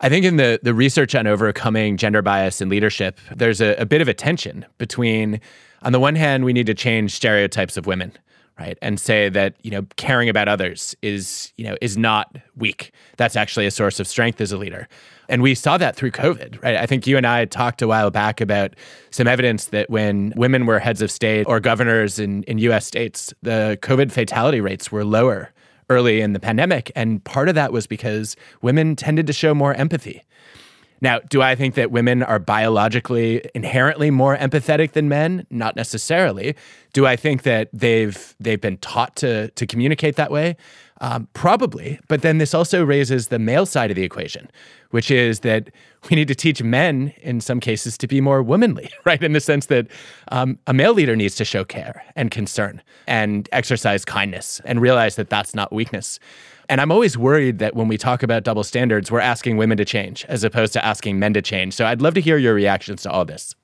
I 0.00 0.08
think 0.08 0.24
in 0.24 0.36
the 0.36 0.60
the 0.62 0.74
research 0.74 1.14
on 1.14 1.26
overcoming 1.26 1.96
gender 1.96 2.22
bias 2.22 2.60
in 2.60 2.68
leadership, 2.68 3.18
there's 3.34 3.60
a, 3.60 3.74
a 3.76 3.86
bit 3.86 4.00
of 4.00 4.08
a 4.08 4.14
tension 4.14 4.64
between, 4.78 5.40
on 5.82 5.92
the 5.92 6.00
one 6.00 6.14
hand, 6.14 6.44
we 6.44 6.52
need 6.52 6.66
to 6.66 6.74
change 6.74 7.14
stereotypes 7.14 7.76
of 7.76 7.86
women, 7.86 8.12
right, 8.58 8.78
and 8.82 8.98
say 8.98 9.28
that 9.28 9.54
you 9.62 9.70
know 9.70 9.86
caring 9.96 10.28
about 10.28 10.48
others 10.48 10.94
is 11.02 11.52
you 11.56 11.64
know 11.64 11.76
is 11.80 11.96
not 11.96 12.36
weak. 12.56 12.92
That's 13.16 13.36
actually 13.36 13.66
a 13.66 13.70
source 13.70 14.00
of 14.00 14.06
strength 14.06 14.40
as 14.40 14.52
a 14.52 14.56
leader. 14.56 14.88
And 15.28 15.42
we 15.42 15.54
saw 15.54 15.78
that 15.78 15.96
through 15.96 16.10
COVID, 16.10 16.62
right? 16.62 16.76
I 16.76 16.86
think 16.86 17.06
you 17.06 17.16
and 17.16 17.26
I 17.26 17.46
talked 17.46 17.80
a 17.80 17.88
while 17.88 18.10
back 18.10 18.40
about 18.40 18.74
some 19.10 19.26
evidence 19.26 19.66
that 19.66 19.88
when 19.88 20.32
women 20.36 20.66
were 20.66 20.78
heads 20.78 21.00
of 21.00 21.10
state 21.10 21.46
or 21.46 21.60
governors 21.60 22.18
in, 22.18 22.42
in 22.42 22.58
US 22.58 22.86
states, 22.86 23.32
the 23.42 23.78
COVID 23.80 24.12
fatality 24.12 24.60
rates 24.60 24.92
were 24.92 25.04
lower 25.04 25.50
early 25.90 26.20
in 26.20 26.32
the 26.32 26.40
pandemic. 26.40 26.90
And 26.94 27.22
part 27.24 27.48
of 27.48 27.54
that 27.54 27.72
was 27.72 27.86
because 27.86 28.36
women 28.62 28.96
tended 28.96 29.26
to 29.26 29.32
show 29.32 29.54
more 29.54 29.74
empathy. 29.74 30.22
Now, 31.04 31.18
do 31.18 31.42
I 31.42 31.54
think 31.54 31.74
that 31.74 31.90
women 31.90 32.22
are 32.22 32.38
biologically 32.38 33.42
inherently 33.54 34.10
more 34.10 34.38
empathetic 34.38 34.92
than 34.92 35.06
men? 35.06 35.46
Not 35.50 35.76
necessarily. 35.76 36.56
Do 36.94 37.04
I 37.04 37.14
think 37.14 37.42
that 37.42 37.68
they've 37.74 38.34
they've 38.40 38.60
been 38.60 38.78
taught 38.78 39.14
to 39.16 39.50
to 39.50 39.66
communicate 39.66 40.16
that 40.16 40.30
way? 40.30 40.56
Um, 41.02 41.28
probably. 41.34 42.00
But 42.08 42.22
then 42.22 42.38
this 42.38 42.54
also 42.54 42.82
raises 42.82 43.28
the 43.28 43.38
male 43.38 43.66
side 43.66 43.90
of 43.90 43.96
the 43.96 44.02
equation, 44.02 44.50
which 44.92 45.10
is 45.10 45.40
that 45.40 45.68
we 46.08 46.16
need 46.16 46.28
to 46.28 46.34
teach 46.34 46.62
men, 46.62 47.12
in 47.20 47.42
some 47.42 47.60
cases, 47.60 47.98
to 47.98 48.06
be 48.06 48.22
more 48.22 48.42
womanly, 48.42 48.90
right? 49.04 49.22
In 49.22 49.34
the 49.34 49.40
sense 49.40 49.66
that 49.66 49.88
um, 50.32 50.58
a 50.66 50.72
male 50.72 50.94
leader 50.94 51.16
needs 51.16 51.34
to 51.34 51.44
show 51.44 51.64
care 51.64 52.02
and 52.16 52.30
concern 52.30 52.80
and 53.06 53.46
exercise 53.52 54.06
kindness 54.06 54.62
and 54.64 54.80
realize 54.80 55.16
that 55.16 55.28
that's 55.28 55.54
not 55.54 55.70
weakness. 55.70 56.18
And 56.68 56.80
I'm 56.80 56.90
always 56.90 57.18
worried 57.18 57.58
that 57.58 57.74
when 57.74 57.88
we 57.88 57.98
talk 57.98 58.22
about 58.22 58.42
double 58.42 58.64
standards, 58.64 59.10
we're 59.10 59.20
asking 59.20 59.56
women 59.56 59.76
to 59.78 59.84
change 59.84 60.24
as 60.26 60.44
opposed 60.44 60.72
to 60.74 60.84
asking 60.84 61.18
men 61.18 61.34
to 61.34 61.42
change. 61.42 61.74
So 61.74 61.86
I'd 61.86 62.02
love 62.02 62.14
to 62.14 62.20
hear 62.20 62.36
your 62.36 62.54
reactions 62.54 63.02
to 63.02 63.10
all 63.10 63.24
this. 63.24 63.54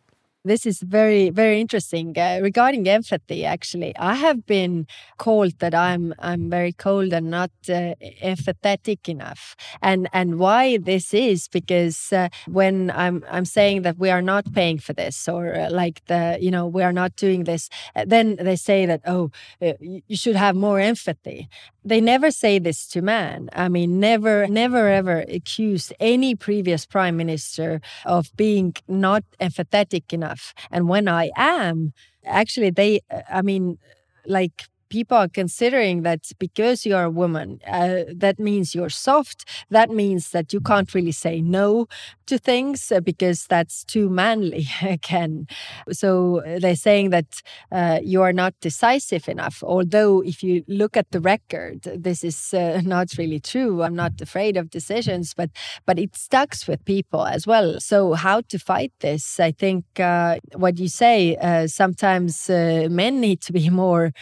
This 0.43 0.65
is 0.65 0.81
very, 0.81 1.29
very 1.29 1.61
interesting. 1.61 2.17
Uh, 2.17 2.39
regarding 2.41 2.89
empathy, 2.89 3.45
actually, 3.45 3.95
I 3.99 4.15
have 4.15 4.47
been 4.47 4.87
called 5.19 5.59
that 5.59 5.75
I'm 5.75 6.15
I'm 6.19 6.49
very 6.49 6.73
cold 6.73 7.13
and 7.13 7.31
not 7.31 7.51
uh, 7.69 7.95
empathetic 8.23 9.07
enough. 9.07 9.55
And 9.83 10.09
and 10.15 10.39
why 10.39 10.79
this 10.79 11.13
is 11.13 11.47
because 11.47 12.11
uh, 12.11 12.31
when 12.49 12.91
I'm 12.93 13.23
I'm 13.31 13.45
saying 13.45 13.83
that 13.83 13.99
we 13.99 14.09
are 14.09 14.23
not 14.23 14.51
paying 14.55 14.79
for 14.79 14.95
this 14.95 15.29
or 15.29 15.55
uh, 15.55 15.69
like 15.71 16.03
the 16.07 16.39
you 16.41 16.51
know 16.51 16.67
we 16.67 16.83
are 16.83 16.93
not 16.93 17.17
doing 17.17 17.45
this, 17.45 17.69
uh, 17.95 18.05
then 18.07 18.37
they 18.37 18.57
say 18.57 18.87
that 18.87 19.03
oh 19.07 19.31
uh, 19.61 19.75
you 19.81 20.17
should 20.17 20.37
have 20.37 20.57
more 20.57 20.81
empathy. 20.81 21.51
They 21.85 22.01
never 22.01 22.31
say 22.31 22.59
this 22.59 22.87
to 22.89 23.01
man. 23.01 23.49
I 23.55 23.69
mean, 23.69 24.01
never, 24.01 24.47
never 24.47 24.89
ever 24.89 25.25
accuse 25.29 25.93
any 25.99 26.35
previous 26.35 26.85
prime 26.85 27.17
minister 27.17 27.81
of 28.05 28.31
being 28.37 28.75
not 28.87 29.25
empathetic 29.41 30.13
enough 30.13 30.30
enough. 30.31 30.55
And 30.71 30.89
when 30.89 31.09
I 31.09 31.31
am, 31.37 31.93
actually, 32.25 32.71
they, 32.71 33.01
uh, 33.11 33.23
I 33.31 33.43
mean, 33.43 33.79
like 34.27 34.65
people 34.91 35.17
are 35.17 35.29
considering 35.29 36.03
that 36.03 36.31
because 36.39 36.85
you're 36.85 37.05
a 37.05 37.11
woman, 37.11 37.61
uh, 37.67 38.03
that 38.15 38.39
means 38.39 38.75
you're 38.75 38.91
soft. 38.91 39.45
That 39.71 39.91
means 39.91 40.31
that 40.31 40.53
you 40.53 40.61
can't 40.61 40.93
really 40.95 41.13
say 41.13 41.41
no 41.41 41.87
to 42.27 42.39
things 42.39 42.93
uh, 42.93 43.01
because 43.01 43.47
that's 43.47 43.85
too 43.85 44.11
manly 44.11 44.67
again. 44.83 45.47
So 45.93 46.43
uh, 46.43 46.59
they're 46.59 46.77
saying 46.77 47.11
that 47.11 47.43
uh, 47.73 48.01
you 48.03 48.23
are 48.23 48.33
not 48.33 48.55
decisive 48.61 49.29
enough. 49.29 49.63
Although, 49.63 50.23
if 50.23 50.43
you 50.43 50.65
look 50.69 50.97
at 50.97 51.11
the 51.11 51.21
record, 51.21 51.83
this 51.83 52.23
is 52.25 52.53
uh, 52.53 52.83
not 52.85 53.17
really 53.17 53.41
true. 53.41 53.83
I'm 53.83 53.97
not 53.97 54.21
afraid 54.21 54.57
of 54.57 54.71
decisions, 54.71 55.35
but 55.35 55.51
but 55.87 55.99
it 55.99 56.17
stucks 56.17 56.67
with 56.69 56.85
people 56.85 57.27
as 57.27 57.47
well. 57.47 57.81
So 57.81 58.15
how 58.15 58.43
to 58.43 58.59
fight 58.59 58.93
this? 59.01 59.41
I 59.41 59.53
think 59.53 59.85
uh, 59.99 60.39
what 60.55 60.79
you 60.79 60.89
say. 60.89 61.37
sometimes 61.67 62.49
men 62.49 63.21
need 63.21 63.41
to 63.43 63.53
be 63.53 63.71
more 63.85 64.13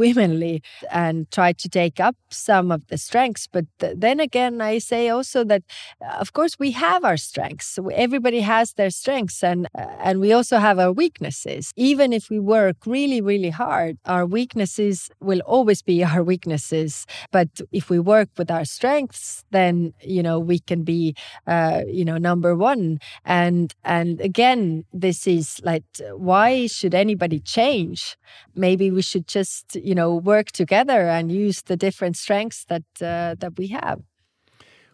womanly 0.00 0.62
and 0.90 1.30
try 1.30 1.52
to 1.52 1.68
take 1.68 2.00
up 2.00 2.16
some 2.30 2.72
of 2.72 2.86
the 2.88 2.98
strengths. 2.98 3.46
But 3.46 3.66
then 3.78 4.20
again, 4.20 4.60
I 4.60 4.78
say 4.78 5.08
also 5.08 5.44
that, 5.44 5.62
uh, 6.00 6.16
of 6.20 6.32
course, 6.32 6.58
we 6.58 6.70
have 6.72 7.04
our 7.04 7.16
strengths. 7.16 7.78
Everybody 8.06 8.40
has 8.40 8.74
their 8.74 8.90
strengths, 8.90 9.42
and 9.44 9.68
uh, 9.78 9.86
and 10.06 10.20
we 10.20 10.32
also 10.32 10.58
have 10.58 10.78
our 10.78 10.92
weaknesses. 10.92 11.72
Even 11.76 12.12
if 12.12 12.30
we 12.30 12.38
work 12.38 12.76
really, 12.86 13.20
really 13.20 13.50
hard, 13.50 13.98
our 14.06 14.26
weaknesses 14.26 15.10
will 15.20 15.40
always 15.46 15.82
be 15.82 16.02
our 16.10 16.22
weaknesses. 16.22 17.06
But 17.30 17.48
if 17.72 17.90
we 17.90 17.98
work 17.98 18.28
with 18.38 18.50
our 18.50 18.64
strengths, 18.64 19.44
then 19.50 19.92
you 20.02 20.22
know 20.22 20.38
we 20.38 20.58
can 20.58 20.82
be, 20.82 21.14
uh, 21.46 21.82
you 21.86 22.04
know, 22.04 22.18
number 22.18 22.54
one. 22.56 22.98
And 23.24 23.74
and 23.84 24.20
again, 24.20 24.84
this 24.92 25.26
is 25.26 25.60
like, 25.64 25.84
why 26.16 26.66
should 26.66 26.94
anybody 26.94 27.40
change? 27.40 28.16
Maybe 28.54 28.90
we 28.90 29.02
should 29.02 29.26
just 29.26 29.76
you 29.90 29.96
know 29.96 30.14
work 30.14 30.52
together 30.52 31.00
and 31.08 31.32
use 31.32 31.62
the 31.62 31.76
different 31.76 32.16
strengths 32.16 32.64
that 32.66 32.84
uh, 33.02 33.34
that 33.42 33.52
we 33.58 33.66
have 33.66 34.00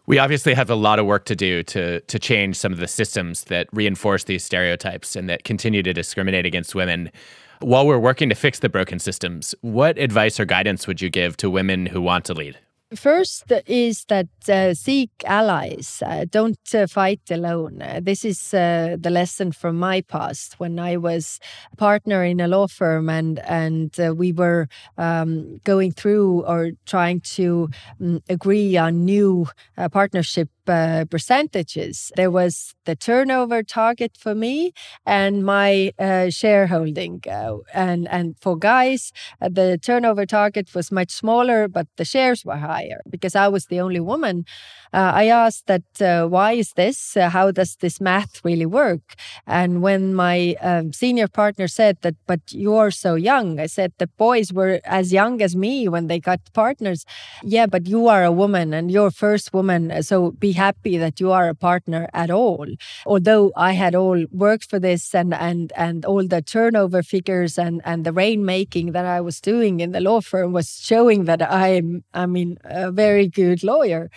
we 0.07 0.17
obviously 0.17 0.55
have 0.55 0.69
a 0.71 0.75
lot 0.75 0.97
of 0.99 1.05
work 1.05 1.25
to 1.25 1.35
do 1.35 1.61
to 1.63 1.99
to 2.01 2.17
change 2.17 2.55
some 2.55 2.73
of 2.73 2.79
the 2.79 2.87
systems 2.87 3.43
that 3.43 3.67
reinforce 3.71 4.23
these 4.23 4.43
stereotypes 4.43 5.15
and 5.15 5.29
that 5.29 5.43
continue 5.43 5.83
to 5.83 5.93
discriminate 5.93 6.45
against 6.45 6.73
women. 6.73 7.11
While 7.59 7.85
we're 7.85 7.99
working 7.99 8.29
to 8.29 8.35
fix 8.35 8.59
the 8.59 8.69
broken 8.69 8.99
systems, 8.99 9.53
what 9.61 9.97
advice 9.97 10.39
or 10.39 10.45
guidance 10.45 10.87
would 10.87 11.01
you 11.01 11.09
give 11.09 11.37
to 11.37 11.49
women 11.49 11.85
who 11.87 12.01
want 12.01 12.25
to 12.25 12.33
lead? 12.33 12.57
First 12.95 13.51
is 13.65 14.05
that 14.05 14.29
uh, 14.47 14.73
seek 14.73 15.11
allies. 15.25 16.01
Uh, 16.05 16.23
don't 16.29 16.57
uh, 16.73 16.87
fight 16.87 17.19
alone. 17.29 17.81
Uh, 17.81 17.99
this 18.01 18.23
is 18.23 18.53
uh, 18.53 18.95
the 18.97 19.09
lesson 19.09 19.51
from 19.51 19.77
my 19.77 19.99
past 19.99 20.57
when 20.57 20.79
I 20.79 20.95
was 20.95 21.41
a 21.73 21.75
partner 21.75 22.23
in 22.23 22.39
a 22.39 22.47
law 22.47 22.65
firm 22.67 23.09
and 23.09 23.39
and 23.39 23.91
uh, 23.99 24.15
we 24.15 24.31
were 24.31 24.69
um, 24.97 25.59
going 25.65 25.91
through 25.91 26.45
or 26.45 26.71
trying 26.85 27.19
to 27.35 27.69
um, 27.99 28.23
agree 28.29 28.77
on 28.77 29.03
new 29.03 29.47
partnership 29.91 30.47
uh, 30.69 31.05
percentages. 31.05 32.11
There 32.15 32.31
was 32.31 32.75
the 32.85 32.95
turnover 32.95 33.63
target 33.63 34.17
for 34.17 34.33
me 34.35 34.73
and 35.05 35.45
my 35.45 35.91
uh, 35.99 36.29
shareholding. 36.29 37.23
Uh, 37.29 37.57
and, 37.73 38.07
and 38.09 38.35
for 38.39 38.57
guys, 38.57 39.11
uh, 39.41 39.49
the 39.49 39.77
turnover 39.77 40.25
target 40.25 40.73
was 40.73 40.91
much 40.91 41.11
smaller, 41.11 41.67
but 41.67 41.87
the 41.97 42.05
shares 42.05 42.45
were 42.45 42.57
higher 42.57 43.01
because 43.09 43.35
I 43.35 43.47
was 43.47 43.65
the 43.65 43.79
only 43.79 43.99
woman. 43.99 44.45
Uh, 44.93 45.11
I 45.13 45.25
asked 45.25 45.67
that, 45.67 46.01
uh, 46.01 46.27
why 46.27 46.53
is 46.53 46.73
this? 46.73 47.15
how 47.17 47.51
does 47.51 47.75
this 47.77 47.99
math 47.99 48.43
really 48.45 48.65
work? 48.65 49.15
And 49.45 49.81
when 49.81 50.13
my 50.13 50.55
um, 50.61 50.93
senior 50.93 51.27
partner 51.27 51.67
said 51.67 51.97
that, 52.01 52.15
but 52.25 52.39
you're 52.51 52.91
so 52.91 53.15
young, 53.15 53.59
I 53.59 53.65
said 53.65 53.93
the 53.97 54.07
boys 54.17 54.53
were 54.53 54.79
as 54.85 55.11
young 55.11 55.41
as 55.41 55.55
me 55.55 55.87
when 55.87 56.07
they 56.07 56.19
got 56.19 56.39
partners. 56.53 57.05
Yeah, 57.43 57.65
but 57.65 57.87
you 57.87 58.07
are 58.07 58.23
a 58.23 58.31
woman 58.31 58.73
and 58.73 58.91
you're 58.91 59.11
first 59.11 59.53
woman. 59.53 60.01
So 60.03 60.31
be 60.31 60.51
happy 60.57 60.97
that 60.97 61.19
you 61.21 61.31
are 61.31 61.47
a 61.49 61.55
partner 61.55 62.09
at 62.13 62.29
all. 62.29 62.67
Although 63.05 63.51
I 63.55 63.71
had 63.83 63.95
all 63.95 64.25
worked 64.31 64.69
for 64.69 64.79
this 64.79 65.15
and 65.15 65.33
and 65.33 65.71
and 65.75 66.05
all 66.05 66.25
the 66.27 66.41
turnover 66.41 67.01
figures 67.03 67.57
and 67.57 67.81
and 67.85 68.05
the 68.05 68.11
rainmaking 68.23 68.93
that 68.93 69.05
I 69.05 69.21
was 69.21 69.41
doing 69.41 69.79
in 69.79 69.91
the 69.91 70.01
law 70.09 70.21
firm 70.21 70.51
was 70.53 70.69
showing 70.91 71.25
that 71.25 71.41
I'm 71.41 72.03
I 72.13 72.25
mean 72.25 72.57
a 72.65 72.91
very 72.91 73.27
good 73.27 73.63
lawyer. 73.63 74.09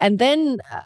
And 0.00 0.18
then 0.18 0.58
uh, 0.72 0.82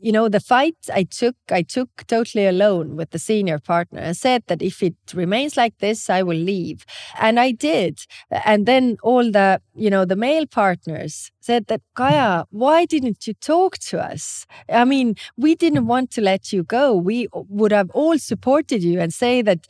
you 0.00 0.12
know, 0.12 0.28
the 0.28 0.40
fight 0.40 0.76
I 0.92 1.04
took, 1.04 1.36
I 1.50 1.62
took 1.62 2.06
totally 2.06 2.46
alone 2.46 2.96
with 2.96 3.10
the 3.10 3.18
senior 3.18 3.58
partner 3.58 4.00
and 4.00 4.16
said 4.16 4.44
that 4.46 4.62
if 4.62 4.82
it 4.82 4.94
remains 5.14 5.56
like 5.56 5.78
this, 5.78 6.08
I 6.08 6.22
will 6.22 6.36
leave. 6.36 6.84
And 7.18 7.40
I 7.40 7.52
did. 7.52 8.00
And 8.30 8.66
then 8.66 8.96
all 9.02 9.30
the, 9.30 9.60
you 9.74 9.90
know, 9.90 10.04
the 10.04 10.16
male 10.16 10.46
partners 10.46 11.30
said 11.48 11.62
that, 11.70 11.80
Kaja, 11.98 12.44
why 12.62 12.78
didn't 12.94 13.20
you 13.26 13.34
talk 13.52 13.72
to 13.90 13.96
us? 14.12 14.24
I 14.82 14.84
mean, 14.92 15.08
we 15.44 15.50
didn't 15.64 15.86
want 15.86 16.08
to 16.16 16.20
let 16.32 16.42
you 16.52 16.62
go. 16.78 16.84
We 17.10 17.18
would 17.58 17.72
have 17.72 17.90
all 18.00 18.18
supported 18.18 18.80
you 18.82 18.96
and 19.00 19.12
say 19.24 19.34
that, 19.48 19.60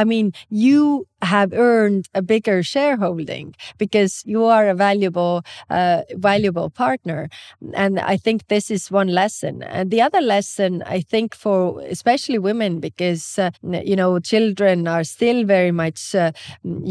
I 0.00 0.02
mean, 0.12 0.26
you 0.66 1.06
have 1.22 1.52
earned 1.52 2.04
a 2.14 2.22
bigger 2.22 2.62
shareholding 2.62 3.54
because 3.78 4.22
you 4.32 4.44
are 4.44 4.68
a 4.68 4.74
valuable 4.74 5.42
uh, 5.78 6.00
valuable 6.30 6.70
partner 6.70 7.28
and 7.74 8.00
i 8.00 8.16
think 8.16 8.38
this 8.48 8.70
is 8.70 8.90
one 8.90 9.08
lesson 9.08 9.62
and 9.62 9.90
the 9.90 10.00
other 10.00 10.20
lesson 10.20 10.82
i 10.86 11.00
think 11.12 11.34
for 11.34 11.80
especially 11.96 12.38
women 12.38 12.80
because 12.80 13.38
uh, 13.38 13.50
you 13.90 13.96
know 13.96 14.18
children 14.18 14.88
are 14.88 15.04
still 15.04 15.44
very 15.44 15.72
much 15.82 16.14
uh, 16.14 16.32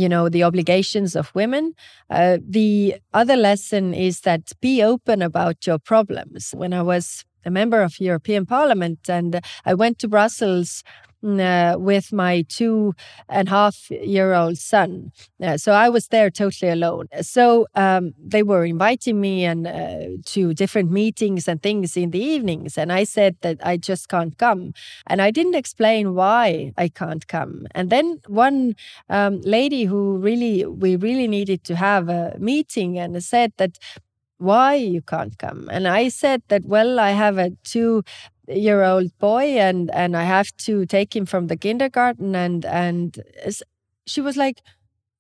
you 0.03 0.07
know 0.07 0.29
the 0.29 0.43
obligations 0.43 1.15
of 1.15 1.33
women 1.33 1.73
uh, 2.09 2.37
the 2.47 2.95
other 3.13 3.35
lesson 3.35 3.93
is 3.93 4.15
that 4.21 4.28
be 4.61 4.83
open 4.83 5.21
about 5.21 5.65
your 5.67 5.79
problems 5.79 6.51
when 6.55 6.73
i 6.73 6.81
was 6.81 7.25
a 7.45 7.51
member 7.51 7.81
of 7.81 7.99
European 7.99 8.45
Parliament 8.45 9.09
and 9.09 9.41
I 9.65 9.73
went 9.73 9.99
to 9.99 10.07
Brussels 10.07 10.83
uh, 11.21 11.75
with 11.77 12.13
my 12.13 12.45
two 12.47 12.93
and 13.27 13.49
a 13.49 13.51
half 13.51 13.91
year 13.91 14.33
old 14.33 14.57
son. 14.57 15.11
Uh, 15.43 15.57
so 15.57 15.73
I 15.73 15.89
was 15.89 16.07
there 16.07 16.29
totally 16.29 16.71
alone. 16.71 17.07
So 17.21 17.67
um, 17.75 18.13
they 18.17 18.41
were 18.41 18.63
inviting 18.63 19.19
me 19.19 19.43
and 19.43 19.67
uh, 19.67 20.21
to 20.27 20.53
different 20.53 20.91
meetings 20.91 21.47
and 21.47 21.61
things 21.61 21.97
in 21.97 22.11
the 22.11 22.23
evenings, 22.23 22.77
and 22.77 22.91
I 22.91 23.03
said 23.03 23.35
that 23.41 23.57
I 23.63 23.75
just 23.75 24.07
can't 24.07 24.37
come, 24.37 24.73
and 25.07 25.21
I 25.21 25.31
didn't 25.31 25.55
explain 25.55 26.15
why 26.15 26.71
I 26.77 26.87
can't 26.87 27.27
come. 27.27 27.67
And 27.71 27.89
then 27.89 28.21
one 28.27 28.75
um, 29.09 29.41
lady 29.41 29.83
who 29.83 30.17
really 30.17 30.65
we 30.65 30.95
really 30.95 31.27
needed 31.27 31.63
to 31.65 31.75
have 31.75 32.07
a 32.07 32.37
meeting 32.39 32.97
and 32.97 33.21
said 33.21 33.51
that 33.57 33.77
why 34.39 34.75
you 34.75 35.01
can't 35.01 35.37
come? 35.37 35.69
And 35.71 35.87
i 35.87 36.09
said 36.09 36.41
that 36.49 36.65
well 36.65 36.99
i 36.99 37.11
have 37.11 37.37
a 37.37 37.51
two 37.63 38.03
year 38.47 38.83
old 38.83 39.11
boy 39.19 39.57
and 39.59 39.91
and 39.91 40.17
I 40.17 40.23
have 40.23 40.51
to 40.65 40.85
take 40.85 41.15
him 41.15 41.25
from 41.25 41.47
the 41.47 41.57
kindergarten 41.57 42.35
and 42.35 42.65
and 42.65 43.19
she 44.07 44.21
was 44.21 44.37
like 44.37 44.61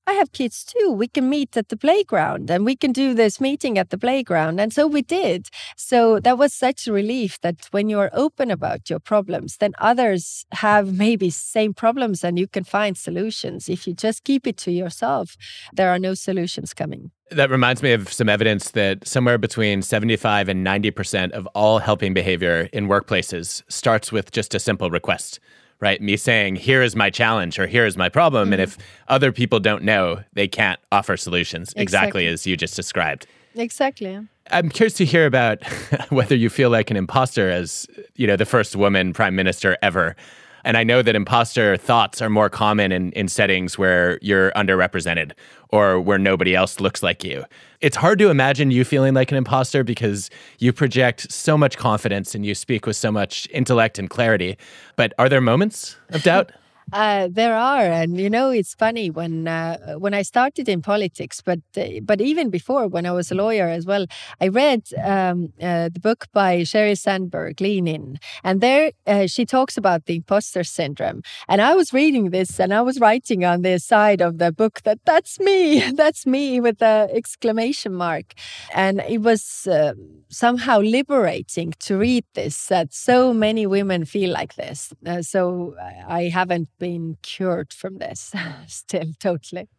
I 0.09 0.13
have 0.13 0.31
kids 0.31 0.65
too. 0.65 0.91
We 0.91 1.07
can 1.07 1.29
meet 1.29 1.55
at 1.55 1.69
the 1.69 1.77
playground 1.77 2.49
and 2.49 2.65
we 2.65 2.75
can 2.75 2.91
do 2.91 3.13
this 3.13 3.39
meeting 3.39 3.77
at 3.77 3.91
the 3.91 3.97
playground. 3.97 4.59
And 4.59 4.73
so 4.73 4.87
we 4.87 5.03
did. 5.03 5.49
So 5.77 6.19
that 6.21 6.39
was 6.39 6.51
such 6.51 6.87
a 6.87 6.91
relief 6.91 7.39
that 7.41 7.67
when 7.69 7.89
you 7.89 7.99
are 7.99 8.09
open 8.11 8.49
about 8.49 8.89
your 8.89 8.99
problems, 8.99 9.57
then 9.57 9.73
others 9.77 10.47
have 10.51 10.97
maybe 10.97 11.29
same 11.29 11.75
problems 11.75 12.23
and 12.23 12.39
you 12.39 12.47
can 12.47 12.63
find 12.63 12.97
solutions. 12.97 13.69
If 13.69 13.85
you 13.85 13.93
just 13.93 14.23
keep 14.23 14.47
it 14.47 14.57
to 14.65 14.71
yourself, 14.71 15.37
there 15.73 15.91
are 15.91 15.99
no 15.99 16.15
solutions 16.15 16.73
coming. 16.73 17.11
That 17.29 17.51
reminds 17.51 17.83
me 17.83 17.93
of 17.93 18.11
some 18.11 18.29
evidence 18.29 18.71
that 18.71 19.07
somewhere 19.07 19.37
between 19.37 19.83
75 19.83 20.49
and 20.49 20.65
90% 20.65 21.33
of 21.33 21.45
all 21.53 21.77
helping 21.77 22.15
behavior 22.15 22.67
in 22.73 22.87
workplaces 22.87 23.61
starts 23.67 24.11
with 24.11 24.31
just 24.31 24.55
a 24.55 24.59
simple 24.59 24.89
request 24.89 25.39
right? 25.79 26.01
Me 26.01 26.17
saying, 26.17 26.55
here 26.55 26.81
is 26.81 26.95
my 26.95 27.09
challenge 27.09 27.57
or 27.59 27.67
here 27.67 27.85
is 27.85 27.97
my 27.97 28.09
problem. 28.09 28.47
Mm-hmm. 28.47 28.53
And 28.53 28.61
if 28.61 28.77
other 29.07 29.31
people 29.31 29.59
don't 29.59 29.83
know, 29.83 30.23
they 30.33 30.47
can't 30.47 30.79
offer 30.91 31.17
solutions 31.17 31.69
exactly, 31.75 31.83
exactly 31.83 32.27
as 32.27 32.47
you 32.47 32.57
just 32.57 32.75
described. 32.75 33.25
Exactly. 33.55 34.19
I'm 34.51 34.69
curious 34.69 34.93
to 34.95 35.05
hear 35.05 35.25
about 35.25 35.63
whether 36.09 36.35
you 36.35 36.49
feel 36.49 36.69
like 36.69 36.91
an 36.91 36.97
imposter 36.97 37.49
as, 37.49 37.87
you 38.15 38.27
know, 38.27 38.35
the 38.35 38.45
first 38.45 38.75
woman 38.75 39.13
prime 39.13 39.35
minister 39.35 39.77
ever. 39.81 40.15
And 40.69 40.77
I 40.77 40.83
know 40.83 41.01
that 41.01 41.15
imposter 41.15 41.77
thoughts 41.77 42.21
are 42.21 42.29
more 42.29 42.47
common 42.47 42.91
in, 42.91 43.11
in 43.13 43.27
settings 43.27 43.79
where 43.79 44.19
you're 44.21 44.51
underrepresented 44.51 45.31
or 45.69 45.99
where 45.99 46.19
nobody 46.19 46.53
else 46.53 46.79
looks 46.79 47.01
like 47.01 47.23
you. 47.23 47.43
It's 47.81 47.97
hard 47.97 48.19
to 48.19 48.29
imagine 48.29 48.69
you 48.69 48.83
feeling 48.83 49.15
like 49.15 49.31
an 49.31 49.37
imposter 49.39 49.83
because 49.83 50.29
you 50.59 50.71
project 50.71 51.31
so 51.31 51.57
much 51.57 51.75
confidence 51.79 52.35
and 52.35 52.45
you 52.45 52.53
speak 52.53 52.85
with 52.85 52.97
so 52.97 53.11
much 53.11 53.47
intellect 53.49 53.97
and 53.97 54.11
clarity. 54.11 54.59
But 54.95 55.11
are 55.17 55.27
there 55.27 55.41
moments 55.41 55.97
of 56.09 56.21
doubt? 56.21 56.51
Uh, 56.91 57.27
there 57.31 57.55
are, 57.55 57.81
and 57.83 58.19
you 58.19 58.29
know, 58.29 58.49
it's 58.49 58.73
funny 58.73 59.11
when 59.11 59.47
uh, 59.47 59.95
when 59.99 60.13
I 60.15 60.23
started 60.23 60.67
in 60.67 60.81
politics, 60.81 61.39
but 61.39 61.59
uh, 61.77 61.99
but 62.01 62.19
even 62.19 62.49
before, 62.49 62.87
when 62.87 63.05
I 63.05 63.11
was 63.11 63.31
a 63.31 63.35
lawyer 63.35 63.67
as 63.67 63.85
well, 63.85 64.07
I 64.41 64.47
read 64.47 64.87
um, 65.03 65.53
uh, 65.61 65.89
the 65.93 65.99
book 65.99 66.25
by 66.33 66.61
Sheryl 66.61 66.97
Sandberg, 66.97 67.61
Lean 67.61 67.87
In, 67.87 68.19
and 68.43 68.59
there 68.61 68.91
uh, 69.05 69.27
she 69.27 69.45
talks 69.45 69.77
about 69.77 70.05
the 70.05 70.15
imposter 70.15 70.63
syndrome. 70.63 71.21
And 71.47 71.61
I 71.61 71.75
was 71.75 71.93
reading 71.93 72.31
this, 72.31 72.59
and 72.59 72.73
I 72.73 72.81
was 72.81 72.99
writing 72.99 73.45
on 73.45 73.61
the 73.61 73.77
side 73.77 74.19
of 74.21 74.39
the 74.39 74.51
book 74.51 74.81
that 74.83 74.99
that's 75.05 75.39
me, 75.39 75.91
that's 75.93 76.25
me 76.25 76.59
with 76.59 76.79
the 76.79 77.07
exclamation 77.13 77.93
mark, 77.93 78.33
and 78.73 79.01
it 79.07 79.21
was 79.21 79.67
uh, 79.67 79.93
somehow 80.29 80.79
liberating 80.79 81.73
to 81.81 81.97
read 81.97 82.25
this 82.33 82.67
that 82.67 82.93
so 82.93 83.31
many 83.31 83.67
women 83.67 84.05
feel 84.05 84.31
like 84.31 84.55
this. 84.55 84.91
so 85.21 85.75
I 86.07 86.23
haven't 86.23 86.69
been 86.79 87.17
cured 87.23 87.73
from 87.73 87.97
this 87.99 88.33
still 88.67 89.13
totally. 89.19 89.69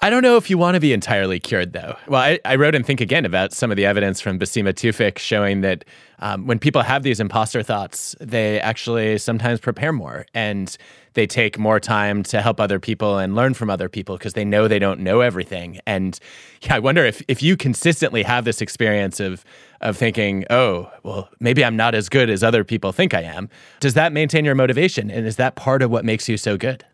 I 0.00 0.10
don't 0.10 0.22
know 0.22 0.36
if 0.36 0.50
you 0.50 0.58
want 0.58 0.74
to 0.74 0.80
be 0.80 0.92
entirely 0.92 1.38
cured, 1.38 1.72
though. 1.72 1.96
Well, 2.08 2.20
I, 2.20 2.40
I, 2.44 2.56
wrote 2.56 2.74
and 2.74 2.84
think 2.84 3.00
again 3.00 3.24
about 3.24 3.52
some 3.52 3.70
of 3.70 3.76
the 3.76 3.86
evidence 3.86 4.20
from 4.20 4.38
Basima 4.38 4.74
Tewfik 4.74 5.18
showing 5.18 5.60
that 5.60 5.84
um, 6.18 6.46
when 6.46 6.58
people 6.58 6.82
have 6.82 7.04
these 7.04 7.20
imposter 7.20 7.62
thoughts, 7.62 8.16
they 8.20 8.60
actually 8.60 9.18
sometimes 9.18 9.60
prepare 9.60 9.92
more 9.92 10.26
and 10.34 10.76
they 11.14 11.26
take 11.26 11.58
more 11.58 11.78
time 11.78 12.24
to 12.24 12.42
help 12.42 12.60
other 12.60 12.80
people 12.80 13.18
and 13.18 13.36
learn 13.36 13.54
from 13.54 13.70
other 13.70 13.88
people 13.88 14.16
because 14.18 14.32
they 14.32 14.44
know 14.44 14.66
they 14.66 14.80
don't 14.80 15.00
know 15.00 15.20
everything. 15.20 15.78
And 15.86 16.18
yeah, 16.62 16.74
I 16.74 16.78
wonder 16.80 17.04
if 17.04 17.22
if 17.28 17.42
you 17.42 17.56
consistently 17.56 18.24
have 18.24 18.44
this 18.44 18.60
experience 18.60 19.20
of 19.20 19.44
of 19.80 19.96
thinking, 19.96 20.44
oh, 20.50 20.90
well, 21.04 21.28
maybe 21.38 21.64
I'm 21.64 21.76
not 21.76 21.94
as 21.94 22.08
good 22.08 22.30
as 22.30 22.42
other 22.42 22.64
people 22.64 22.90
think 22.90 23.14
I 23.14 23.22
am. 23.22 23.48
Does 23.80 23.94
that 23.94 24.12
maintain 24.12 24.44
your 24.44 24.54
motivation? 24.56 25.10
And 25.10 25.26
is 25.26 25.36
that 25.36 25.54
part 25.54 25.82
of 25.82 25.90
what 25.90 26.04
makes 26.04 26.28
you 26.28 26.36
so 26.36 26.56
good? 26.56 26.84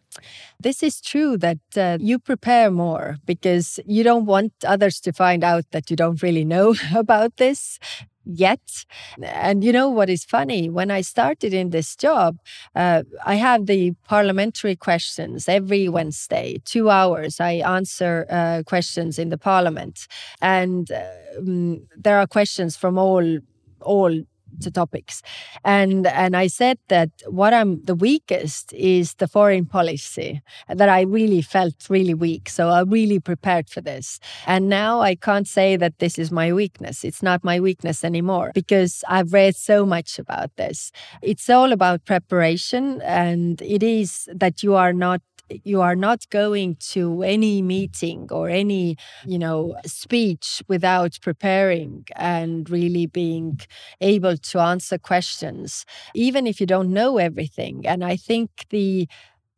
This 0.59 0.83
is 0.83 1.01
true 1.01 1.37
that 1.39 1.59
uh, 1.77 1.99
you 2.01 2.19
prepare 2.19 2.71
more 2.71 3.17
because 3.27 3.81
you 3.87 4.03
don't 4.03 4.27
want 4.27 4.53
others 4.67 5.01
to 5.01 5.13
find 5.13 5.45
out 5.45 5.65
that 5.73 5.91
you 5.91 5.97
don't 5.97 6.23
really 6.23 6.45
know 6.45 6.75
about 6.95 7.37
this 7.37 7.79
yet. 8.25 8.85
And 9.23 9.65
you 9.65 9.73
know 9.73 9.89
what 9.89 10.11
is 10.11 10.25
funny? 10.25 10.69
When 10.69 10.91
I 10.91 11.01
started 11.01 11.55
in 11.55 11.71
this 11.71 11.97
job, 11.97 12.39
uh, 12.75 13.03
I 13.25 13.37
have 13.37 13.67
the 13.67 13.93
parliamentary 14.07 14.77
questions 14.77 15.49
every 15.49 15.89
Wednesday, 15.89 16.61
two 16.65 16.91
hours. 16.91 17.41
I 17.41 17.53
answer 17.53 18.27
uh, 18.31 18.63
questions 18.67 19.19
in 19.19 19.31
the 19.31 19.39
parliament, 19.39 20.07
and 20.41 20.91
um, 21.39 21.83
there 21.97 22.19
are 22.19 22.27
questions 22.27 22.77
from 22.77 22.99
all 22.99 23.39
all 23.83 24.23
to 24.61 24.71
topics. 24.71 25.23
And 25.65 26.07
and 26.07 26.37
i 26.37 26.47
said 26.47 26.79
that 26.89 27.11
what 27.27 27.53
i'm 27.55 27.83
the 27.85 27.95
weakest 27.95 28.73
is 28.73 29.15
the 29.15 29.29
foreign 29.29 29.67
policy 29.67 30.41
that 30.69 30.89
i 30.89 31.01
really 31.03 31.43
felt 31.43 31.75
really 31.89 32.15
weak 32.15 32.49
so 32.49 32.69
i 32.69 32.81
really 32.83 33.21
prepared 33.21 33.69
for 33.69 33.81
this. 33.81 34.19
And 34.47 34.69
now 34.69 35.01
i 35.01 35.15
can't 35.15 35.49
say 35.49 35.77
that 35.77 35.99
this 35.99 36.19
is 36.19 36.31
my 36.31 36.53
weakness. 36.53 37.05
It's 37.05 37.23
not 37.23 37.45
my 37.45 37.61
weakness 37.61 38.05
anymore 38.05 38.51
because 38.55 39.05
i've 39.09 39.33
read 39.33 39.57
so 39.57 39.85
much 39.87 40.19
about 40.19 40.57
this. 40.57 40.93
It's 41.23 41.49
all 41.51 41.73
about 41.73 42.05
preparation 42.05 43.01
and 43.03 43.61
it 43.63 43.83
is 43.83 44.29
that 44.35 44.63
you 44.63 44.75
are 44.75 44.93
not 44.93 45.21
you 45.65 45.81
are 45.81 45.97
not 45.97 46.29
going 46.31 46.77
to 46.77 47.23
any 47.23 47.63
meeting 47.63 48.29
or 48.31 48.49
any 48.49 48.97
you 49.27 49.39
know 49.39 49.77
speech 49.87 50.63
without 50.69 51.19
preparing 51.23 52.05
and 52.17 52.69
really 52.71 53.07
being 53.07 53.61
able 54.01 54.37
to 54.37 54.59
answer 54.59 54.99
questions 54.99 55.85
even 56.15 56.47
if 56.47 56.61
you 56.61 56.67
don't 56.67 56.93
know 56.93 57.19
everything. 57.19 57.87
And 57.87 58.05
i 58.05 58.17
think 58.17 58.51
the 58.71 59.09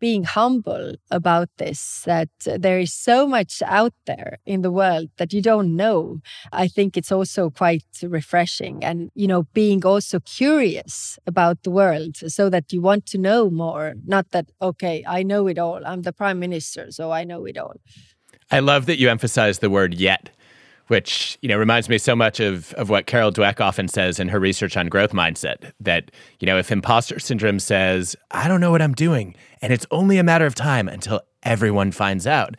being 0.02 0.24
humble 0.24 0.96
about 1.12 1.48
this 1.58 2.02
that 2.06 2.28
there 2.44 2.80
is 2.80 2.92
so 2.92 3.24
much 3.24 3.62
out 3.64 3.94
there 4.04 4.38
in 4.44 4.60
the 4.62 4.70
world 4.80 5.08
that 5.18 5.32
you 5.32 5.40
don't 5.40 5.76
know. 5.76 6.20
I 6.52 6.66
think 6.66 6.96
it's 6.96 7.12
also 7.12 7.50
quite 7.50 7.84
refreshing 8.02 8.82
and 8.82 8.98
you 9.14 9.28
know 9.28 9.44
being 9.54 9.86
also 9.86 10.18
curious 10.40 11.20
about 11.24 11.62
the 11.62 11.70
world 11.70 12.16
so 12.16 12.50
that 12.50 12.72
you 12.72 12.80
want 12.80 13.06
to 13.12 13.18
know 13.28 13.48
more 13.64 13.94
not 14.14 14.26
that 14.34 14.46
okay 14.60 15.04
i 15.06 15.22
know 15.22 15.42
it 15.52 15.58
all. 15.64 15.80
I'm 15.90 16.02
the 16.02 16.12
prime 16.12 16.40
minister 16.46 16.82
so 16.90 17.04
i 17.12 17.22
know 17.30 17.44
it 17.50 17.56
all. 17.56 17.76
I 18.50 18.58
love 18.58 18.82
that 18.86 18.98
you 18.98 19.08
emphasize 19.08 19.60
the 19.60 19.70
word 19.70 19.92
yet 19.94 20.30
which 20.88 21.38
you 21.42 21.48
know 21.48 21.58
reminds 21.58 21.88
me 21.88 21.98
so 21.98 22.14
much 22.14 22.40
of 22.40 22.72
of 22.74 22.88
what 22.88 23.06
Carol 23.06 23.32
Dweck 23.32 23.60
often 23.60 23.88
says 23.88 24.18
in 24.18 24.28
her 24.28 24.40
research 24.40 24.76
on 24.76 24.88
growth 24.88 25.12
mindset. 25.12 25.72
That 25.80 26.10
you 26.40 26.46
know, 26.46 26.58
if 26.58 26.70
imposter 26.70 27.18
syndrome 27.18 27.58
says, 27.58 28.16
"I 28.30 28.48
don't 28.48 28.60
know 28.60 28.70
what 28.70 28.82
I'm 28.82 28.94
doing," 28.94 29.34
and 29.60 29.72
it's 29.72 29.86
only 29.90 30.18
a 30.18 30.22
matter 30.22 30.46
of 30.46 30.54
time 30.54 30.88
until 30.88 31.20
everyone 31.42 31.92
finds 31.92 32.26
out. 32.26 32.56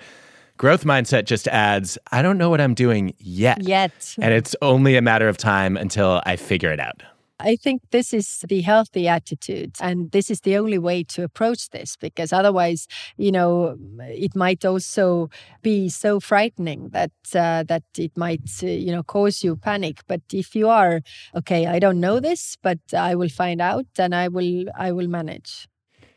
Growth 0.57 0.83
mindset 0.83 1.25
just 1.25 1.47
adds, 1.47 1.97
I 2.11 2.21
don't 2.21 2.37
know 2.37 2.49
what 2.49 2.61
I'm 2.61 2.75
doing 2.75 3.15
yet. 3.17 3.63
Yet. 3.63 4.15
And 4.21 4.33
it's 4.33 4.55
only 4.61 4.95
a 4.95 5.01
matter 5.01 5.27
of 5.27 5.35
time 5.35 5.75
until 5.75 6.21
I 6.25 6.35
figure 6.35 6.71
it 6.71 6.79
out. 6.79 7.01
I 7.39 7.55
think 7.55 7.81
this 7.91 8.13
is 8.13 8.43
the 8.47 8.61
healthy 8.61 9.07
attitude. 9.07 9.75
And 9.81 10.11
this 10.11 10.29
is 10.29 10.41
the 10.41 10.57
only 10.57 10.77
way 10.77 11.03
to 11.05 11.23
approach 11.23 11.69
this 11.69 11.95
because 11.97 12.31
otherwise, 12.31 12.87
you 13.17 13.31
know, 13.31 13.75
it 13.99 14.35
might 14.35 14.63
also 14.63 15.29
be 15.61 15.89
so 15.89 16.19
frightening 16.19 16.89
that 16.89 17.11
uh, 17.35 17.63
that 17.63 17.83
it 17.97 18.15
might, 18.15 18.49
uh, 18.61 18.67
you 18.67 18.91
know, 18.91 19.03
cause 19.03 19.43
you 19.43 19.55
panic. 19.55 20.01
But 20.07 20.21
if 20.31 20.55
you 20.55 20.69
are, 20.69 21.01
okay, 21.35 21.65
I 21.65 21.79
don't 21.79 21.99
know 21.99 22.19
this, 22.19 22.57
but 22.61 22.79
I 22.95 23.15
will 23.15 23.29
find 23.29 23.61
out 23.61 23.87
and 23.97 24.13
I 24.13 24.27
will 24.27 24.65
I 24.77 24.91
will 24.91 25.07
manage. 25.07 25.67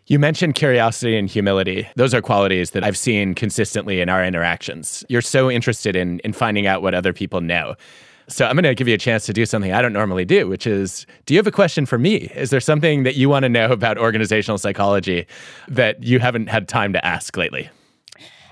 You 0.08 0.20
mentioned 0.20 0.54
curiosity 0.54 1.18
and 1.18 1.28
humility. 1.28 1.88
Those 1.96 2.14
are 2.14 2.22
qualities 2.22 2.70
that 2.70 2.84
I've 2.84 2.96
seen 2.96 3.34
consistently 3.34 4.00
in 4.00 4.08
our 4.08 4.24
interactions. 4.24 5.04
You're 5.08 5.22
so 5.22 5.50
interested 5.50 5.96
in 5.96 6.20
in 6.20 6.32
finding 6.32 6.66
out 6.66 6.82
what 6.82 6.94
other 6.94 7.12
people 7.12 7.40
know. 7.40 7.74
So 8.28 8.44
I'm 8.44 8.54
going 8.54 8.64
to 8.64 8.74
give 8.74 8.88
you 8.88 8.94
a 8.94 8.98
chance 8.98 9.24
to 9.26 9.32
do 9.32 9.46
something 9.46 9.72
I 9.72 9.80
don't 9.80 9.92
normally 9.92 10.24
do, 10.24 10.48
which 10.48 10.66
is 10.66 11.06
do 11.26 11.34
you 11.34 11.38
have 11.38 11.46
a 11.46 11.52
question 11.52 11.86
for 11.86 11.96
me? 11.96 12.16
Is 12.34 12.50
there 12.50 12.60
something 12.60 13.04
that 13.04 13.14
you 13.14 13.28
want 13.28 13.44
to 13.44 13.48
know 13.48 13.70
about 13.70 13.98
organizational 13.98 14.58
psychology 14.58 15.26
that 15.68 16.02
you 16.02 16.18
haven't 16.18 16.48
had 16.48 16.68
time 16.68 16.92
to 16.92 17.04
ask 17.04 17.36
lately? 17.36 17.70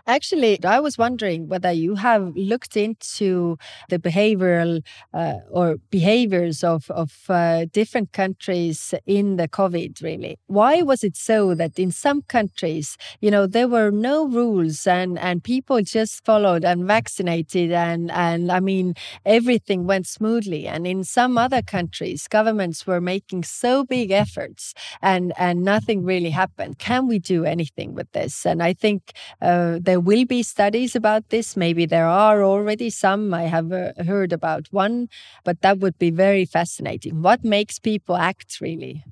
Actually, 0.07 0.63
I 0.63 0.81
was 0.81 0.99
wondering 0.99 1.49
whether 1.49 1.73
you 1.73 1.95
have 1.95 2.37
looked 2.37 2.77
into 2.77 3.57
the 3.89 3.99
behavioral 3.99 4.83
uh, 5.15 5.37
or 5.51 5.77
behaviors 5.91 6.63
of, 6.63 6.91
of 6.91 7.11
uh, 7.31 7.65
different 7.73 8.13
countries 8.13 8.93
in 9.07 9.37
the 9.37 9.49
COVID, 9.49 10.03
really. 10.03 10.37
Why 10.47 10.83
was 10.83 11.05
it 11.05 11.17
so 11.17 11.55
that 11.55 11.79
in 11.79 11.91
some 11.91 12.21
countries, 12.21 12.99
you 13.23 13.31
know, 13.31 13.47
there 13.47 13.67
were 13.67 13.91
no 13.91 14.27
rules 14.29 14.87
and, 14.87 15.19
and 15.19 15.43
people 15.43 15.81
just 15.81 16.23
followed 16.23 16.67
and 16.67 16.85
vaccinated 16.85 17.73
and, 17.73 18.11
and 18.11 18.53
I 18.53 18.61
mean, 18.61 18.93
everything 19.25 19.87
went 19.87 20.07
smoothly. 20.07 20.67
And 20.67 20.87
in 20.87 21.05
some 21.05 21.39
other 21.39 21.63
countries, 21.63 22.29
governments 22.29 22.87
were 22.87 23.01
making 23.01 23.45
so 23.45 23.85
big 23.85 24.11
efforts 24.11 24.75
and, 25.01 25.33
and 25.39 25.63
nothing 25.63 26.05
really 26.05 26.29
happened. 26.31 26.79
Can 26.79 27.07
we 27.07 27.19
do 27.19 27.47
anything 27.47 27.95
with 27.95 28.13
this? 28.13 28.45
And 28.45 28.63
I 28.63 28.75
think 28.75 29.13
uh, 29.41 29.79
there 29.81 29.94
will 30.01 30.25
be 30.25 30.43
studies 30.43 30.97
about 30.97 31.29
this. 31.31 31.57
Maybe 31.57 31.87
there 31.87 32.07
are 32.07 32.43
already 32.43 32.91
some. 32.91 33.35
I 33.35 33.45
have 33.45 33.73
uh, 33.73 33.93
heard 34.05 34.33
about 34.33 34.69
one, 34.71 35.09
but 35.45 35.61
that 35.63 35.79
would 35.79 35.99
be 35.99 36.11
very 36.11 36.45
fascinating. 36.45 37.23
What 37.23 37.45
makes 37.45 37.79
people 37.79 38.17
act 38.17 38.61
really? 38.61 39.05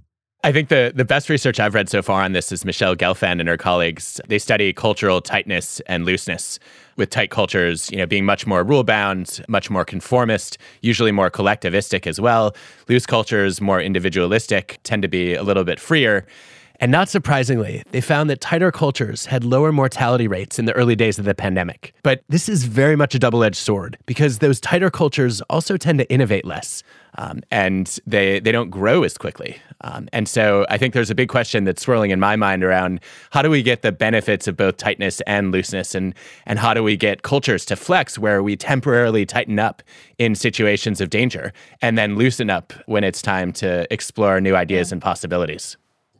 I 0.44 0.50
think 0.50 0.70
the, 0.70 0.92
the 0.92 1.04
best 1.04 1.28
research 1.28 1.60
I've 1.60 1.72
read 1.72 1.88
so 1.88 2.02
far 2.02 2.22
on 2.22 2.32
this 2.32 2.50
is 2.50 2.64
Michelle 2.64 2.96
Gelfand 2.96 3.38
and 3.38 3.48
her 3.48 3.56
colleagues. 3.56 4.20
They 4.26 4.40
study 4.40 4.72
cultural 4.72 5.20
tightness 5.20 5.78
and 5.86 6.04
looseness, 6.04 6.58
with 6.96 7.10
tight 7.10 7.30
cultures, 7.30 7.88
you 7.92 7.98
know, 7.98 8.06
being 8.06 8.24
much 8.24 8.44
more 8.44 8.64
rule 8.64 8.82
bound, 8.82 9.40
much 9.48 9.70
more 9.70 9.84
conformist, 9.84 10.58
usually 10.80 11.12
more 11.12 11.30
collectivistic 11.30 12.08
as 12.08 12.20
well. 12.20 12.56
Loose 12.88 13.06
cultures, 13.06 13.60
more 13.60 13.80
individualistic, 13.80 14.80
tend 14.82 15.02
to 15.02 15.08
be 15.08 15.34
a 15.34 15.44
little 15.44 15.62
bit 15.62 15.78
freer. 15.78 16.26
And 16.82 16.90
not 16.90 17.08
surprisingly, 17.08 17.84
they 17.92 18.00
found 18.00 18.28
that 18.28 18.40
tighter 18.40 18.72
cultures 18.72 19.26
had 19.26 19.44
lower 19.44 19.70
mortality 19.70 20.26
rates 20.26 20.58
in 20.58 20.64
the 20.64 20.72
early 20.72 20.96
days 20.96 21.16
of 21.16 21.24
the 21.24 21.32
pandemic. 21.32 21.94
But 22.02 22.24
this 22.28 22.48
is 22.48 22.64
very 22.64 22.96
much 22.96 23.14
a 23.14 23.20
double 23.20 23.44
edged 23.44 23.54
sword 23.54 23.96
because 24.04 24.40
those 24.40 24.58
tighter 24.58 24.90
cultures 24.90 25.40
also 25.42 25.76
tend 25.76 26.00
to 26.00 26.10
innovate 26.10 26.44
less. 26.44 26.82
Um, 27.18 27.42
and 27.52 28.00
they 28.04 28.40
they 28.40 28.50
don't 28.50 28.70
grow 28.70 29.04
as 29.04 29.16
quickly. 29.16 29.58
Um, 29.82 30.08
and 30.12 30.28
so 30.28 30.66
I 30.70 30.76
think 30.76 30.92
there's 30.92 31.10
a 31.10 31.14
big 31.14 31.28
question 31.28 31.62
that's 31.62 31.82
swirling 31.82 32.10
in 32.10 32.18
my 32.18 32.34
mind 32.34 32.64
around 32.64 32.98
how 33.30 33.42
do 33.42 33.50
we 33.50 33.62
get 33.62 33.82
the 33.82 33.92
benefits 33.92 34.48
of 34.48 34.56
both 34.56 34.76
tightness 34.76 35.20
and 35.20 35.52
looseness, 35.52 35.94
and 35.94 36.14
and 36.46 36.58
how 36.58 36.74
do 36.74 36.82
we 36.82 36.96
get 36.96 37.22
cultures 37.22 37.64
to 37.66 37.76
flex 37.76 38.18
where 38.18 38.42
we 38.42 38.56
temporarily 38.56 39.24
tighten 39.24 39.60
up 39.60 39.84
in 40.18 40.34
situations 40.34 41.00
of 41.00 41.10
danger 41.10 41.52
and 41.80 41.96
then 41.96 42.16
loosen 42.16 42.50
up 42.50 42.72
when 42.86 43.04
it's 43.04 43.22
time 43.22 43.52
to 43.52 43.86
explore 43.92 44.40
new 44.40 44.56
ideas 44.56 44.90
yeah. 44.90 44.94
and 44.94 45.02
possibilities 45.02 45.76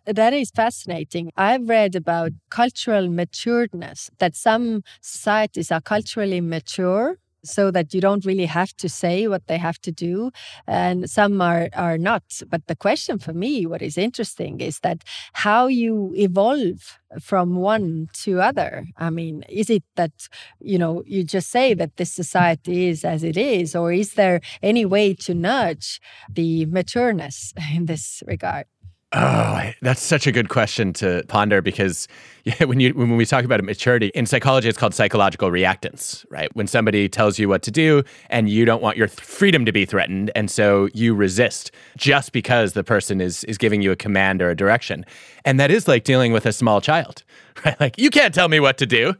that 0.06 0.32
is 0.32 0.50
fascinating. 0.50 1.30
I've 1.36 1.68
read 1.68 1.94
about 1.94 2.32
cultural 2.50 3.08
matureness, 3.08 4.10
that 4.18 4.36
some 4.36 4.82
societies 5.00 5.70
are 5.70 5.80
culturally 5.80 6.40
mature 6.40 7.18
so 7.44 7.70
that 7.70 7.92
you 7.92 8.00
don't 8.00 8.24
really 8.24 8.46
have 8.46 8.72
to 8.76 8.88
say 8.88 9.26
what 9.26 9.46
they 9.46 9.58
have 9.58 9.78
to 9.80 9.90
do 9.90 10.30
and 10.66 11.10
some 11.10 11.40
are 11.40 11.68
are 11.74 11.98
not. 11.98 12.22
But 12.48 12.66
the 12.66 12.76
question 12.76 13.18
for 13.18 13.32
me 13.32 13.66
what 13.66 13.82
is 13.82 13.98
interesting 13.98 14.60
is 14.60 14.80
that 14.80 15.02
how 15.32 15.66
you 15.66 16.12
evolve 16.16 16.98
from 17.20 17.56
one 17.56 18.08
to 18.22 18.40
other. 18.40 18.86
I 18.96 19.10
mean 19.10 19.42
is 19.48 19.70
it 19.70 19.84
that 19.96 20.12
you 20.60 20.78
know 20.78 21.02
you 21.06 21.24
just 21.24 21.50
say 21.50 21.74
that 21.74 21.96
this 21.96 22.12
society 22.12 22.88
is 22.88 23.04
as 23.04 23.24
it 23.24 23.36
is 23.36 23.74
or 23.74 23.92
is 23.92 24.14
there 24.14 24.40
any 24.62 24.84
way 24.84 25.14
to 25.14 25.34
nudge 25.34 26.00
the 26.32 26.66
matureness 26.66 27.52
in 27.74 27.86
this 27.86 28.22
regard 28.26 28.66
Oh, 29.14 29.70
that's 29.82 30.00
such 30.00 30.26
a 30.26 30.32
good 30.32 30.48
question 30.48 30.94
to 30.94 31.22
ponder 31.28 31.60
because 31.60 32.08
yeah, 32.44 32.64
when 32.64 32.80
you 32.80 32.94
when 32.94 33.16
we 33.16 33.26
talk 33.26 33.44
about 33.44 33.62
maturity 33.62 34.10
in 34.14 34.24
psychology, 34.24 34.68
it's 34.68 34.78
called 34.78 34.94
psychological 34.94 35.50
reactance, 35.50 36.24
right? 36.30 36.54
When 36.56 36.66
somebody 36.66 37.08
tells 37.08 37.38
you 37.38 37.48
what 37.48 37.62
to 37.64 37.70
do 37.70 38.04
and 38.30 38.48
you 38.48 38.64
don't 38.64 38.82
want 38.82 38.96
your 38.96 39.08
th- 39.08 39.20
freedom 39.20 39.66
to 39.66 39.72
be 39.72 39.84
threatened, 39.84 40.30
and 40.34 40.50
so 40.50 40.88
you 40.94 41.14
resist 41.14 41.70
just 41.96 42.32
because 42.32 42.72
the 42.72 42.82
person 42.82 43.20
is 43.20 43.44
is 43.44 43.58
giving 43.58 43.82
you 43.82 43.92
a 43.92 43.96
command 43.96 44.40
or 44.40 44.48
a 44.48 44.56
direction, 44.56 45.04
and 45.44 45.60
that 45.60 45.70
is 45.70 45.86
like 45.86 46.04
dealing 46.04 46.32
with 46.32 46.46
a 46.46 46.52
small 46.52 46.80
child, 46.80 47.22
right? 47.66 47.78
Like 47.78 47.98
you 47.98 48.08
can't 48.08 48.34
tell 48.34 48.48
me 48.48 48.60
what 48.60 48.78
to 48.78 48.86
do, 48.86 49.14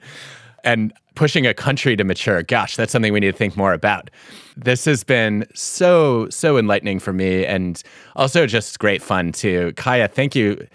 and 0.65 0.93
pushing 1.15 1.47
a 1.47 1.55
country 1.55 1.97
to 1.97 2.05
mature. 2.05 2.43
Gosh, 2.43 2.77
that's 2.77 2.93
something 2.93 3.13
we 3.13 3.21
need 3.21 3.33
to 3.33 3.37
think 3.37 3.57
more 3.57 3.73
about. 3.73 4.11
This 4.57 4.85
has 4.85 5.05
been 5.05 5.47
so, 5.55 6.29
so 6.29 6.59
enlightening 6.59 6.99
for 6.99 7.13
me 7.13 7.45
and 7.45 7.83
also 8.17 8.47
just 8.47 8.79
great 8.79 9.03
fun 9.03 9.33
too. 9.33 9.73
Kaja, 9.77 10.11
thank 10.11 10.35
you 10.35 10.67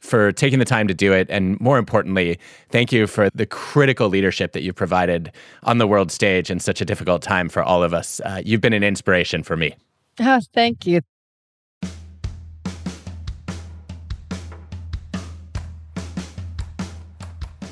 for 0.00 0.32
taking 0.32 0.58
the 0.58 0.64
time 0.64 0.88
to 0.88 0.94
do 0.94 1.12
it. 1.12 1.28
And 1.30 1.60
more 1.60 1.78
importantly, 1.78 2.38
thank 2.70 2.92
you 2.92 3.06
for 3.06 3.28
the 3.34 3.46
critical 3.46 4.08
leadership 4.08 4.52
that 4.52 4.62
you 4.62 4.72
provided 4.72 5.30
on 5.62 5.78
the 5.78 5.86
world 5.86 6.10
stage 6.10 6.50
in 6.50 6.58
such 6.58 6.80
a 6.80 6.84
difficult 6.84 7.22
time 7.22 7.48
for 7.48 7.62
all 7.62 7.82
of 7.82 7.92
us. 7.92 8.20
Uh, 8.24 8.40
you've 8.44 8.60
been 8.60 8.72
an 8.72 8.82
inspiration 8.82 9.42
for 9.42 9.56
me. 9.56 9.74
Oh, 10.20 10.40
thank 10.54 10.86
you. 10.86 11.00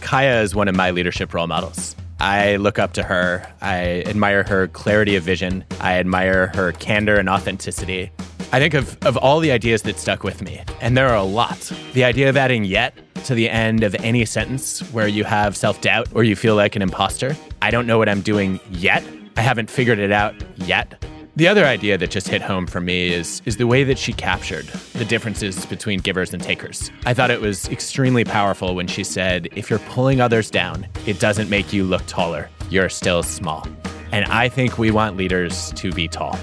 Kaja 0.00 0.42
is 0.42 0.54
one 0.54 0.68
of 0.68 0.76
my 0.76 0.90
leadership 0.90 1.32
role 1.32 1.46
models. 1.46 1.96
I 2.22 2.54
look 2.54 2.78
up 2.78 2.92
to 2.92 3.02
her. 3.02 3.44
I 3.60 4.04
admire 4.06 4.44
her 4.44 4.68
clarity 4.68 5.16
of 5.16 5.24
vision. 5.24 5.64
I 5.80 5.98
admire 5.98 6.52
her 6.54 6.70
candor 6.70 7.16
and 7.16 7.28
authenticity. 7.28 8.12
I 8.52 8.60
think 8.60 8.74
of, 8.74 8.96
of 9.04 9.16
all 9.16 9.40
the 9.40 9.50
ideas 9.50 9.82
that 9.82 9.98
stuck 9.98 10.22
with 10.22 10.40
me, 10.40 10.62
and 10.80 10.96
there 10.96 11.08
are 11.08 11.16
a 11.16 11.24
lot. 11.24 11.72
The 11.94 12.04
idea 12.04 12.28
of 12.28 12.36
adding 12.36 12.62
yet 12.62 12.94
to 13.24 13.34
the 13.34 13.50
end 13.50 13.82
of 13.82 13.96
any 13.96 14.24
sentence 14.24 14.80
where 14.92 15.08
you 15.08 15.24
have 15.24 15.56
self 15.56 15.80
doubt 15.80 16.10
or 16.14 16.22
you 16.22 16.36
feel 16.36 16.54
like 16.54 16.76
an 16.76 16.82
imposter. 16.82 17.36
I 17.60 17.72
don't 17.72 17.88
know 17.88 17.98
what 17.98 18.08
I'm 18.08 18.20
doing 18.20 18.60
yet. 18.70 19.02
I 19.36 19.40
haven't 19.40 19.68
figured 19.68 19.98
it 19.98 20.12
out 20.12 20.36
yet. 20.58 21.04
The 21.34 21.48
other 21.48 21.64
idea 21.64 21.96
that 21.96 22.10
just 22.10 22.28
hit 22.28 22.42
home 22.42 22.66
for 22.66 22.78
me 22.78 23.10
is, 23.10 23.40
is 23.46 23.56
the 23.56 23.66
way 23.66 23.84
that 23.84 23.96
she 23.98 24.12
captured 24.12 24.66
the 24.92 25.06
differences 25.06 25.64
between 25.64 25.98
givers 26.00 26.34
and 26.34 26.42
takers. 26.42 26.90
I 27.06 27.14
thought 27.14 27.30
it 27.30 27.40
was 27.40 27.66
extremely 27.70 28.22
powerful 28.22 28.74
when 28.74 28.86
she 28.86 29.02
said, 29.02 29.48
if 29.52 29.70
you're 29.70 29.78
pulling 29.78 30.20
others 30.20 30.50
down, 30.50 30.86
it 31.06 31.20
doesn't 31.20 31.48
make 31.48 31.72
you 31.72 31.84
look 31.84 32.02
taller. 32.06 32.50
You're 32.68 32.90
still 32.90 33.22
small. 33.22 33.66
And 34.12 34.26
I 34.26 34.50
think 34.50 34.76
we 34.76 34.90
want 34.90 35.16
leaders 35.16 35.72
to 35.72 35.90
be 35.90 36.06
tall. 36.06 36.38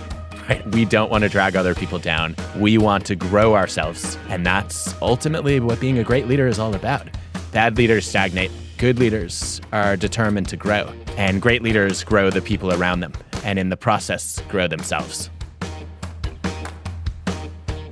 Right? 0.49 0.65
We 0.69 0.85
don't 0.85 1.11
want 1.11 1.23
to 1.23 1.29
drag 1.29 1.55
other 1.55 1.75
people 1.75 1.99
down. 1.99 2.35
We 2.57 2.79
want 2.79 3.05
to 3.05 3.15
grow 3.15 3.53
ourselves. 3.53 4.17
And 4.29 4.43
that's 4.43 4.99
ultimately 5.03 5.59
what 5.59 5.79
being 5.79 5.99
a 5.99 6.03
great 6.03 6.27
leader 6.27 6.47
is 6.47 6.57
all 6.57 6.73
about. 6.73 7.07
Bad 7.51 7.77
leaders 7.77 8.07
stagnate. 8.07 8.49
Good 8.79 8.97
leaders 8.97 9.59
are 9.73 9.97
determined 9.97 10.47
to 10.47 10.55
grow. 10.55 10.89
And 11.17 11.41
great 11.41 11.61
leaders 11.61 12.01
grow 12.01 12.29
the 12.29 12.41
people 12.41 12.71
around 12.71 13.01
them 13.01 13.11
and 13.43 13.59
in 13.59 13.67
the 13.67 13.75
process 13.75 14.41
grow 14.47 14.69
themselves. 14.69 15.29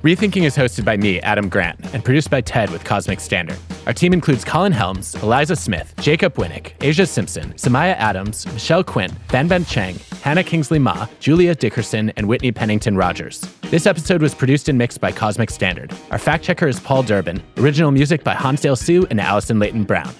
Rethinking 0.00 0.44
is 0.44 0.56
hosted 0.56 0.86
by 0.86 0.96
me, 0.96 1.20
Adam 1.20 1.50
Grant, 1.50 1.78
and 1.92 2.02
produced 2.02 2.30
by 2.30 2.40
TED 2.40 2.70
with 2.70 2.84
Cosmic 2.84 3.20
Standard. 3.20 3.58
Our 3.86 3.92
team 3.92 4.14
includes 4.14 4.46
Colin 4.46 4.72
Helms, 4.72 5.14
Eliza 5.16 5.56
Smith, 5.56 5.92
Jacob 6.00 6.32
Winik, 6.36 6.72
Aja 6.82 7.04
Simpson, 7.04 7.52
Samiah 7.54 7.96
Adams, 7.96 8.46
Michelle 8.46 8.82
Quint, 8.84 9.12
Ben 9.30 9.46
Ben 9.46 9.66
Chang, 9.66 9.96
Hannah 10.22 10.44
Kingsley 10.44 10.78
Ma, 10.78 11.06
Julia 11.20 11.54
Dickerson, 11.54 12.10
and 12.16 12.26
Whitney 12.26 12.50
Pennington 12.50 12.96
Rodgers. 12.96 13.40
This 13.64 13.86
episode 13.86 14.22
was 14.22 14.34
produced 14.34 14.70
and 14.70 14.78
mixed 14.78 15.02
by 15.02 15.12
Cosmic 15.12 15.50
Standard. 15.50 15.92
Our 16.12 16.18
fact 16.18 16.44
checker 16.44 16.66
is 16.66 16.80
Paul 16.80 17.02
Durbin. 17.02 17.42
Original 17.58 17.90
music 17.90 18.24
by 18.24 18.32
Hansdale 18.32 18.76
Hsu 18.76 19.06
and 19.10 19.20
Allison 19.20 19.58
Leyton-Brown. 19.58 20.14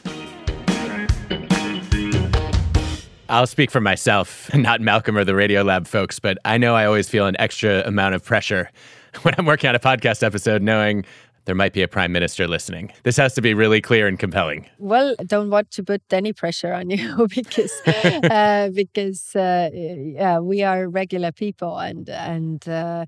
I'll 3.28 3.46
speak 3.46 3.70
for 3.70 3.80
myself, 3.80 4.52
not 4.54 4.80
Malcolm 4.80 5.16
or 5.16 5.24
the 5.24 5.34
Radio 5.34 5.62
Lab 5.62 5.86
folks, 5.86 6.18
but 6.18 6.38
I 6.44 6.56
know 6.58 6.74
I 6.74 6.86
always 6.86 7.08
feel 7.08 7.26
an 7.26 7.36
extra 7.38 7.82
amount 7.86 8.14
of 8.14 8.24
pressure 8.24 8.70
when 9.22 9.34
I'm 9.36 9.44
working 9.44 9.68
on 9.68 9.74
a 9.74 9.80
podcast 9.80 10.22
episode, 10.22 10.62
knowing 10.62 11.04
there 11.44 11.54
might 11.54 11.72
be 11.72 11.82
a 11.82 11.88
prime 11.88 12.12
minister 12.12 12.46
listening. 12.46 12.92
This 13.04 13.16
has 13.16 13.34
to 13.34 13.42
be 13.42 13.54
really 13.54 13.80
clear 13.80 14.06
and 14.06 14.18
compelling. 14.18 14.68
Well, 14.78 15.14
don't 15.26 15.50
want 15.50 15.70
to 15.72 15.82
put 15.82 16.02
any 16.10 16.32
pressure 16.32 16.72
on 16.72 16.90
you 16.90 17.26
because 17.34 17.72
uh, 17.86 18.70
because 18.74 19.34
uh, 19.36 19.70
yeah, 19.72 20.38
we 20.38 20.62
are 20.62 20.88
regular 20.88 21.32
people, 21.32 21.78
and 21.78 22.08
and 22.08 22.68
uh, 22.68 23.06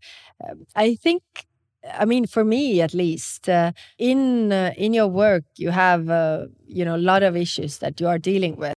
I 0.74 0.94
think 0.96 1.22
I 1.98 2.04
mean, 2.04 2.26
for 2.26 2.44
me 2.44 2.80
at 2.82 2.92
least, 2.94 3.48
uh, 3.48 3.72
in 3.98 4.52
uh, 4.52 4.72
in 4.76 4.92
your 4.92 5.08
work, 5.08 5.44
you 5.56 5.70
have 5.70 6.10
uh, 6.10 6.46
you 6.66 6.84
know 6.84 6.96
a 6.96 7.04
lot 7.12 7.22
of 7.22 7.36
issues 7.36 7.78
that 7.78 8.00
you 8.00 8.08
are 8.08 8.18
dealing 8.18 8.56
with. 8.56 8.74